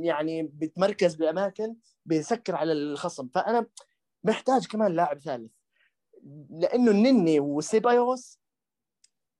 [0.00, 1.76] يعني بيتمركز بأماكن
[2.06, 3.28] بيسكر على الخصم.
[3.28, 3.66] فأنا
[4.24, 5.52] محتاج كمان لاعب ثالث.
[6.50, 8.40] لأنه النني وسيبايوس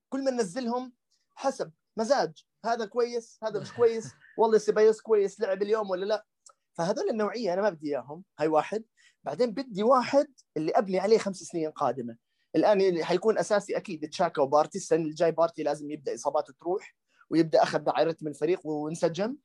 [0.09, 0.93] كل ما ننزلهم
[1.35, 2.45] حسب مزاج.
[2.67, 6.25] هذا كويس هذا مش كويس والله سيبايوس كويس لعب اليوم ولا لا؟
[6.73, 8.83] فهذول النوعية أنا ما بدي إياهم هاي واحد.
[9.23, 10.27] بعدين بدي واحد
[10.57, 12.17] اللي أبني عليه خمس سنين قادمة.
[12.55, 16.95] الآن اللي حيكون أساسي أكيد تشاكا وبارتي السنة الجاي بارتي لازم يبدأ إصاباته تروح
[17.29, 19.37] ويبدأ أخذ دائرته من الفريق وانسجم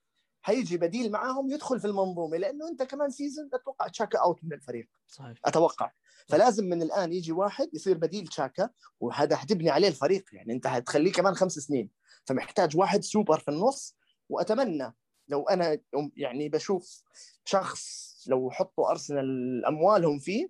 [0.43, 4.89] حيجي بديل معاهم يدخل في المنظومة لأنه أنت كمان season أتوقع تشاكا out من الفريق.
[5.09, 5.37] صحيح.
[5.45, 5.91] أتوقع.
[6.29, 8.71] فلازم من الآن يجي واحد يصير بديل تشاكا
[9.01, 11.91] وهذا حتبني عليه الفريق يعني أنت حتخليه كمان خمس سنين.
[12.27, 13.97] فمحتاج واحد سوبر في النص
[14.29, 14.95] وأتمنى
[15.29, 15.79] لو أنا
[16.17, 17.03] يعني بشوف
[17.45, 20.49] شخص لو حطوا أرسنال أموالهم فيه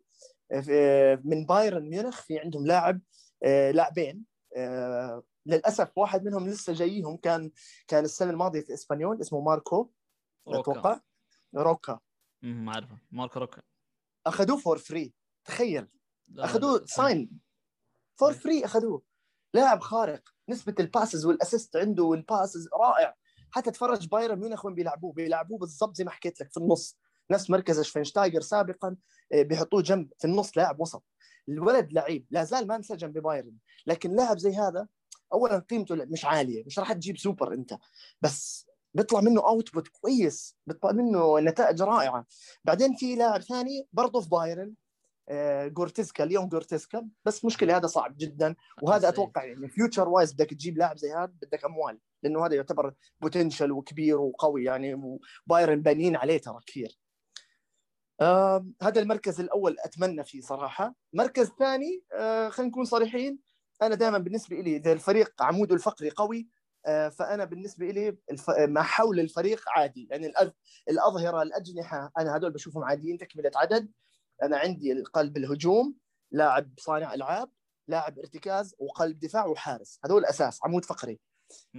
[0.63, 3.01] في- من بايرن ميونخ في عندهم لاعب
[3.45, 4.25] آه، لاعبين
[4.57, 7.17] آه، للأسف واحد منهم لسه جايهم.
[7.17, 7.51] كان
[7.89, 9.91] كان السنة الماضية في إسبانيول اسمه ماركو
[10.49, 11.01] أتوقع.
[11.57, 12.01] روكا.
[12.43, 12.99] ما أعرفه.
[13.11, 13.63] ماركو روكا.
[14.27, 15.13] أخذوه for free
[15.45, 15.89] تخيل.
[16.39, 17.41] أخذوه sign
[18.17, 18.33] for.
[18.33, 19.03] free أخذوه.
[19.55, 20.29] لاعب خارق.
[20.49, 23.15] نسبة ال passes وال assist عنده وال passes رائع.
[23.51, 25.13] حتى تفرج بايرن ميونخ وين بيلعبوه.
[25.13, 26.99] بيلعبوه بالضبط زي ما حكيت لك في النص.
[27.31, 28.97] نفس مركز شفينشتايجر سابقا
[29.33, 31.05] آه، بيحطوه جنب في النص لاعب وسط.
[31.49, 32.27] الولد لعيب.
[32.31, 33.57] لا زال ما انسجم ببايرن.
[33.87, 34.89] لكن لاعب زي هذا
[35.33, 37.79] اولا قيمته مش عالية مش راح تجيب سوبر أنت.
[38.23, 42.27] بس بيطلع منه output كويس بيطلع منه نتائج رائعة.
[42.65, 44.75] بعدين في لاعب ثاني برضه في بايرن
[45.29, 48.55] آه، جورتيسكا اليوم جورتيسكا بس مشكلة هذا صعب جدا.
[48.83, 49.09] وهذا.
[49.09, 51.99] أتوقع يعني future wise بدك تجيب لاعب زي هذا بدك أموال.
[52.23, 56.99] لأنه هذا يعتبر potential وكبير وقوي يعني وبايرن بانيين عليه ترى كثير.
[58.21, 60.95] آه هذا المركز الأول أتمنى فيه صراحة.
[61.13, 63.39] مركز ثاني آه خلينا نكون صريحين
[63.83, 66.49] أنا دائما بالنسبة لي إذا الفريق عموده الفقري قوي
[66.87, 68.51] آه فأنا بالنسبة لي الف...
[68.51, 70.09] ما حول الفريق عادي.
[70.11, 70.51] يعني الأذ...
[70.91, 73.91] الأظهرة الأجنحة أنا هذول بشوفهم عاديين تكملة عدد.
[74.43, 75.95] أنا عندي القلب الهجوم
[76.33, 77.51] لاعب صانع ألعاب
[77.89, 80.01] لاعب ارتكاز وقلب دفاع وحارس.
[80.05, 81.21] هذول أساس عمود فقري.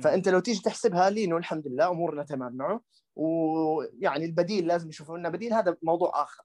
[0.03, 2.81] فأنت لو تيجي تحسبها لينو الحمد لله أمورنا تمام معه
[3.15, 6.43] ويعني البديل لازم يشوفوا لنا بديل هذا موضوع آخر.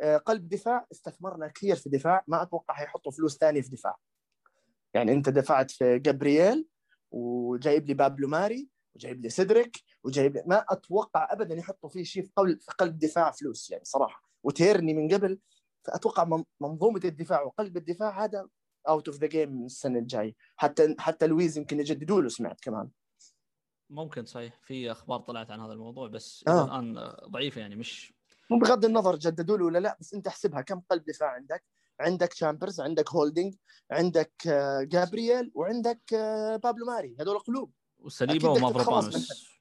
[0.00, 3.96] آه، قلب دفاع استثمرنا كثير في دفاع ما أتوقع حيحطوا فلوس ثانية في دفاع.
[4.94, 6.68] يعني انت دفعت في جابرييل
[7.10, 12.22] وجايب لي بابلو ماري وجايب لي سيدريك وجايب لي ما أتوقع ابدا يحطوا فيه شيء
[12.24, 14.22] في قلب في قلب دفاع فلوس يعني صراحة.
[14.42, 15.38] وتيرني من قبل
[15.84, 18.48] فأتوقع من- منظومة الدفاع وقلب الدفاع هذا
[18.88, 22.88] out of the game السنة الجاي حتى حتى لويز يمكن يجددوا له سمعت كمان.
[23.90, 24.58] ممكن صحيح.
[24.62, 26.64] في أخبار طلعت عن هذا الموضوع بس آه.
[26.64, 26.94] الآن
[27.30, 28.14] ضعيفة يعني مش
[28.50, 31.64] مو بغض النظر جددوا له ولا لا بس أنت احسبها كم قلب دفاع عندك.
[32.00, 33.54] عندك تشامبرز عندك هولدنج
[33.90, 37.72] عندك آه، جابرييل وعندك آه، بابلو ماري هذول قلوب.
[37.98, 39.52] وسليبا ومافروبانوس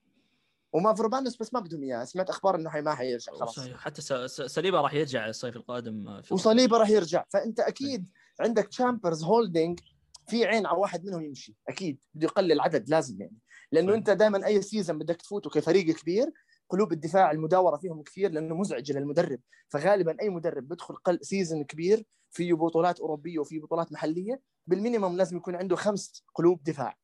[0.73, 2.03] ومافروبانوس بس ما بدهم إياه.
[2.03, 3.59] سمعت أخبار إنه ما حيرجع خلاص.
[3.59, 7.25] حتى س- س- سليبا راح يرجع الصيف القادم آه، في وسليبا راح يرجع.
[7.29, 8.07] فأنت أكيد
[8.39, 9.79] عندك تشامبرز هولدنج
[10.27, 11.55] في عين على واحد منهم يمشي.
[11.69, 12.03] أكيد.
[12.13, 13.37] بده يقلل العدد لازم يعني.
[13.71, 13.93] لأنه.
[13.93, 16.31] أنت دائما أي season بدك تفوته كفريق كبير
[16.71, 19.39] قلوب الدفاع المداورة فيهم كثير لأنه مزعج للمدرب.
[19.69, 25.17] فغالبا أي مدرب بدخل قل season كبير فيه بطولات أوروبية وفيه بطولات محلية بال minimum
[25.17, 26.97] لازم يكون عنده خمس قلوب دفاع.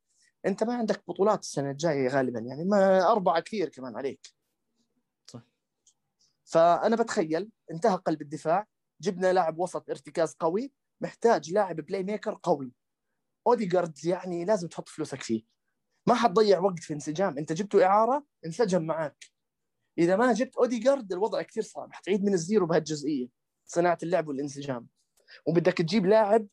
[0.46, 4.28] أنت ما عندك بطولات السنة الجاية غالبا يعني ما أربعة كثير كمان عليك.
[5.28, 5.42] صح.
[6.46, 8.68] فأنا بتخيل انتهى قلب الدفاع
[9.02, 10.72] جبنا لاعب وسط ارتكاز قوي
[11.02, 12.72] محتاج لاعب playmaker قوي.
[13.48, 15.44] اوديجارد يعني لازم تحط فلوسك فيه.
[16.08, 17.38] ما حتضيع وقت في انسجام.
[17.38, 19.37] أنت جبته إعارة انسجم معاك.
[19.98, 21.94] إذا ما جبت اوديجارد الوضع كثير صعب.
[21.94, 23.28] حتعيد من ال zero بهالجزئية
[23.66, 24.88] صناعة اللعب والانسجام.
[25.46, 26.48] وبدك تجيب لاعب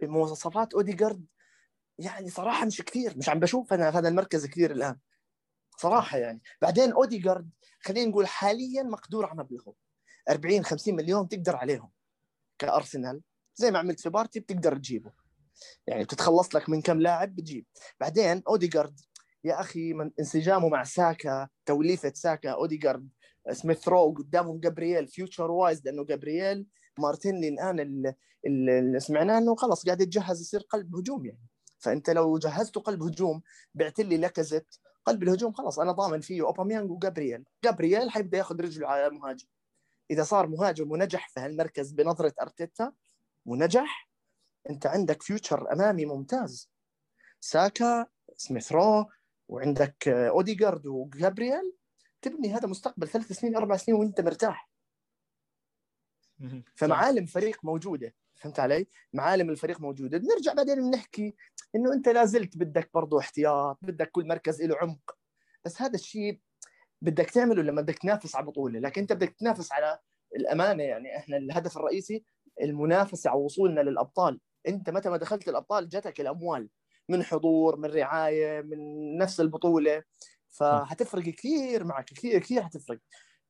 [0.00, 1.26] بمواصفات اوديجارد
[1.98, 4.98] يعني صراحة مش كثير مش عم بشوف أنا هذا المركز كثير الآن.
[5.76, 6.42] صراحة يعني.
[6.62, 7.50] بعدين اوديجارد
[7.80, 9.74] خلينا نقول حاليا مقدور على مبلغه
[10.30, 11.90] 40 50 مليون تقدر عليهم
[12.58, 13.22] كأرسنال.
[13.54, 15.12] زي ما عملت في بارتي بتقدر تجيبه.
[15.86, 17.66] يعني بتتخلص لك من كم لاعب بتجيب.
[18.00, 19.00] بعدين اوديجارد
[19.44, 23.08] يا أخي من انسجامه مع ساكا توليفة ساكا اوديجارد
[23.52, 26.66] سميث رو قدامهم جابرييل future wise لأنه جابرييل
[26.98, 28.14] مارتينلي الآن ال-
[28.46, 31.46] ال- اللي سمعناه إنه خلص قاعد يتجهز يصير قلب هجوم يعني.
[31.78, 33.42] فأنت لو جهزته قلب هجوم
[33.74, 37.44] بعت لي لاكازيت قلب الهجوم خلاص أنا ضامن فيه أوباميانج وجابرييل.
[37.64, 39.46] جابرييل حيبدأ ياخذ رجله على مهاجم
[40.10, 42.92] إذا صار مهاجم ونجح في هالمركز بنظرة أرتيتا
[43.46, 44.10] ونجح
[44.70, 46.70] أنت عندك future أمامي ممتاز.
[47.40, 48.06] ساكا
[48.36, 49.06] سميث رو
[49.50, 51.72] وعندك اوديجارد وجابرييل
[52.22, 54.70] تبني هذا مستقبل ثلاث سنين أربع سنين وأنت مرتاح.
[56.74, 60.18] فمعالم فريق موجودة فهمت علي؟ معالم الفريق موجودة.
[60.18, 61.36] بنرجع بعدين بنحكي
[61.74, 65.18] إنه أنت لا زلت بدك برضه احتياط بدك كل مركز له عمق.
[65.64, 66.40] بس هذا الشيء
[67.02, 68.80] بدك تعمله لما بدك تنافس على بطولة.
[68.80, 69.98] لكن أنت بدك تنافس على
[70.36, 72.24] الأمانة يعني إحنا الهدف الرئيسي
[72.60, 74.40] المنافسة على وصولنا للأبطال.
[74.68, 76.68] أنت متى ما دخلت الأبطال جاتك الأموال.
[77.10, 78.78] من حضور من رعاية من
[79.18, 80.02] نفس البطولة.
[80.50, 82.98] فهتفرق كثير معك كثير كثير هتفرق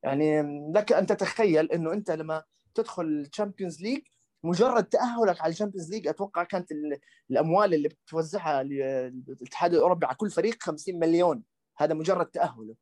[0.02, 0.42] يعني
[0.74, 2.42] لك أن تتخيل إنه أنت لما
[2.74, 4.00] تدخل ال Champions League
[4.44, 6.98] مجرد تأهلك على ال Champions League أتوقع كانت ال-
[7.30, 8.82] الأموال اللي بتوزعها ال-
[9.28, 11.42] الاتحاد الأوروبي على كل فريق 50 مليون.
[11.78, 12.74] هذا مجرد تأهله.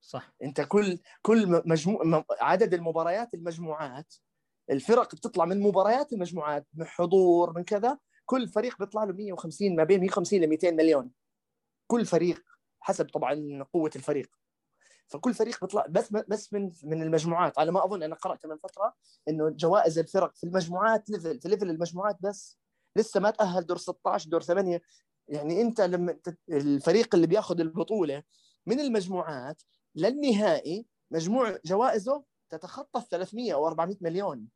[0.00, 0.34] صح.
[0.42, 4.14] أنت كل كل مجموع عدد المباريات المجموعات
[4.70, 9.84] الفرق بتطلع من مباريات المجموعات من حضور من كذا كل فريق بيطلع له 150 ما
[9.84, 11.10] بين 150 ل 200 مليون.
[11.86, 12.44] كل فريق
[12.80, 14.30] حسب طبعا قوة الفريق.
[15.06, 17.58] فكل فريق بيطلع بس بس من من المجموعات.
[17.58, 18.94] على ما أظن أنا قرأت من فترة
[19.28, 22.58] إنه جوائز الفرق في المجموعات level في level المجموعات بس
[22.96, 24.82] لسه ما تأهل دور 16 دور 8
[25.28, 26.18] يعني أنت لما
[26.48, 28.22] الفريق اللي بياخذ البطولة
[28.66, 29.62] من المجموعات
[29.94, 34.48] للنهائي مجموع جوائزه تتخطى ال 300 أو 400 مليون.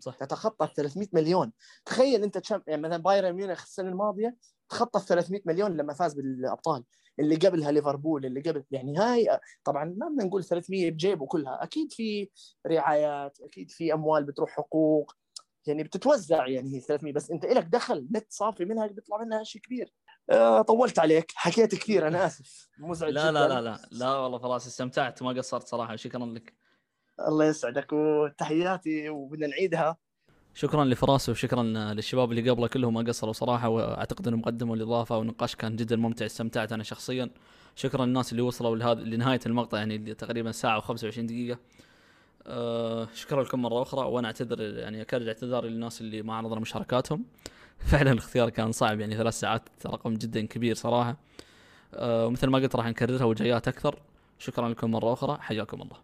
[0.00, 0.14] صح.
[0.14, 1.52] تتخطى ال 300 مليون.
[1.84, 2.62] تخيل أنت تشام...
[2.66, 4.36] يعني مثلا بايرن ميونخ السنة الماضية
[4.68, 6.84] تخطى ال 300 مليون لما فاز بالأبطال.
[7.18, 11.62] اللي قبلها ليفربول اللي قبل يعني هاي طبعا ما بدنا نقول 300 بجيبه كلها.
[11.62, 12.28] أكيد في
[12.66, 15.12] رعايات أكيد في أموال بتروح حقوق.
[15.66, 19.62] يعني بتتوزع يعني هي 300 بس أنت لك دخل نت صافي منها بيطلع منها شيء
[19.62, 19.92] كبير.
[20.30, 21.32] آه طولت عليك.
[21.34, 22.68] حكيت كثير أنا آسف.
[22.78, 23.30] مزعج لا جداً.
[23.30, 23.78] لا لا لا.
[23.92, 25.96] لا والله فراس استمتعت ما قصرت صراحة.
[25.96, 26.59] شكرا لك.
[27.28, 29.96] الله يسعدك وتحياتي وبدنا نعيدها.
[30.54, 35.56] شكرا لفراس وشكرا للشباب اللي قبله كلهم ما قصروا صراحة وأعتقد إنهم قدموا الإضافة والنقاش
[35.56, 37.30] كان جدا ممتع استمتعت أنا شخصيا.
[37.76, 41.58] شكرا للناس اللي وصلوا لهذا لنهاية المقطع يعني اللي تقريبا ساعة و25 دقيقة.
[42.46, 47.24] أه شكرا لكم مرة أخرى وأنا أعتذر يعني أكرر اعتذاري للناس اللي ما عرضنا مشاركاتهم.
[47.90, 51.16] فعلا الاختيار كان صعب يعني ثلاث ساعات رقم جدا كبير صراحة.
[51.94, 53.98] أه ومثل ما قلت راح نكررها وجايات أكثر.
[54.38, 55.96] شكرا لكم مرة أخرى حياكم الله.